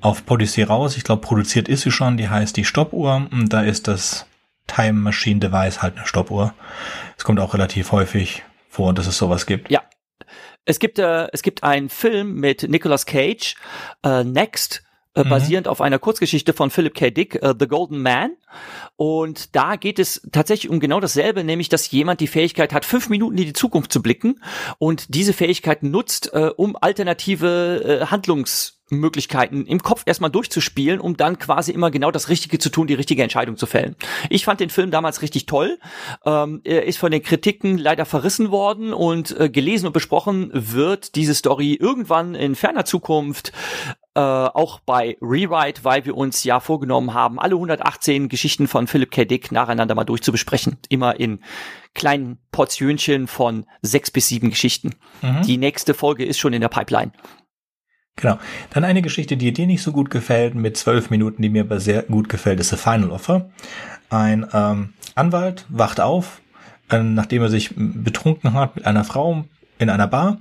[0.00, 0.96] auf Podyssey raus.
[0.96, 4.26] Ich glaube, produziert ist sie schon, die heißt die Stoppuhr und da ist das
[4.66, 6.54] Time Machine Device halt eine Stoppuhr.
[7.16, 9.70] Es kommt auch relativ häufig vor, dass es sowas gibt.
[9.70, 9.82] Ja.
[10.64, 13.56] Es gibt, äh, es gibt einen Film mit Nicolas Cage,
[14.02, 14.82] äh, Next,
[15.14, 15.28] äh, mhm.
[15.28, 17.10] basierend auf einer Kurzgeschichte von Philip K.
[17.10, 18.32] Dick, uh, The Golden Man.
[18.96, 23.08] Und da geht es tatsächlich um genau dasselbe, nämlich dass jemand die Fähigkeit hat, fünf
[23.08, 24.40] Minuten in die Zukunft zu blicken
[24.78, 31.16] und diese Fähigkeit nutzt, äh, um alternative äh, Handlungs Möglichkeiten im Kopf erstmal durchzuspielen, um
[31.16, 33.96] dann quasi immer genau das Richtige zu tun, die richtige Entscheidung zu fällen.
[34.30, 35.78] Ich fand den Film damals richtig toll.
[36.24, 41.16] Ähm, er ist von den Kritiken leider verrissen worden und äh, gelesen und besprochen wird
[41.16, 43.52] diese Story irgendwann in ferner Zukunft
[44.14, 49.10] äh, auch bei Rewrite, weil wir uns ja vorgenommen haben, alle 118 Geschichten von Philip
[49.10, 49.24] K.
[49.24, 50.76] Dick nacheinander mal durchzubesprechen.
[50.88, 51.40] Immer in
[51.94, 54.94] kleinen Portionchen von sechs bis sieben Geschichten.
[55.22, 55.42] Mhm.
[55.42, 57.12] Die nächste Folge ist schon in der Pipeline.
[58.16, 58.38] Genau.
[58.70, 61.80] Dann eine Geschichte, die dir nicht so gut gefällt, mit zwölf Minuten, die mir aber
[61.80, 63.50] sehr gut gefällt, ist The Final Offer.
[64.10, 66.42] Ein ähm, Anwalt wacht auf,
[66.90, 69.44] äh, nachdem er sich betrunken hat mit einer Frau
[69.82, 70.38] in einer Bar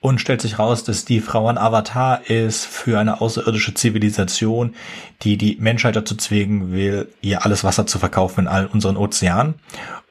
[0.00, 4.74] und stellt sich raus, dass die Frau ein Avatar ist für eine außerirdische Zivilisation,
[5.22, 9.54] die die Menschheit dazu zwingen will, ihr alles Wasser zu verkaufen in all unseren Ozeanen.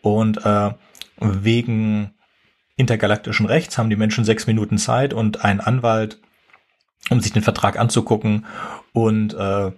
[0.01, 0.71] Und äh,
[1.19, 2.11] wegen
[2.75, 6.19] intergalaktischen Rechts haben die Menschen sechs Minuten Zeit und ein Anwalt
[7.09, 8.45] um sich den Vertrag anzugucken.
[8.93, 9.71] Und äh,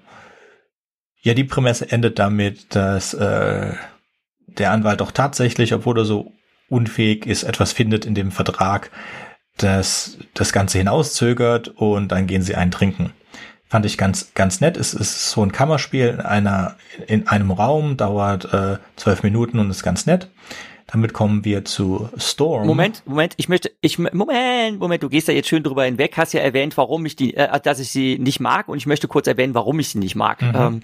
[1.22, 3.74] ja, die Prämisse endet damit, dass äh,
[4.47, 6.32] der Anwalt doch tatsächlich, obwohl er so
[6.70, 8.91] unfähig ist, etwas findet in dem Vertrag,
[9.57, 13.13] das das Ganze hinauszögert und dann gehen sie einen trinken.
[13.68, 14.78] Fand ich ganz, ganz nett.
[14.78, 16.76] Es ist so ein Kammerspiel in einer,
[17.07, 20.30] in einem Raum, dauert äh, zwölf Minuten und ist ganz nett.
[20.88, 22.67] Damit kommen wir zu Storm.
[22.67, 26.33] Moment, Moment, ich möchte, ich, Moment, Moment, du gehst da jetzt schön drüber hinweg, hast
[26.33, 29.25] ja erwähnt, warum ich die, äh, dass ich sie nicht mag und ich möchte kurz
[29.25, 30.43] erwähnen, warum ich sie nicht mag.
[30.43, 30.53] Mhm.
[30.55, 30.79] Ähm,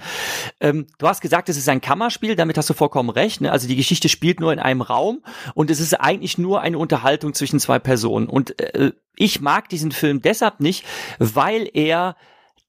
[0.60, 3.42] ähm, du hast gesagt, es ist ein Kammerspiel, damit hast du vollkommen recht.
[3.42, 3.52] Ne?
[3.52, 5.22] Also die Geschichte spielt nur in einem Raum
[5.54, 8.28] und es ist eigentlich nur eine Unterhaltung zwischen zwei Personen.
[8.28, 10.84] Und äh, ich mag diesen Film deshalb nicht,
[11.20, 12.16] weil er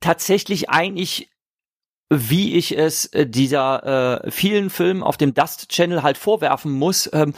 [0.00, 1.31] tatsächlich eigentlich
[2.12, 7.08] wie ich es äh, dieser äh, vielen Filmen auf dem Dust Channel halt vorwerfen muss,
[7.12, 7.32] ähm,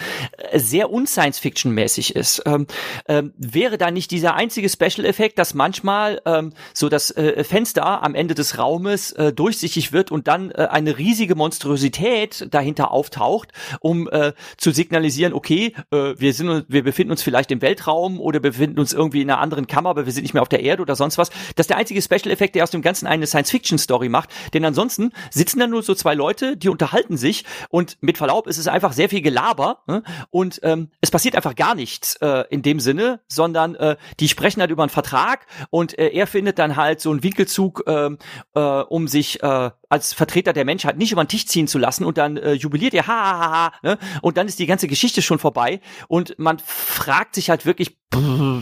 [0.53, 2.43] sehr unscience-fiction-mäßig ist.
[2.45, 2.67] Ähm,
[3.07, 8.17] ähm, wäre da nicht dieser einzige Special-Effekt, dass manchmal ähm, so das äh, Fenster am
[8.17, 14.09] Ende des Raumes äh, durchsichtig wird und dann äh, eine riesige Monstrosität dahinter auftaucht, um
[14.09, 18.81] äh, zu signalisieren, okay, äh, wir sind wir befinden uns vielleicht im Weltraum oder befinden
[18.81, 20.97] uns irgendwie in einer anderen Kammer, aber wir sind nicht mehr auf der Erde oder
[20.97, 21.31] sonst was.
[21.55, 25.13] Das ist der einzige Special-Effekt, der aus dem Ganzen eine Science-Fiction-Story macht, denn Denn ansonsten
[25.31, 28.95] sitzen da nur so zwei Leute, die unterhalten sich und mit Verlaub ist es einfach
[28.95, 30.03] sehr viel Gelaber ne?
[30.31, 34.63] und ähm, es passiert einfach gar nichts äh, in dem Sinne, sondern äh, die sprechen
[34.63, 38.17] halt über einen Vertrag und äh, er findet dann halt so einen Winkelzug, äh,
[38.55, 42.07] äh, um sich äh, als Vertreter der Menschheit nicht über den Tisch ziehen zu lassen
[42.07, 43.99] und dann äh, jubiliert er, ha, ha, ha, ha, ne?
[44.23, 47.99] und dann ist die ganze Geschichte schon vorbei und man fragt sich halt wirklich,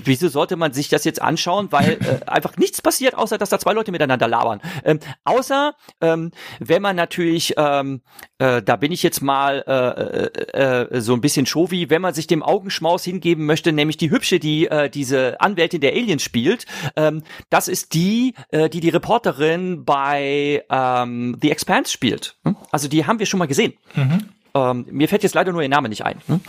[0.04, 3.58] wieso sollte man sich das jetzt anschauen, weil äh, einfach nichts passiert, außer dass da
[3.58, 4.60] zwei Leute miteinander labern.
[4.84, 8.00] Ähm, außer, ähm, wenn man natürlich, ähm,
[8.38, 12.14] äh, da bin ich jetzt mal äh, äh, äh, so ein bisschen Shovi, wenn man
[12.14, 16.66] sich dem Augenschmaus hingeben möchte, nämlich die Hübsche, die äh, diese Anwältin der Aliens spielt,
[16.96, 22.36] ähm, das ist die, äh, die die Reporterin bei ähm, The Expanse spielt.
[22.44, 22.56] Hm?
[22.70, 23.74] Also die haben wir schon mal gesehen.
[23.94, 24.28] Mhm.
[24.54, 26.20] Ähm, mir fällt jetzt leider nur ihr Name nicht ein.
[26.26, 26.40] Hm?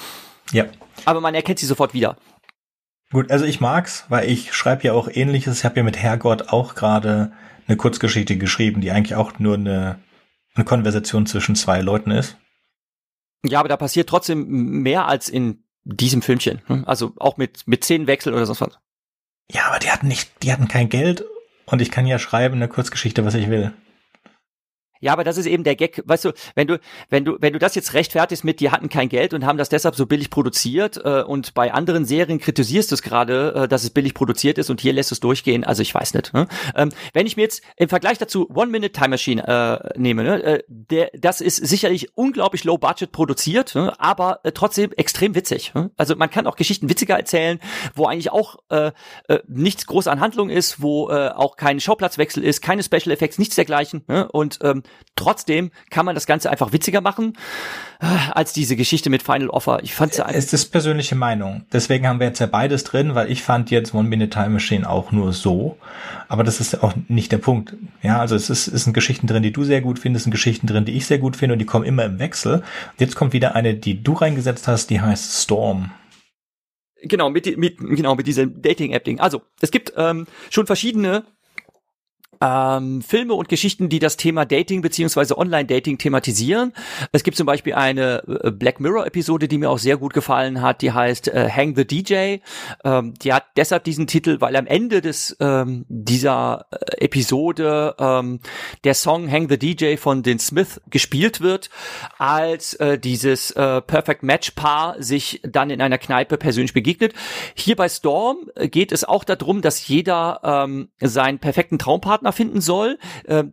[0.52, 0.66] Ja.
[1.06, 2.18] Aber man erkennt sie sofort wieder.
[3.12, 5.60] Gut, also ich mag's, weil ich schreibe ja auch ähnliches.
[5.60, 7.32] Ich habe ja mit Herrgott auch gerade
[7.68, 10.00] eine Kurzgeschichte geschrieben, die eigentlich auch nur eine,
[10.56, 12.38] eine Konversation zwischen zwei Leuten ist.
[13.46, 16.62] Ja, aber da passiert trotzdem mehr als in diesem Filmchen.
[16.68, 16.86] Hm?
[16.86, 18.80] Also auch mit, mit Szenenwechsel oder sonst was.
[19.52, 21.26] Ja, aber die hatten nicht, die hatten kein Geld
[21.66, 23.74] und ich kann ja schreiben eine Kurzgeschichte, was ich will.
[25.04, 26.80] Ja, aber das ist eben der Gag, weißt du, wenn du,
[27.10, 29.68] wenn du, wenn du das jetzt rechtfertigst mit, die hatten kein Geld und haben das
[29.68, 33.84] deshalb so billig produziert äh, und bei anderen Serien kritisierst du es gerade, äh, dass
[33.84, 36.34] es billig produziert ist und hier lässt es durchgehen, also ich weiß nicht.
[36.34, 36.48] Ne?
[36.76, 40.42] Ähm, wenn ich mir jetzt im Vergleich dazu One Minute Time Machine äh, nehme, ne,
[40.42, 45.74] äh, der, das ist sicherlich unglaublich low budget produziert, ne, aber äh, trotzdem extrem witzig.
[45.74, 45.92] Ne?
[45.98, 47.60] Also man kann auch Geschichten witziger erzählen,
[47.94, 48.92] wo eigentlich auch äh,
[49.28, 53.38] äh, nichts groß an Handlung ist, wo äh, auch kein Schauplatzwechsel ist, keine Special Effects,
[53.38, 54.06] nichts dergleichen.
[54.08, 54.30] Ne?
[54.32, 54.84] Und ähm,
[55.16, 57.38] Trotzdem kann man das Ganze einfach witziger machen
[58.00, 59.80] äh, als diese Geschichte mit Final Offer.
[59.84, 61.66] Ich fand es Es ist persönliche Meinung.
[61.72, 64.90] Deswegen haben wir jetzt ja beides drin, weil ich fand jetzt One Minute Time Machine
[64.90, 65.78] auch nur so.
[66.30, 67.76] Aber das ist auch nicht der Punkt.
[68.02, 70.66] Ja, also es ist, es sind Geschichten drin, die du sehr gut findest, sind Geschichten
[70.66, 72.64] drin, die ich sehr gut finde und die kommen immer im Wechsel.
[72.98, 75.92] Jetzt kommt wieder eine, die du reingesetzt hast, die heißt Storm.
[77.04, 79.20] Genau, mit, mit, genau, mit diesem Dating-App-Ding.
[79.20, 81.24] Also, es gibt ähm, schon verschiedene
[82.44, 86.74] ähm, Filme und Geschichten, die das Thema Dating beziehungsweise Online-Dating thematisieren.
[87.14, 90.82] Es gibt zum Beispiel eine äh, Black Mirror-Episode, die mir auch sehr gut gefallen hat,
[90.82, 92.38] die heißt äh, Hang the DJ.
[92.84, 98.40] Ähm, die hat deshalb diesen Titel, weil am Ende des ähm, dieser äh, Episode ähm,
[98.84, 101.70] der Song Hang the DJ von den Smith gespielt wird,
[102.18, 107.14] als äh, dieses äh, Perfect Match Paar sich dann in einer Kneipe persönlich begegnet.
[107.56, 112.98] Hier bei Storm geht es auch darum, dass jeder ähm, seinen perfekten Traumpartner finden soll.
[113.26, 113.46] Äh,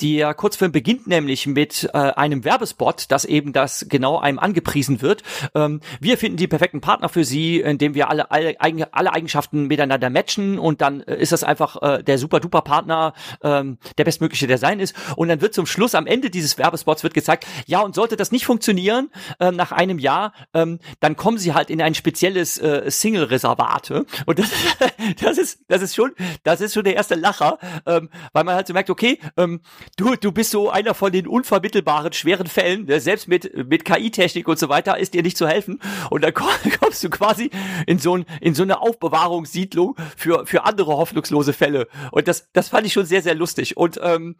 [0.00, 5.22] der Kurzfilm beginnt nämlich mit äh, einem Werbespot, das eben das genau einem angepriesen wird.
[5.54, 10.10] Ähm, wir finden die perfekten Partner für sie, indem wir alle, alle, alle Eigenschaften miteinander
[10.10, 14.46] matchen und dann äh, ist das einfach äh, der super duper Partner, ähm, der bestmögliche,
[14.48, 14.96] der sein ist.
[15.16, 18.32] Und dann wird zum Schluss am Ende dieses Werbespots wird gezeigt, ja und sollte das
[18.32, 22.90] nicht funktionieren äh, nach einem Jahr, ähm, dann kommen sie halt in ein spezielles äh,
[22.90, 23.92] Single-Reservat.
[24.26, 24.50] Und das,
[25.20, 28.66] das ist das ist schon das ist schon der erste Lacher, ähm, weil man halt
[28.66, 29.60] so merkt, okay, ähm,
[29.96, 33.00] du, du bist so einer von den unvermittelbaren schweren Fällen, ne?
[33.00, 35.80] selbst mit, mit KI-Technik und so weiter ist dir nicht zu helfen.
[36.10, 36.34] Und dann
[36.80, 37.50] kommst du quasi
[37.86, 41.88] in so, ein, in so eine Aufbewahrungssiedlung für, für andere hoffnungslose Fälle.
[42.10, 43.76] Und das, das fand ich schon sehr, sehr lustig.
[43.76, 44.36] Und ähm,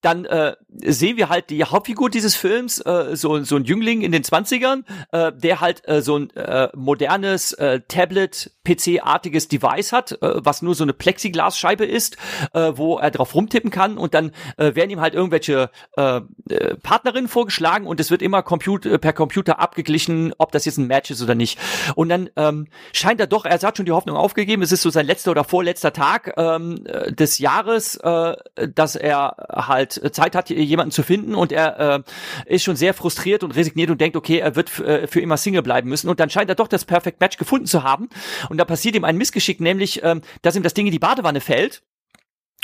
[0.00, 4.12] dann äh, sehen wir halt die Hauptfigur dieses Films, äh, so, so ein Jüngling in
[4.12, 10.44] den Zwanzigern, äh, der halt äh, so ein äh, modernes äh, Tablet-PC-artiges Device hat, äh,
[10.44, 12.16] was nur so eine Plexiglasscheibe ist,
[12.52, 16.76] äh, wo er drauf rumtippen kann und dann äh, werden ihm halt irgendwelche äh, äh,
[16.76, 20.86] Partnerinnen vorgeschlagen und es wird immer Computer, äh, per Computer abgeglichen, ob das jetzt ein
[20.86, 21.58] Match ist oder nicht.
[21.94, 24.90] Und dann ähm, scheint er doch, er hat schon die Hoffnung aufgegeben, es ist so
[24.90, 28.36] sein letzter oder vorletzter Tag ähm, äh, des Jahres, äh,
[28.74, 31.34] dass er halt Zeit hat, jemanden zu finden.
[31.34, 32.04] Und er
[32.46, 35.62] äh, ist schon sehr frustriert und resigniert und denkt, okay, er wird für immer Single
[35.62, 36.08] bleiben müssen.
[36.08, 38.08] Und dann scheint er doch das Perfect Match gefunden zu haben.
[38.48, 41.40] Und da passiert ihm ein Missgeschick, nämlich, ähm, dass ihm das Ding in die Badewanne
[41.40, 41.82] fällt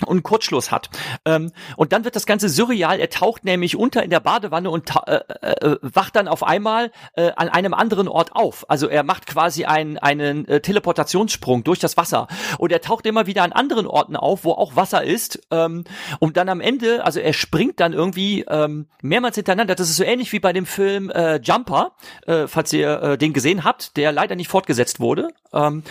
[0.07, 0.91] und Kurzschluss hat.
[1.25, 2.99] Ähm, und dann wird das Ganze surreal.
[2.99, 7.31] Er taucht nämlich unter in der Badewanne und äh, äh, wacht dann auf einmal äh,
[7.37, 8.69] an einem anderen Ort auf.
[8.69, 12.27] Also er macht quasi einen, einen äh, Teleportationssprung durch das Wasser.
[12.59, 15.41] Und er taucht immer wieder an anderen Orten auf, wo auch Wasser ist.
[15.51, 15.85] Ähm,
[16.19, 19.75] und dann am Ende, also er springt dann irgendwie ähm, mehrmals hintereinander.
[19.75, 21.93] Das ist so ähnlich wie bei dem Film äh, Jumper,
[22.27, 25.29] äh, falls ihr äh, den gesehen habt, der leider nicht fortgesetzt wurde.
[25.53, 25.83] Ähm,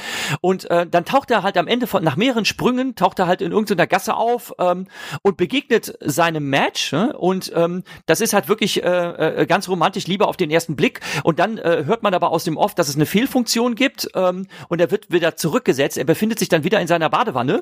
[0.41, 3.41] und äh, dann taucht er halt am Ende von, nach mehreren Sprüngen, taucht er halt
[3.41, 4.87] in irgendeiner Gasse auf ähm,
[5.21, 6.91] und begegnet seinem Match.
[6.91, 7.15] Ne?
[7.15, 11.01] Und ähm, das ist halt wirklich äh, äh, ganz romantisch, Liebe auf den ersten Blick.
[11.23, 14.47] Und dann äh, hört man aber aus dem Off, dass es eine Fehlfunktion gibt ähm,
[14.69, 15.97] und er wird wieder zurückgesetzt.
[15.97, 17.61] Er befindet sich dann wieder in seiner Badewanne.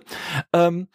[0.54, 0.88] Ähm,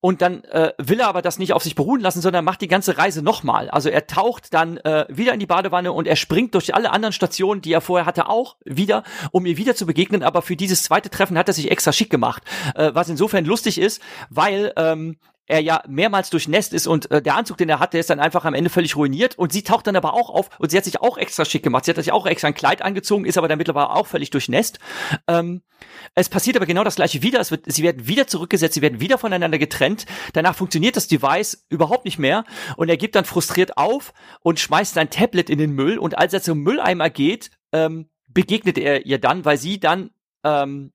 [0.00, 2.68] und dann äh, will er aber das nicht auf sich beruhen lassen, sondern macht die
[2.68, 3.68] ganze Reise nochmal.
[3.70, 7.12] Also er taucht dann äh, wieder in die Badewanne und er springt durch alle anderen
[7.12, 10.22] Stationen, die er vorher hatte, auch wieder, um ihr wieder zu begegnen.
[10.22, 12.42] Aber für dieses zweite Treffen hat er sich extra schick gemacht,
[12.74, 15.16] äh, was insofern lustig ist, weil ähm,
[15.50, 18.20] er ja mehrmals durchnässt ist und äh, der Anzug, den er hat, der ist dann
[18.20, 20.84] einfach am Ende völlig ruiniert und sie taucht dann aber auch auf und sie hat
[20.84, 21.84] sich auch extra schick gemacht.
[21.84, 24.78] Sie hat sich auch extra ein Kleid angezogen, ist aber dann mittlerweile auch völlig durchnässt.
[25.26, 25.62] Ähm,
[26.14, 27.40] es passiert aber genau das gleiche wieder.
[27.40, 30.06] Es wird, sie werden wieder zurückgesetzt, sie werden wieder voneinander getrennt.
[30.32, 32.44] Danach funktioniert das Device überhaupt nicht mehr
[32.76, 36.32] und er gibt dann frustriert auf und schmeißt sein Tablet in den Müll und als
[36.32, 40.10] er zum Mülleimer geht, ähm, begegnet er ihr dann, weil sie dann
[40.44, 40.92] ähm,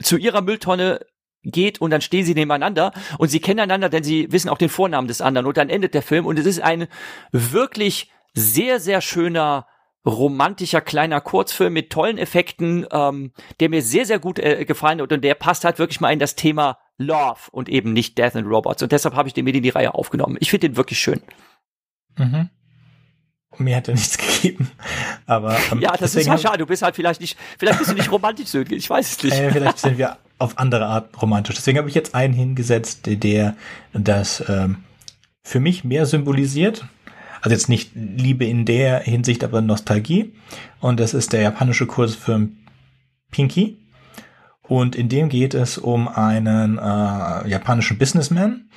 [0.00, 1.00] zu ihrer Mülltonne
[1.42, 4.68] geht und dann stehen sie nebeneinander und sie kennen einander, denn sie wissen auch den
[4.68, 6.88] Vornamen des anderen und dann endet der Film und es ist ein
[7.32, 9.66] wirklich sehr, sehr schöner
[10.06, 15.12] romantischer kleiner Kurzfilm mit tollen Effekten, ähm, der mir sehr, sehr gut äh, gefallen hat
[15.12, 18.46] und der passt halt wirklich mal in das Thema Love und eben nicht Death and
[18.46, 20.36] Robots und deshalb habe ich den mit in die Reihe aufgenommen.
[20.40, 21.20] Ich finde den wirklich schön.
[22.16, 22.50] Mhm
[23.60, 24.70] mir hat er nichts gegeben.
[25.26, 26.58] Aber ähm, ja, das ist ja schade.
[26.58, 29.36] Du bist halt vielleicht nicht, vielleicht bist du nicht romantisch, ich weiß es nicht.
[29.36, 31.56] Äh, vielleicht sind wir auf andere Art romantisch.
[31.56, 33.56] Deswegen habe ich jetzt einen hingesetzt, der
[33.92, 34.84] das ähm,
[35.42, 36.86] für mich mehr symbolisiert.
[37.40, 40.34] Also jetzt nicht Liebe in der Hinsicht, aber Nostalgie.
[40.80, 42.56] Und das ist der japanische Kursfilm
[43.30, 43.78] Pinky.
[44.62, 48.68] Und in dem geht es um einen äh, japanischen Businessman,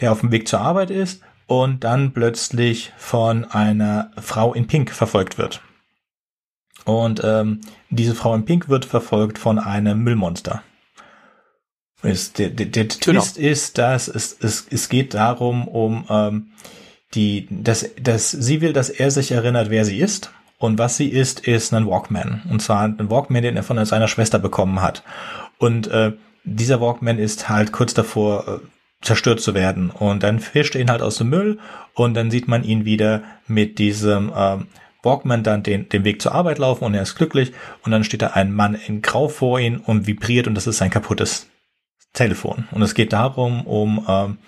[0.00, 4.90] der auf dem Weg zur Arbeit ist und dann plötzlich von einer Frau in Pink
[4.90, 5.62] verfolgt wird.
[6.84, 10.62] Und ähm, diese Frau in Pink wird verfolgt von einem Müllmonster.
[12.02, 13.20] Ist, der der, der genau.
[13.20, 16.46] Twist ist, dass es, es, es geht darum, um ähm,
[17.14, 20.30] die, dass, dass sie will, dass er sich erinnert, wer sie ist.
[20.58, 22.42] Und was sie ist, ist ein Walkman.
[22.50, 25.02] Und zwar ein Walkman, den er von seiner Schwester bekommen hat.
[25.58, 26.12] Und äh,
[26.44, 28.66] dieser Walkman ist halt kurz davor, äh,
[29.00, 29.90] zerstört zu werden.
[29.90, 31.58] Und dann fischt er ihn halt aus dem Müll
[31.94, 34.58] und dann sieht man ihn wieder mit diesem äh,
[35.02, 37.52] Walkman dann den, den Weg zur Arbeit laufen und er ist glücklich
[37.84, 40.78] und dann steht da ein Mann in Grau vor ihm und vibriert und das ist
[40.78, 41.48] sein kaputtes
[42.12, 42.66] Telefon.
[42.70, 44.38] Und es geht darum, um ähm,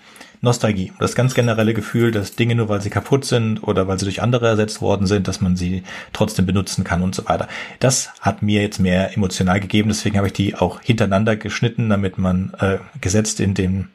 [0.41, 4.05] Nostalgie, das ganz generelle Gefühl, dass Dinge nur weil sie kaputt sind oder weil sie
[4.05, 5.83] durch andere ersetzt worden sind, dass man sie
[6.13, 7.47] trotzdem benutzen kann und so weiter.
[7.79, 12.17] Das hat mir jetzt mehr emotional gegeben, deswegen habe ich die auch hintereinander geschnitten, damit
[12.17, 13.89] man äh, gesetzt in dem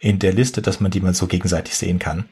[0.00, 2.26] in der Liste, dass man die mal so gegenseitig sehen kann.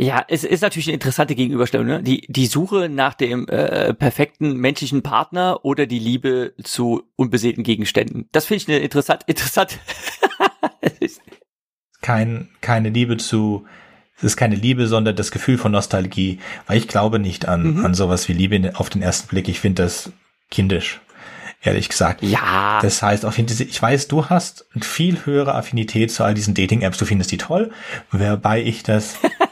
[0.00, 1.86] Ja, es ist natürlich eine interessante Gegenüberstellung.
[1.86, 2.02] Ne?
[2.02, 8.26] Die, die Suche nach dem äh, perfekten menschlichen Partner oder die Liebe zu unbeseelten Gegenständen.
[8.32, 9.78] Das finde ich eine interessant, interessant.
[12.00, 13.66] Kein, keine Liebe zu,
[14.16, 16.38] es ist keine Liebe, sondern das Gefühl von Nostalgie.
[16.66, 17.84] Weil ich glaube nicht an, mhm.
[17.84, 19.48] an sowas wie Liebe auf den ersten Blick.
[19.48, 20.10] Ich finde das
[20.50, 21.02] kindisch
[21.62, 22.22] ehrlich gesagt.
[22.22, 22.78] Ja.
[22.80, 26.32] Das heißt, auf jeden Fall, ich weiß, du hast eine viel höhere Affinität zu all
[26.32, 26.96] diesen Dating-Apps.
[26.96, 27.70] Du findest die toll,
[28.10, 29.16] wobei ich das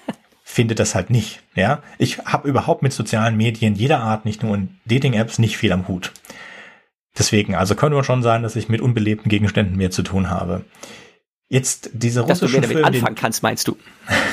[0.59, 1.41] finde das halt nicht.
[1.55, 5.71] Ja, ich habe überhaupt mit sozialen Medien jeder Art, nicht nur in Dating-Apps, nicht viel
[5.71, 6.13] am Hut.
[7.17, 10.65] Deswegen, also könnte man schon sagen, dass ich mit unbelebten Gegenständen mehr zu tun habe.
[11.49, 13.77] Jetzt dieser russische Dass du Film, anfangen den, kannst, meinst du?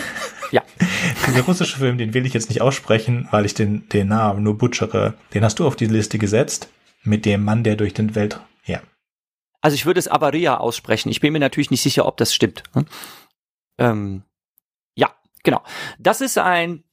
[0.52, 0.64] ja.
[1.28, 4.58] dieser russische Film, den will ich jetzt nicht aussprechen, weil ich den, den Namen nur
[4.58, 5.14] butchere.
[5.36, 6.70] Den hast du auf die Liste gesetzt
[7.04, 8.82] mit dem Mann, der durch den Welt, ja.
[9.62, 11.10] Also ich würde es Avaria aussprechen.
[11.10, 12.64] Ich bin mir natürlich nicht sicher, ob das stimmt.
[12.74, 12.86] Hm?
[13.78, 14.24] Ähm,
[15.46, 15.64] genau.
[15.98, 16.84] Das ist ein.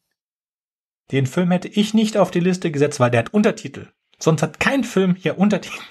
[1.11, 3.89] Den Film hätte ich nicht auf die Liste gesetzt, weil der hat Untertitel.
[4.19, 5.81] Sonst hat kein Film hier Untertitel.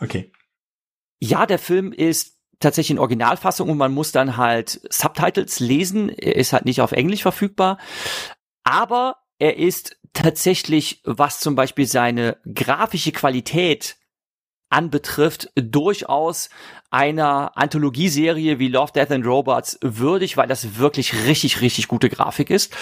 [0.00, 0.30] Okay.
[1.18, 6.08] Ja, der Film ist tatsächlich in Originalfassung und man muss dann halt Subtitles lesen.
[6.08, 7.78] Er ist halt nicht auf Englisch verfügbar.
[8.62, 13.96] Aber er ist tatsächlich, was zum Beispiel seine grafische Qualität
[14.70, 16.50] anbetrifft, durchaus
[16.90, 22.50] einer Anthologieserie wie Love, Death and Robots würdig, weil das wirklich richtig, richtig gute Grafik
[22.50, 22.74] ist.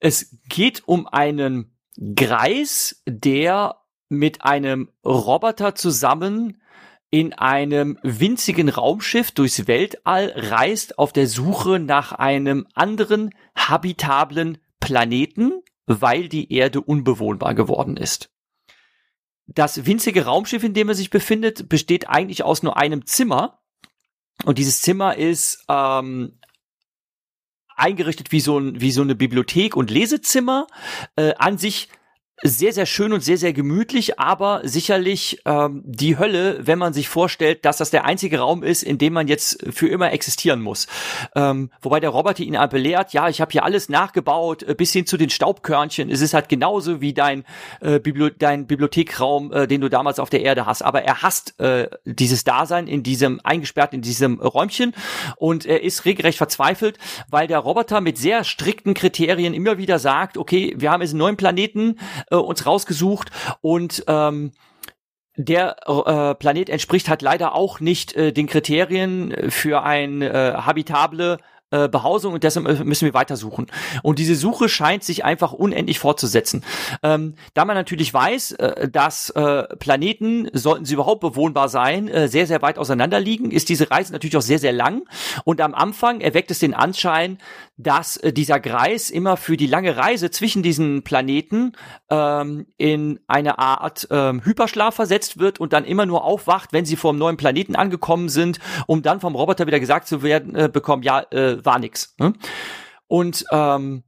[0.00, 1.76] Es geht um einen
[2.14, 6.60] Greis, der mit einem Roboter zusammen
[7.10, 15.62] in einem winzigen Raumschiff durchs Weltall reist auf der Suche nach einem anderen habitablen Planeten,
[15.86, 18.33] weil die Erde unbewohnbar geworden ist.
[19.46, 23.60] Das winzige Raumschiff, in dem er sich befindet, besteht eigentlich aus nur einem Zimmer.
[24.44, 26.38] Und dieses Zimmer ist ähm,
[27.76, 30.66] eingerichtet wie so, ein, wie so eine Bibliothek und Lesezimmer.
[31.16, 31.88] Äh, an sich
[32.42, 37.08] sehr, sehr schön und sehr, sehr gemütlich, aber sicherlich ähm, die Hölle, wenn man sich
[37.08, 40.86] vorstellt, dass das der einzige Raum ist, in dem man jetzt für immer existieren muss.
[41.36, 45.06] Ähm, wobei der Roboter ihn belehrt, ja, ich habe hier alles nachgebaut, äh, bis hin
[45.06, 46.10] zu den Staubkörnchen.
[46.10, 47.44] Es ist halt genauso wie dein,
[47.80, 50.82] äh, Bibli dein Bibliothekraum, äh, den du damals auf der Erde hast.
[50.82, 54.92] Aber er hasst äh, dieses Dasein in diesem, eingesperrt in diesem Räumchen
[55.36, 56.98] und er ist regelrecht verzweifelt,
[57.30, 61.18] weil der Roboter mit sehr strikten Kriterien immer wieder sagt, okay, wir haben jetzt einen
[61.18, 61.98] neuen Planeten,
[62.30, 63.30] äh, uns rausgesucht.
[63.60, 64.52] Und ähm,
[65.36, 71.38] der äh, Planet entspricht halt leider auch nicht äh, den Kriterien für ein äh, habitable
[71.74, 73.66] äh, Behausung und deshalb müssen wir weitersuchen.
[74.02, 76.62] Und diese Suche scheint sich einfach unendlich fortzusetzen.
[77.02, 82.28] Ähm, da man natürlich weiß, äh, dass äh, Planeten, sollten sie überhaupt bewohnbar sein, äh,
[82.28, 85.02] sehr, sehr weit auseinander liegen, ist diese Reise natürlich auch sehr, sehr lang.
[85.44, 87.38] Und am Anfang erweckt es den Anschein,
[87.76, 91.72] dass äh, dieser Kreis immer für die lange Reise zwischen diesen Planeten
[92.08, 96.96] ähm, in eine Art ähm, Hyperschlaf versetzt wird und dann immer nur aufwacht, wenn sie
[96.96, 100.68] vor einem neuen Planeten angekommen sind, um dann vom Roboter wieder gesagt zu werden äh,
[100.72, 102.14] bekommen, ja, äh, war nix.
[102.18, 102.32] Ne?
[103.06, 104.02] Und ähm,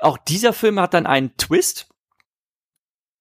[0.00, 1.89] auch dieser Film hat dann einen Twist,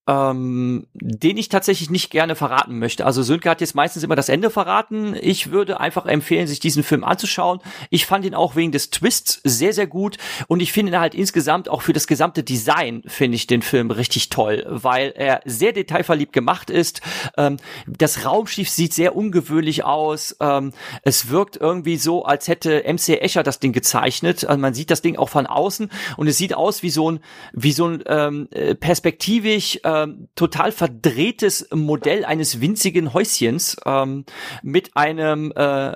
[0.10, 3.05] ähm, den ich tatsächlich nicht gerne verraten möchte.
[3.05, 5.16] Also Sönke hat jetzt meistens immer das Ende verraten.
[5.22, 7.60] Ich würde einfach empfehlen, sich diesen Film anzuschauen.
[7.91, 11.14] Ich fand ihn auch wegen des Twists sehr, sehr gut und ich finde ihn halt
[11.14, 15.74] insgesamt auch für das gesamte Design finde ich den Film richtig toll, weil er sehr
[15.74, 17.01] detailverliebt gemacht ist.
[17.38, 20.36] Ähm, das Raumschiff sieht sehr ungewöhnlich aus.
[20.39, 24.43] Ähm, es wirkt irgendwie so, als hätte MC Escher das Ding gezeichnet.
[24.43, 27.20] Also man sieht das Ding auch von außen und es sieht aus wie so ein,
[27.53, 29.99] wie so ein ähm, äh, perspektivisch äh,
[30.36, 34.26] total verdrehtes Modell eines winzigen Häuschens ähm,
[34.62, 35.95] mit einem äh,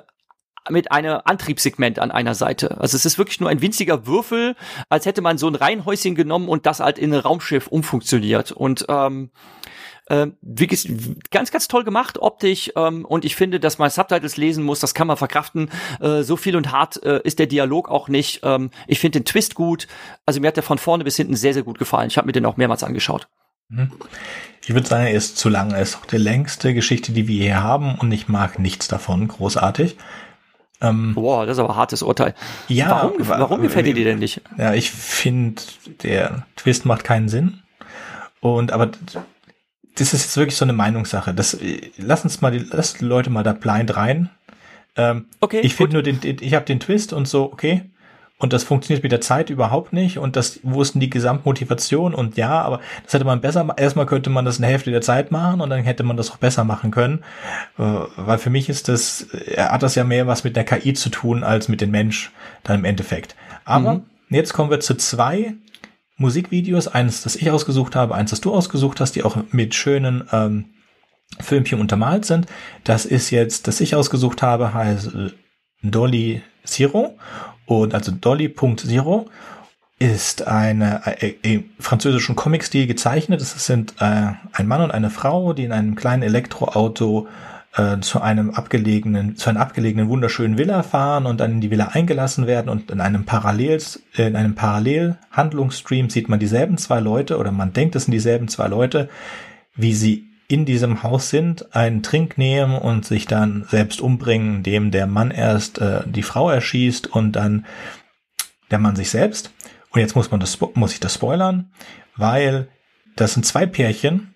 [0.70, 2.80] mit einem Antriebssegment an einer Seite.
[2.80, 4.56] Also es ist wirklich nur ein winziger Würfel,
[4.88, 8.52] als hätte man so ein Reihenhäuschen genommen und das halt in ein Raumschiff umfunktioniert.
[8.52, 9.30] Und ähm,
[10.06, 10.66] äh, wie
[11.30, 12.72] ganz, ganz toll gemacht, optisch.
[12.76, 15.70] Ähm, und ich finde, dass man Subtitles lesen muss, das kann man verkraften.
[16.00, 18.40] Äh, so viel und hart äh, ist der Dialog auch nicht.
[18.42, 19.86] Ähm, ich finde den Twist gut.
[20.26, 22.08] Also mir hat der von vorne bis hinten sehr, sehr gut gefallen.
[22.08, 23.28] Ich habe mir den auch mehrmals angeschaut.
[23.68, 23.90] Mhm.
[24.66, 25.72] Ich würde sagen, er ist zu lang.
[25.72, 29.28] Er ist auch die längste Geschichte, die wir hier haben und ich mag nichts davon
[29.28, 29.96] großartig.
[30.80, 32.34] Ähm, Boah, das ist aber ein hartes Urteil.
[32.68, 34.40] Ja, warum, warum gefällt dir die denn nicht?
[34.58, 35.62] Ja, ich finde,
[36.02, 37.62] der Twist macht keinen Sinn.
[38.40, 38.90] Und aber
[39.96, 41.32] das ist jetzt wirklich so eine Meinungssache.
[41.32, 41.58] Das,
[41.96, 44.30] lass uns mal die, lass die Leute mal da blind rein.
[44.96, 45.60] Ähm, okay.
[45.62, 47.90] Ich finde nur den, ich habe den Twist und so, okay,
[48.44, 52.60] und das funktioniert mit der Zeit überhaupt nicht und das wussten die Gesamtmotivation und ja,
[52.60, 55.70] aber das hätte man besser, erstmal könnte man das eine Hälfte der Zeit machen und
[55.70, 57.24] dann hätte man das auch besser machen können,
[57.78, 57.82] äh,
[58.16, 61.08] weil für mich ist das, er hat das ja mehr was mit der KI zu
[61.08, 62.32] tun als mit dem Mensch
[62.64, 63.34] dann im Endeffekt.
[63.64, 64.02] Aber mhm.
[64.28, 65.54] jetzt kommen wir zu zwei
[66.18, 70.28] Musikvideos, eins, das ich ausgesucht habe, eins, das du ausgesucht hast, die auch mit schönen
[70.32, 70.66] ähm,
[71.40, 72.46] Filmchen untermalt sind.
[72.84, 75.30] Das ist jetzt, das ich ausgesucht habe, heißt äh,
[75.84, 77.16] Dolly Zero
[77.66, 79.26] und also Dolly.Zero
[79.98, 83.40] ist eine äh, im französischen Comic-Stil gezeichnet.
[83.40, 87.28] Es sind äh, ein Mann und eine Frau, die in einem kleinen Elektroauto
[87.76, 91.88] äh, zu einem abgelegenen, zu einer abgelegenen wunderschönen Villa fahren und dann in die Villa
[91.92, 93.80] eingelassen werden und in einem Parallel,
[94.16, 98.66] in einem Parallelhandlungsstream sieht man dieselben zwei Leute oder man denkt, es sind dieselben zwei
[98.66, 99.08] Leute,
[99.76, 104.90] wie sie in diesem Haus sind, einen Trink nehmen und sich dann selbst umbringen, indem
[104.90, 107.66] der Mann erst äh, die Frau erschießt und dann
[108.70, 109.52] der Mann sich selbst.
[109.90, 111.70] Und jetzt muss man das, muss ich das spoilern,
[112.16, 112.68] weil
[113.16, 114.33] das sind zwei Pärchen,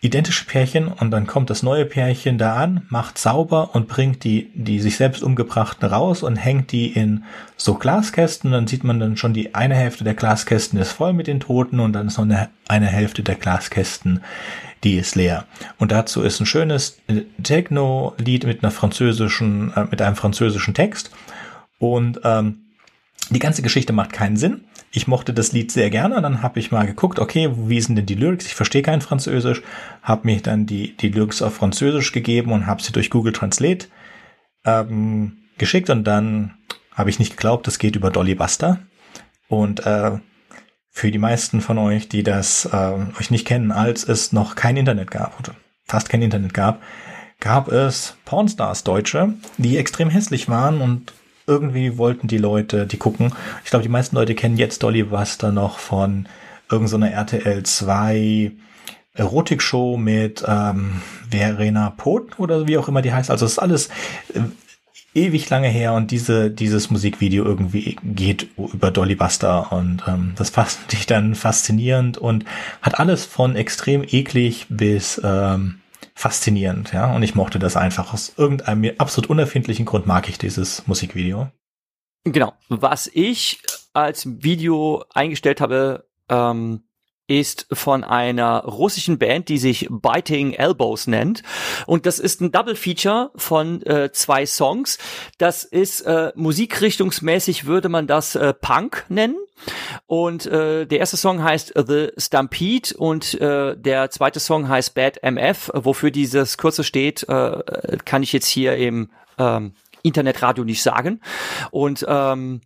[0.00, 4.50] identische Pärchen und dann kommt das neue Pärchen da an, macht sauber und bringt die,
[4.54, 7.24] die sich selbst umgebrachten raus und hängt die in
[7.56, 8.52] so Glaskästen.
[8.52, 11.80] Dann sieht man dann schon die eine Hälfte der Glaskästen ist voll mit den Toten
[11.80, 14.20] und dann ist noch eine, eine Hälfte der Glaskästen
[14.84, 15.46] die ist leer.
[15.78, 21.10] Und dazu ist ein schönes äh, Techno-Lied mit einer französischen, äh, mit einem französischen Text.
[21.78, 22.66] Und ähm,
[23.30, 24.64] die ganze Geschichte macht keinen Sinn.
[24.90, 26.22] Ich mochte das Lied sehr gerne.
[26.22, 28.46] Dann habe ich mal geguckt, okay, wie sind denn die Lyrics?
[28.46, 29.62] Ich verstehe kein Französisch.
[30.02, 33.86] Habe mich dann die, die Lyrics auf Französisch gegeben und habe sie durch Google Translate
[34.64, 35.90] ähm, geschickt.
[35.90, 36.54] Und dann
[36.94, 38.80] habe ich nicht geglaubt, das geht über Dolly Buster.
[39.48, 40.18] Und äh,
[40.90, 44.76] für die meisten von euch, die das äh, euch nicht kennen, als es noch kein
[44.76, 46.82] Internet gab oder fast kein Internet gab,
[47.40, 51.12] gab es Pornstars Deutsche, die extrem hässlich waren und
[51.48, 53.32] irgendwie wollten die Leute die gucken.
[53.64, 56.26] Ich glaube, die meisten Leute kennen jetzt Dolly Buster noch von
[56.70, 58.52] irgendeiner RTL 2
[59.14, 63.30] Erotikshow mit ähm, Verena Pot oder wie auch immer die heißt.
[63.30, 63.88] Also es ist alles
[64.34, 64.40] äh,
[65.14, 70.50] ewig lange her und diese, dieses Musikvideo irgendwie geht über Dolly Buster und ähm, das
[70.50, 72.44] fand ich dann faszinierend und
[72.82, 75.80] hat alles von extrem eklig bis ähm,
[76.18, 77.14] faszinierend, ja.
[77.14, 78.12] Und ich mochte das einfach.
[78.12, 81.48] Aus irgendeinem mir absolut unerfindlichen Grund mag ich dieses Musikvideo.
[82.24, 82.54] Genau.
[82.68, 83.62] Was ich
[83.92, 86.87] als Video eingestellt habe, ähm,
[87.28, 91.42] ist von einer russischen Band, die sich Biting Elbows nennt.
[91.86, 94.98] Und das ist ein Double Feature von äh, zwei Songs.
[95.36, 99.36] Das ist äh, musikrichtungsmäßig würde man das äh, Punk nennen.
[100.06, 105.22] Und äh, der erste Song heißt The Stampede und äh, der zweite Song heißt Bad
[105.22, 105.70] MF.
[105.74, 111.20] Wofür dieses kurze steht, äh, kann ich jetzt hier im ähm, Internetradio nicht sagen.
[111.70, 112.60] Und ähm,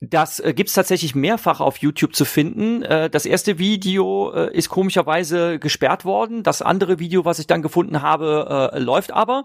[0.00, 2.82] das äh, gibt's tatsächlich mehrfach auf YouTube zu finden.
[2.82, 6.42] Äh, das erste Video äh, ist komischerweise gesperrt worden.
[6.42, 9.44] Das andere Video, was ich dann gefunden habe, äh, läuft aber.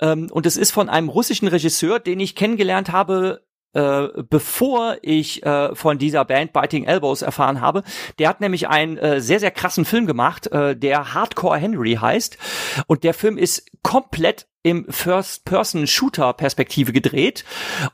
[0.00, 3.42] Ähm, und es ist von einem russischen Regisseur, den ich kennengelernt habe
[3.76, 7.82] äh, bevor ich äh, von dieser Band Biting Elbows erfahren habe.
[8.18, 12.38] Der hat nämlich einen äh, sehr, sehr krassen Film gemacht, äh, der Hardcore Henry heißt.
[12.86, 17.44] Und der Film ist komplett im First-Person-Shooter-Perspektive gedreht.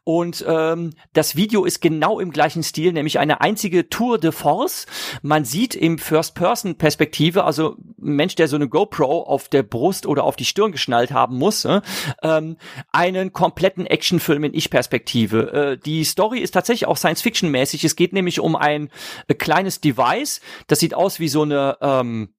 [0.05, 4.87] Und ähm, das Video ist genau im gleichen Stil, nämlich eine einzige Tour de Force.
[5.21, 10.37] Man sieht im First-Person-Perspektive, also Mensch, der so eine GoPro auf der Brust oder auf
[10.37, 11.83] die Stirn geschnallt haben muss, äh,
[12.23, 12.57] ähm,
[12.91, 15.53] einen kompletten Actionfilm in Ich-Perspektive.
[15.53, 17.85] Äh, die Story ist tatsächlich auch Science-Fiction-mäßig.
[17.85, 18.89] Es geht nämlich um ein
[19.29, 22.33] äh, kleines Device, das sieht aus wie so eine ähm,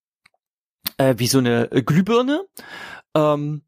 [0.97, 2.41] äh, wie so eine Glühbirne.
[3.13, 3.61] Ähm,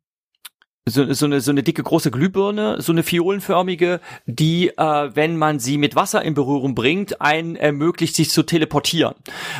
[0.88, 5.60] so, so, eine, so eine dicke große Glühbirne, so eine fiolenförmige, die, äh, wenn man
[5.60, 9.16] sie mit Wasser in Berührung bringt, einen ermöglicht, sich zu teleportieren.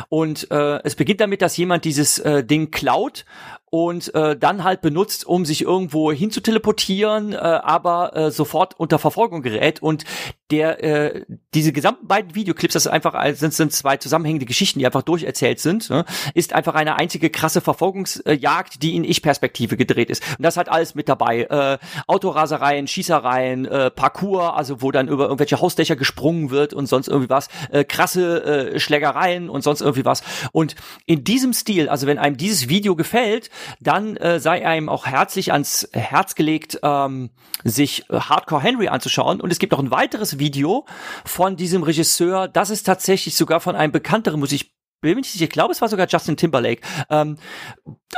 [0.08, 3.24] Und äh, es beginnt damit, dass jemand dieses äh, Ding klaut
[3.70, 8.78] und äh, dann halt benutzt, um sich irgendwo hin zu teleportieren, äh, aber äh, sofort
[8.78, 10.04] unter Verfolgung gerät und
[10.50, 11.24] der äh,
[11.54, 15.58] diese gesamten beiden Videoclips, das ist einfach sind, sind zwei zusammenhängende Geschichten, die einfach durcherzählt
[15.58, 20.22] sind, ne, ist einfach eine einzige krasse Verfolgungsjagd, die in Ich-Perspektive gedreht ist.
[20.38, 25.24] Und das hat alles mit dabei: äh, Autorasereien, Schießereien, äh, Parkour, also wo dann über
[25.24, 28.44] irgendwelche Hausdächer gesprungen wird und sonst irgendwie was, äh, krasse
[28.74, 30.22] äh, Schlägereien und sonst irgendwie was.
[30.52, 30.76] Und
[31.06, 35.52] in diesem Stil, also wenn einem dieses Video gefällt, dann äh, sei einem auch herzlich
[35.52, 37.30] ans Herz gelegt, ähm,
[37.64, 39.40] sich Hardcore Henry anzuschauen.
[39.40, 40.86] Und es gibt auch ein weiteres Video
[41.24, 42.48] von diesem Regisseur.
[42.48, 44.70] Das ist tatsächlich sogar von einem bekannteren Musik
[45.02, 46.80] ich glaube, es war sogar Justin Timberlake.
[47.10, 47.36] Ähm,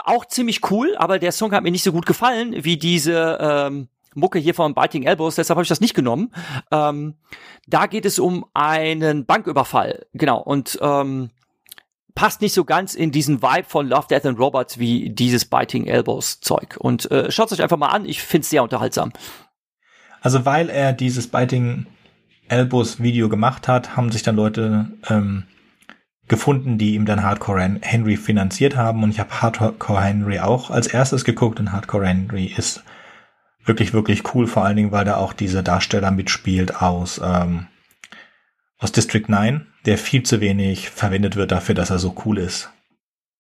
[0.05, 3.89] auch ziemlich cool, aber der Song hat mir nicht so gut gefallen wie diese ähm,
[4.15, 6.33] Mucke hier von Biting Elbows, deshalb habe ich das nicht genommen.
[6.71, 7.15] Ähm,
[7.67, 10.41] da geht es um einen Banküberfall, genau.
[10.41, 11.31] Und ähm,
[12.15, 15.87] passt nicht so ganz in diesen Vibe von Love, Death and Robots wie dieses Biting
[15.87, 16.77] Elbows Zeug.
[16.79, 19.13] Und äh, schaut euch einfach mal an, ich finde es sehr unterhaltsam.
[20.21, 21.87] Also weil er dieses Biting
[22.49, 25.45] Elbows Video gemacht hat, haben sich dann Leute ähm,
[26.27, 29.03] gefunden, die ihm dann Hardcore Henry finanziert haben.
[29.03, 31.61] Und ich habe Hardcore Henry auch als erstes geguckt.
[31.61, 32.85] Und Hardcore Henry ist
[33.65, 37.67] wirklich, wirklich cool, vor allen Dingen, weil da auch dieser Darsteller mitspielt aus, ähm,
[38.79, 42.71] aus District 9 der viel zu wenig verwendet wird dafür, dass er so cool ist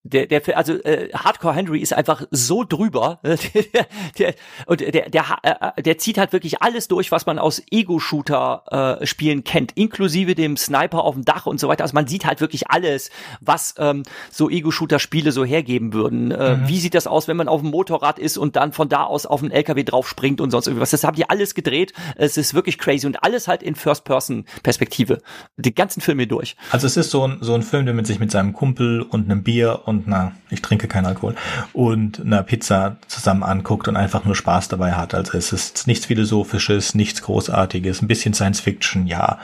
[0.04, 3.20] der, der, also äh, Hardcore Henry ist einfach so drüber.
[3.24, 3.86] der,
[4.18, 4.34] der,
[4.66, 9.42] und der, der, äh, der zieht halt wirklich alles durch, was man aus Ego-Shooter-Spielen äh,
[9.42, 11.82] kennt, inklusive dem Sniper auf dem Dach und so weiter.
[11.84, 16.30] Also man sieht halt wirklich alles, was ähm, so Ego-Shooter-Spiele so hergeben würden.
[16.30, 16.68] Äh, mhm.
[16.68, 19.26] Wie sieht das aus, wenn man auf dem Motorrad ist und dann von da aus
[19.26, 20.90] auf den LKW drauf springt und sonst irgendwas?
[20.90, 21.92] Das haben die alles gedreht.
[22.16, 25.18] Es ist wirklich crazy und alles halt in First-Person-Perspektive.
[25.56, 26.56] Die ganzen Filme durch.
[26.70, 29.30] Also es ist so ein, so ein Film, der mit sich mit seinem Kumpel und
[29.30, 31.34] einem Bier und einer, ich trinke keinen Alkohol,
[31.72, 35.14] und einer Pizza zusammen anguckt und einfach nur Spaß dabei hat.
[35.14, 39.38] Also es ist nichts Philosophisches, nichts Großartiges, ein bisschen Science Fiction, ja.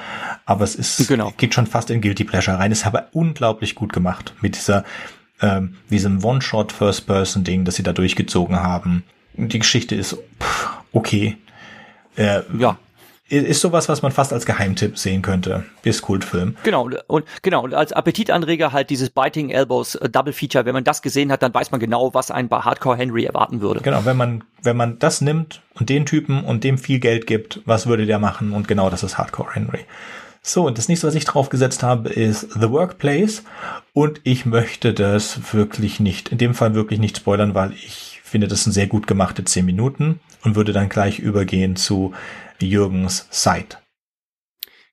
[0.47, 1.33] Aber es ist, genau.
[1.37, 2.73] geht schon fast in Guilty Pleasure rein.
[2.73, 4.85] Ist aber unglaublich gut gemacht mit dieser,
[5.41, 9.05] ähm, diesem One-Shot First-Person-Ding, das sie da durchgezogen haben.
[9.35, 11.37] Die Geschichte ist pff, okay.
[12.17, 12.79] Äh, ja
[13.43, 15.65] ist sowas, was man fast als Geheimtipp sehen könnte.
[15.83, 16.57] Bis Kultfilm.
[16.63, 20.85] Genau, und genau, und als Appetitanreger halt dieses Biting Elbows äh, Double Feature, wenn man
[20.85, 23.81] das gesehen hat, dann weiß man genau, was ein bei Hardcore Henry erwarten würde.
[23.81, 27.61] Genau, wenn man, wenn man das nimmt und den Typen und dem viel Geld gibt,
[27.65, 28.53] was würde der machen?
[28.53, 29.81] Und genau das ist Hardcore Henry.
[30.47, 33.45] So, und das nächste, was ich draufgesetzt habe, ist The Workplace.
[33.95, 38.47] Und ich möchte das wirklich nicht, in dem Fall wirklich nicht spoilern, weil ich finde,
[38.47, 42.13] das sind sehr gut gemachte 10 Minuten und würde dann gleich übergehen zu
[42.61, 43.79] Jürgens Sight.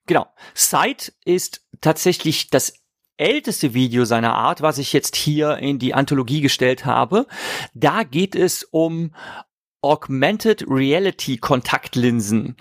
[0.06, 0.26] Genau.
[0.54, 2.74] Sight ist tatsächlich das
[3.16, 7.26] älteste Video seiner Art, was ich jetzt hier in die Anthologie gestellt habe.
[7.74, 9.14] Da geht es um
[9.80, 12.56] Augmented Reality Kontaktlinsen.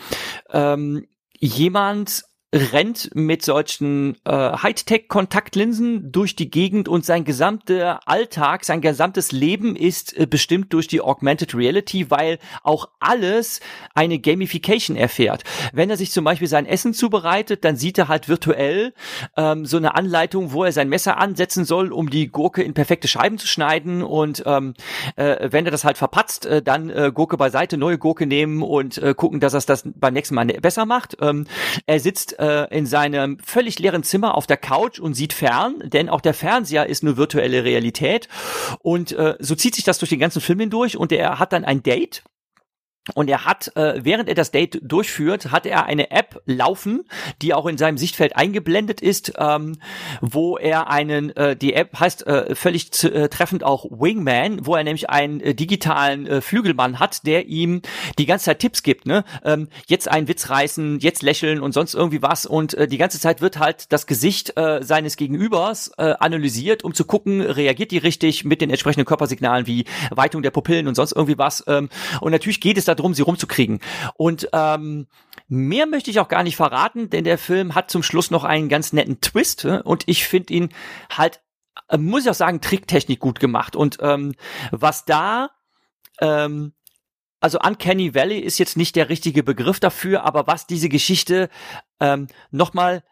[0.49, 1.07] Ähm,
[1.39, 2.23] jemand
[2.53, 9.75] rennt mit solchen äh, Hightech-Kontaktlinsen durch die Gegend und sein gesamter Alltag, sein gesamtes Leben
[9.77, 13.61] ist äh, bestimmt durch die Augmented Reality, weil auch alles
[13.95, 15.43] eine Gamification erfährt.
[15.71, 18.93] Wenn er sich zum Beispiel sein Essen zubereitet, dann sieht er halt virtuell
[19.37, 23.07] ähm, so eine Anleitung, wo er sein Messer ansetzen soll, um die Gurke in perfekte
[23.07, 24.73] Scheiben zu schneiden und ähm,
[25.15, 28.97] äh, wenn er das halt verpatzt, äh, dann äh, Gurke beiseite, neue Gurke nehmen und
[28.97, 31.15] äh, gucken, dass er das beim nächsten Mal besser macht.
[31.21, 31.45] Ähm,
[31.85, 36.09] er sitzt äh, in seinem völlig leeren Zimmer auf der Couch und sieht fern, denn
[36.09, 38.27] auch der Fernseher ist nur virtuelle Realität.
[38.79, 41.63] Und äh, so zieht sich das durch den ganzen Film hindurch und er hat dann
[41.63, 42.23] ein Date
[43.15, 47.03] und er hat, äh, während er das Date durchführt, hat er eine App laufen,
[47.41, 49.79] die auch in seinem Sichtfeld eingeblendet ist, ähm,
[50.21, 54.83] wo er einen, äh, die App heißt äh, völlig äh, treffend auch Wingman, wo er
[54.83, 57.81] nämlich einen äh, digitalen äh, Flügelmann hat, der ihm
[58.19, 59.23] die ganze Zeit Tipps gibt, ne?
[59.43, 62.45] Ähm, jetzt einen Witz reißen, jetzt lächeln und sonst irgendwie was.
[62.45, 66.93] Und äh, die ganze Zeit wird halt das Gesicht äh, seines Gegenübers äh, analysiert, um
[66.93, 71.13] zu gucken, reagiert die richtig mit den entsprechenden Körpersignalen wie Weitung der Pupillen und sonst
[71.13, 71.63] irgendwie was.
[71.65, 71.89] Ähm,
[72.19, 73.79] und natürlich geht es darum, sie rumzukriegen.
[74.15, 75.07] Und ähm,
[75.47, 78.69] mehr möchte ich auch gar nicht verraten, denn der Film hat zum Schluss noch einen
[78.69, 80.69] ganz netten Twist äh, und ich finde ihn
[81.11, 81.41] halt,
[81.89, 83.75] äh, muss ich auch sagen, Tricktechnik gut gemacht.
[83.75, 84.33] Und ähm,
[84.71, 85.49] was da
[86.19, 86.73] ähm,
[87.41, 91.49] also Uncanny Valley ist jetzt nicht der richtige Begriff dafür, aber was diese Geschichte
[91.99, 93.03] ähm, nochmal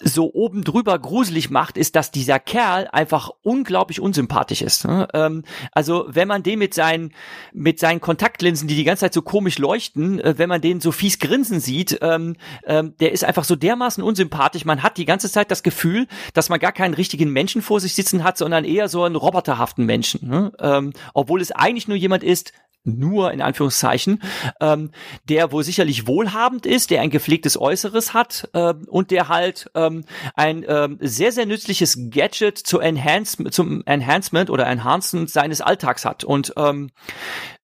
[0.00, 4.86] so oben drüber gruselig macht, ist, dass dieser Kerl einfach unglaublich unsympathisch ist.
[4.86, 5.08] Ne?
[5.12, 7.12] Ähm, also wenn man den mit seinen
[7.52, 10.92] mit seinen Kontaktlinsen, die die ganze Zeit so komisch leuchten, äh, wenn man den so
[10.92, 14.64] fies grinsen sieht, ähm, ähm, der ist einfach so dermaßen unsympathisch.
[14.64, 17.94] Man hat die ganze Zeit das Gefühl, dass man gar keinen richtigen Menschen vor sich
[17.94, 20.28] sitzen hat, sondern eher so einen roboterhaften Menschen.
[20.28, 20.52] Ne?
[20.60, 22.52] Ähm, obwohl es eigentlich nur jemand ist,
[22.84, 24.22] nur in Anführungszeichen,
[24.60, 24.90] ähm,
[25.28, 30.04] der wohl sicherlich wohlhabend ist, der ein gepflegtes Äußeres hat äh, und der halt ähm,
[30.34, 36.24] ein ähm, sehr, sehr nützliches Gadget zur Enhance zum Enhancement oder Enhancement seines Alltags hat.
[36.24, 36.90] Und ähm,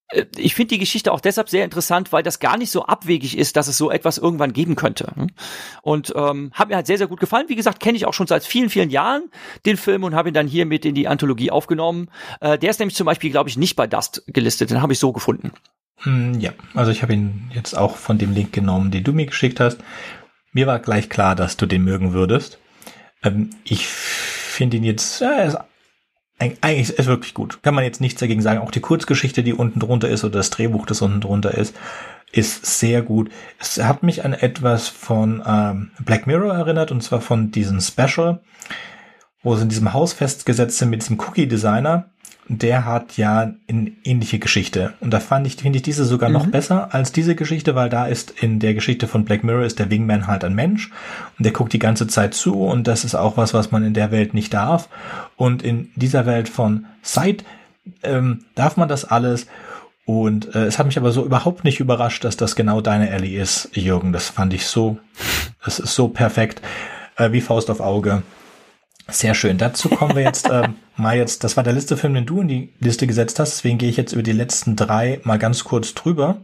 [0.09, 3.37] äh, ich finde die Geschichte auch deshalb sehr interessant, weil das gar nicht so abwegig
[3.37, 5.13] ist, dass es so etwas irgendwann geben könnte.
[5.17, 5.27] Ne?
[5.83, 7.49] Und ähm, hat mir halt sehr, sehr gut gefallen.
[7.49, 9.31] Wie gesagt, kenne ich auch schon seit vielen, vielen Jahren
[9.67, 12.11] den Film und habe ihn dann hier mit in die Anthologie aufgenommen.
[12.41, 14.71] Äh, der ist nämlich zum Beispiel, glaube ich, nicht bei Dust gelistet.
[14.71, 15.53] Den habe ich so gefunden.
[15.99, 19.27] Hm, ja, also ich habe ihn jetzt auch von dem Link genommen, den du mir
[19.27, 19.79] geschickt hast.
[20.55, 22.59] Mir war gleich klar, dass du den mögen würdest.
[23.23, 25.53] Ähm, ich finde ihn jetzt, äh,
[26.39, 27.63] eigentlich ist wirklich gut.
[27.63, 28.61] Kann man jetzt nichts dagegen sagen.
[28.61, 31.77] Auch die Kurzgeschichte, die unten drunter ist, oder das Drehbuch, das unten drunter ist,
[32.31, 33.31] ist sehr gut.
[33.61, 38.41] Es hat mich an etwas von ähm, Black Mirror erinnert, und zwar von diesem Special,
[39.45, 42.07] wo sie in diesem Haus festgesetzt sind mit diesem Cookie-Designer
[42.49, 44.93] der hat ja eine ähnliche Geschichte.
[45.01, 46.35] Und da fand ich, finde ich diese sogar mhm.
[46.35, 49.79] noch besser als diese Geschichte, weil da ist in der Geschichte von Black Mirror ist
[49.79, 50.91] der Wingman halt ein Mensch
[51.39, 53.95] und der guckt die ganze Zeit zu und das ist auch was, was man in
[53.95, 54.89] der Welt nicht darf.
[55.37, 57.45] Und in dieser Welt von Sight
[58.03, 59.47] ähm, darf man das alles.
[60.07, 63.41] Und äh, es hat mich aber so überhaupt nicht überrascht, dass das genau deine Ellie
[63.41, 64.13] ist, Jürgen.
[64.13, 64.99] Das fand ich so,
[65.65, 66.61] das ist so perfekt,
[67.17, 68.23] äh, wie Faust auf Auge.
[69.09, 69.59] Sehr schön.
[69.59, 71.45] Dazu kommen wir jetzt ähm, mal jetzt.
[71.45, 73.57] Das war der Liste Film, den du in die Liste gesetzt hast.
[73.57, 76.39] Deswegen gehe ich jetzt über die letzten drei mal ganz kurz drüber.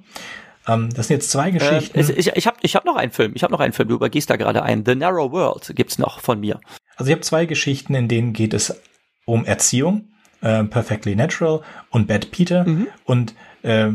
[0.69, 1.99] Ähm, das sind jetzt zwei äh, Geschichten.
[1.99, 3.33] Äh, ich ich habe ich hab noch einen Film.
[3.35, 3.89] Ich habe noch einen Film.
[3.89, 4.85] Du übergehst da gerade einen.
[4.85, 6.61] The Narrow World gibt's noch von mir.
[6.97, 8.79] Also ich habe zwei Geschichten, in denen geht es
[9.25, 10.09] um Erziehung.
[10.43, 12.67] Äh, Perfectly Natural und Bad Peter.
[12.67, 12.89] Mhm.
[13.05, 13.89] Und äh,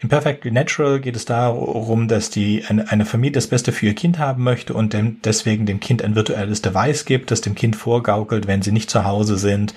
[0.00, 3.94] in Perfectly Natural geht es darum, dass die eine, eine Familie das Beste für ihr
[3.94, 8.46] Kind haben möchte und deswegen dem Kind ein virtuelles Device gibt, das dem Kind vorgaukelt,
[8.46, 9.74] wenn sie nicht zu Hause sind,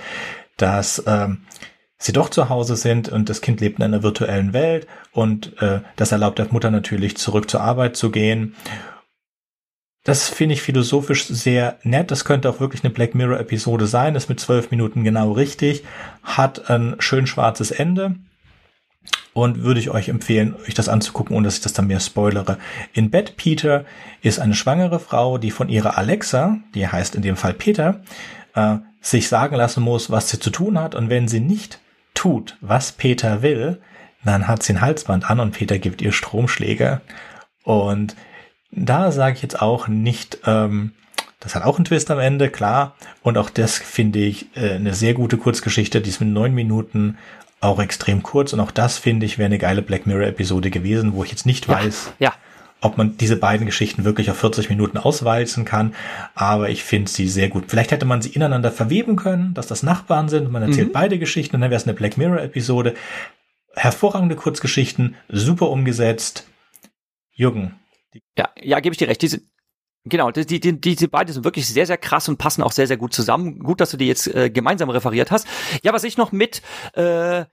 [0.57, 1.39] dass ähm,
[1.97, 5.81] sie doch zu Hause sind und das Kind lebt in einer virtuellen Welt und äh,
[5.95, 8.55] das erlaubt der Mutter natürlich zurück zur Arbeit zu gehen.
[10.03, 12.11] Das finde ich philosophisch sehr nett.
[12.11, 14.15] Das könnte auch wirklich eine Black Mirror Episode sein.
[14.15, 15.83] Ist mit zwölf Minuten genau richtig.
[16.23, 18.15] Hat ein schön schwarzes Ende
[19.37, 22.57] und würde ich euch empfehlen, euch das anzugucken, ohne dass ich das dann mehr spoilere.
[22.93, 23.85] In Bed Peter
[24.23, 28.01] ist eine schwangere Frau, die von ihrer Alexa, die heißt in dem Fall Peter,
[28.55, 31.79] äh, sich sagen lassen muss, was sie zu tun hat und wenn sie nicht
[32.15, 33.79] tut, was Peter will,
[34.25, 37.01] dann hat sie ein Halsband an und Peter gibt ihr Stromschläge
[37.63, 38.15] und
[38.71, 40.93] da sage ich jetzt auch nicht, ähm,
[41.39, 42.95] das hat auch einen Twist am Ende, klar.
[43.21, 47.17] Und auch das finde ich äh, eine sehr gute Kurzgeschichte, die ist mit neun Minuten
[47.59, 51.13] auch extrem kurz und auch das finde ich wäre eine geile Black Mirror Episode gewesen,
[51.13, 52.33] wo ich jetzt nicht weiß, ja.
[52.81, 55.95] ob man diese beiden Geschichten wirklich auf 40 Minuten auswalzen kann,
[56.35, 57.65] aber ich finde sie sehr gut.
[57.67, 60.93] Vielleicht hätte man sie ineinander verweben können, dass das Nachbarn sind, man erzählt mhm.
[60.93, 62.93] beide Geschichten und dann wäre es eine Black Mirror Episode.
[63.75, 66.47] hervorragende Kurzgeschichten, super umgesetzt.
[67.37, 67.75] Jürgen.
[68.35, 69.21] Ja, ja, gebe ich dir recht.
[69.21, 69.41] Diese,
[70.09, 72.97] Genau, die, die, diese beide sind wirklich sehr, sehr krass und passen auch sehr, sehr
[72.97, 73.59] gut zusammen.
[73.59, 75.47] Gut, dass du die jetzt äh, gemeinsam referiert hast.
[75.83, 76.61] Ja, was ich noch mit
[76.93, 77.45] äh,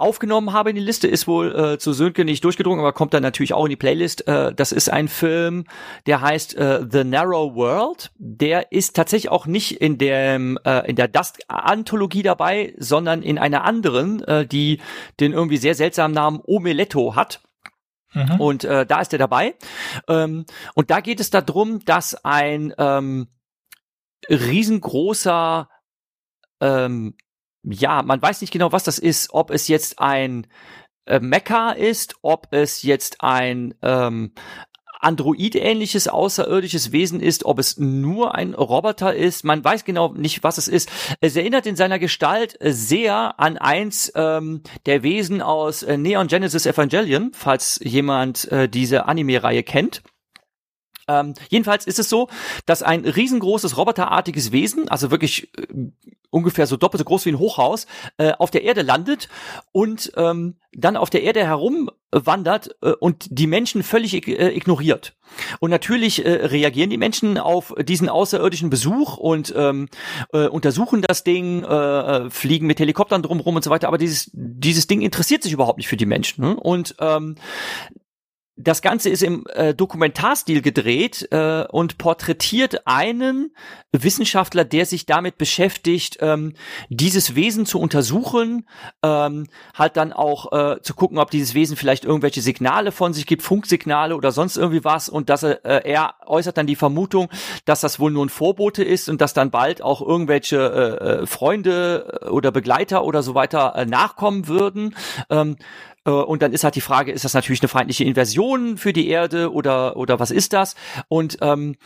[0.00, 3.22] aufgenommen habe in die Liste, ist wohl äh, zu Sönke nicht durchgedrungen, aber kommt dann
[3.22, 4.26] natürlich auch in die Playlist.
[4.26, 5.64] Äh, das ist ein Film,
[6.06, 8.10] der heißt äh, The Narrow World.
[8.16, 13.64] Der ist tatsächlich auch nicht in dem äh, in der Dust-Anthologie dabei, sondern in einer
[13.64, 14.80] anderen, äh, die
[15.20, 17.40] den irgendwie sehr seltsamen Namen Omeletto hat.
[18.12, 18.40] Mhm.
[18.40, 19.54] Und äh, da ist er dabei.
[20.08, 23.28] Ähm, und da geht es darum, dass ein ähm,
[24.28, 25.68] riesengroßer
[26.60, 27.14] ähm,
[27.62, 30.46] ja, man weiß nicht genau, was das ist, ob es jetzt ein
[31.06, 34.32] äh, Mecha ist, ob es jetzt ein ähm,
[35.00, 40.58] Android-ähnliches außerirdisches Wesen ist, ob es nur ein Roboter ist, man weiß genau nicht, was
[40.58, 40.90] es ist.
[41.20, 46.66] Es erinnert in seiner Gestalt sehr an eins ähm, der Wesen aus äh, Neon Genesis
[46.66, 50.02] Evangelion, falls jemand äh, diese Anime-Reihe kennt.
[51.10, 52.28] Ähm, jedenfalls ist es so,
[52.66, 55.90] dass ein riesengroßes roboterartiges Wesen, also wirklich äh,
[56.30, 57.86] ungefähr so doppelt so groß wie ein Hochhaus,
[58.18, 59.28] äh, auf der Erde landet
[59.72, 65.16] und ähm, dann auf der Erde herumwandert äh, und die Menschen völlig äh, ignoriert.
[65.58, 69.88] Und natürlich äh, reagieren die Menschen auf diesen außerirdischen Besuch und ähm,
[70.32, 71.64] äh, untersuchen das Ding,
[72.30, 73.88] fliegen mit Helikoptern drumherum und so weiter.
[73.88, 76.44] Aber dieses dieses Ding interessiert sich überhaupt nicht für die Menschen.
[76.44, 76.56] Ne?
[76.56, 77.36] Und ähm,
[78.62, 83.54] das Ganze ist im äh, Dokumentarstil gedreht äh, und porträtiert einen
[83.92, 86.54] Wissenschaftler, der sich damit beschäftigt, ähm,
[86.88, 88.66] dieses Wesen zu untersuchen,
[89.02, 93.26] ähm, halt dann auch äh, zu gucken, ob dieses Wesen vielleicht irgendwelche Signale von sich
[93.26, 95.08] gibt, Funksignale oder sonst irgendwie was.
[95.08, 97.28] Und dass er, äh, er äußert dann die Vermutung,
[97.64, 101.26] dass das wohl nur ein Vorbote ist und dass dann bald auch irgendwelche äh, äh
[101.26, 104.94] Freunde oder Begleiter oder so weiter äh, nachkommen würden.
[105.30, 105.56] Ähm,
[105.99, 109.08] äh, und dann ist halt die Frage, ist das natürlich eine feindliche Inversion für die
[109.08, 110.74] Erde oder, oder was ist das?
[111.08, 111.76] Und ähm,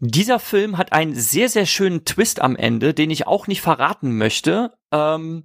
[0.00, 4.16] dieser Film hat einen sehr, sehr schönen Twist am Ende, den ich auch nicht verraten
[4.16, 4.72] möchte.
[4.92, 5.44] Ähm,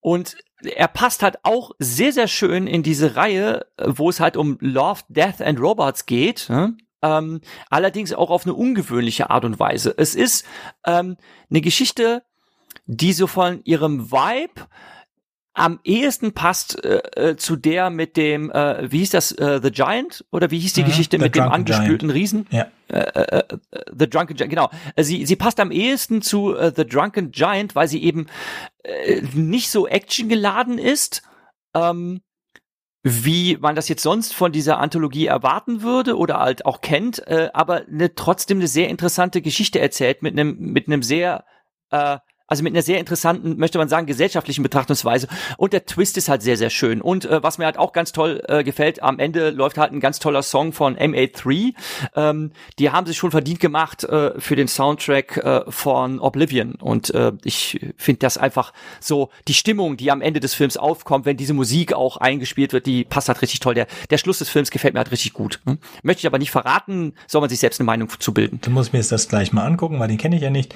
[0.00, 4.58] und er passt halt auch sehr, sehr schön in diese Reihe, wo es halt um
[4.60, 6.48] Love, Death and Robots geht.
[6.50, 6.76] Ne?
[7.00, 7.40] Ähm,
[7.70, 9.94] allerdings auch auf eine ungewöhnliche Art und Weise.
[9.96, 10.44] Es ist
[10.84, 11.16] ähm,
[11.48, 12.22] eine Geschichte,
[12.86, 14.66] die so von ihrem Vibe
[15.58, 19.70] am ehesten passt äh, äh, zu der mit dem, äh, wie hieß das, äh, The
[19.70, 20.24] Giant?
[20.30, 22.14] Oder wie hieß die mhm, Geschichte mit dem angespülten Giant.
[22.14, 22.46] Riesen?
[22.50, 22.68] Ja.
[22.88, 23.58] Äh, äh, äh,
[23.98, 24.70] The Drunken Giant, genau.
[24.96, 28.26] Sie, sie passt am ehesten zu äh, The Drunken Giant, weil sie eben
[28.84, 31.22] äh, nicht so actiongeladen ist,
[31.74, 32.20] ähm,
[33.02, 37.50] wie man das jetzt sonst von dieser Anthologie erwarten würde oder halt auch kennt, äh,
[37.52, 41.44] aber eine, trotzdem eine sehr interessante Geschichte erzählt mit einem mit einem sehr
[41.90, 42.18] äh,
[42.48, 45.28] also mit einer sehr interessanten, möchte man sagen, gesellschaftlichen Betrachtungsweise.
[45.58, 47.00] Und der Twist ist halt sehr, sehr schön.
[47.00, 50.00] Und äh, was mir halt auch ganz toll äh, gefällt, am Ende läuft halt ein
[50.00, 51.74] ganz toller Song von MA3.
[52.16, 56.76] Ähm, die haben sich schon verdient gemacht äh, für den Soundtrack äh, von Oblivion.
[56.76, 61.26] Und äh, ich finde das einfach so, die Stimmung, die am Ende des Films aufkommt,
[61.26, 63.74] wenn diese Musik auch eingespielt wird, die passt halt richtig toll.
[63.74, 65.60] Der, der Schluss des Films gefällt mir halt richtig gut.
[65.66, 65.78] Hm?
[66.02, 68.58] Möchte ich aber nicht verraten, soll man sich selbst eine Meinung zu bilden.
[68.62, 70.74] Du musst mir jetzt das gleich mal angucken, weil den kenne ich ja nicht.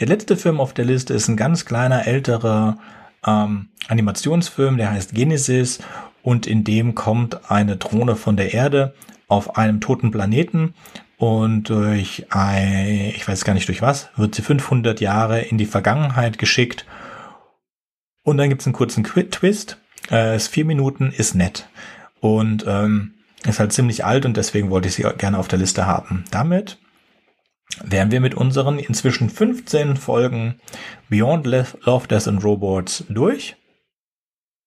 [0.00, 2.78] Der letzte Film auf der Liste ist ein ganz kleiner, älterer
[3.24, 5.78] ähm, Animationsfilm, der heißt Genesis
[6.22, 8.94] und in dem kommt eine Drohne von der Erde
[9.28, 10.74] auf einem toten Planeten
[11.16, 15.66] und durch ein, ich weiß gar nicht durch was, wird sie 500 Jahre in die
[15.66, 16.86] Vergangenheit geschickt
[18.24, 19.78] und dann gibt's einen kurzen Twist.
[20.10, 21.68] Äh, ist vier Minuten, ist nett
[22.20, 23.14] und ähm,
[23.46, 26.24] ist halt ziemlich alt und deswegen wollte ich sie gerne auf der Liste haben.
[26.30, 26.78] Damit
[27.82, 30.60] wären wir mit unseren inzwischen 15 Folgen
[31.08, 33.56] Beyond Love, Death and Robots durch.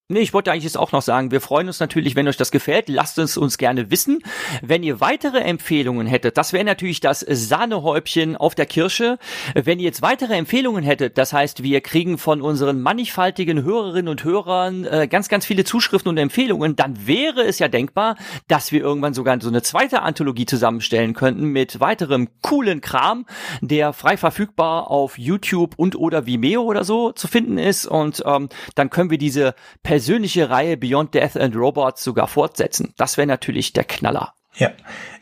[0.09, 2.49] Nee, ich wollte eigentlich jetzt auch noch sagen, wir freuen uns natürlich, wenn euch das
[2.49, 2.87] gefällt.
[2.87, 4.19] Lasst es uns gerne wissen.
[4.61, 9.19] Wenn ihr weitere Empfehlungen hättet, das wäre natürlich das Sahnehäubchen auf der Kirsche.
[9.53, 14.23] Wenn ihr jetzt weitere Empfehlungen hättet, das heißt, wir kriegen von unseren mannigfaltigen Hörerinnen und
[14.23, 18.15] Hörern äh, ganz, ganz viele Zuschriften und Empfehlungen, dann wäre es ja denkbar,
[18.47, 23.25] dass wir irgendwann sogar so eine zweite Anthologie zusammenstellen könnten mit weiterem coolen Kram,
[23.59, 27.85] der frei verfügbar auf YouTube und oder Vimeo oder so zu finden ist.
[27.85, 29.53] Und ähm, dann können wir diese
[29.97, 32.93] persönliche Reihe Beyond Death and Robots sogar fortsetzen.
[32.97, 34.33] Das wäre natürlich der Knaller.
[34.55, 34.69] Ja,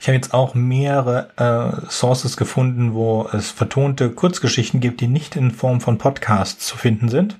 [0.01, 1.29] ich habe jetzt auch mehrere
[1.87, 6.75] äh, Sources gefunden, wo es vertonte Kurzgeschichten gibt, die nicht in Form von Podcasts zu
[6.75, 7.39] finden sind.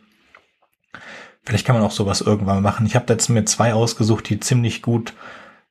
[1.44, 2.86] Vielleicht kann man auch sowas irgendwann machen.
[2.86, 5.12] Ich habe jetzt mir zwei ausgesucht, die ziemlich gut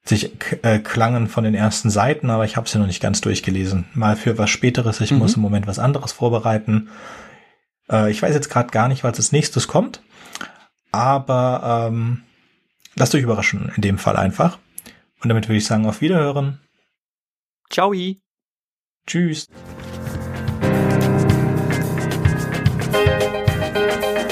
[0.04, 0.32] sich
[0.62, 3.86] äh, klangen von den ersten Seiten, aber ich habe sie noch nicht ganz durchgelesen.
[3.94, 5.00] Mal für was Späteres.
[5.00, 5.18] Ich mhm.
[5.18, 6.90] muss im Moment was anderes vorbereiten.
[7.90, 10.02] Äh, ich weiß jetzt gerade gar nicht, was als nächstes kommt.
[10.94, 12.22] Aber ähm,
[12.94, 14.60] lasst euch überraschen in dem Fall einfach.
[15.20, 16.60] Und damit würde ich sagen, auf Wiederhören.
[17.68, 17.92] Ciao.
[19.04, 19.48] Tschüss.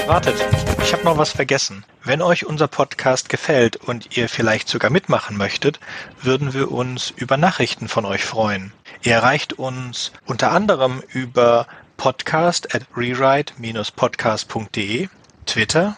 [0.07, 0.35] Wartet,
[0.81, 1.83] ich habe noch was vergessen.
[2.01, 5.81] Wenn euch unser Podcast gefällt und ihr vielleicht sogar mitmachen möchtet,
[6.21, 8.71] würden wir uns über Nachrichten von euch freuen.
[9.01, 11.67] Ihr erreicht uns unter anderem über
[11.97, 15.09] podcast at rewrite-podcast.de,
[15.45, 15.97] Twitter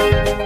[0.00, 0.39] Thank you.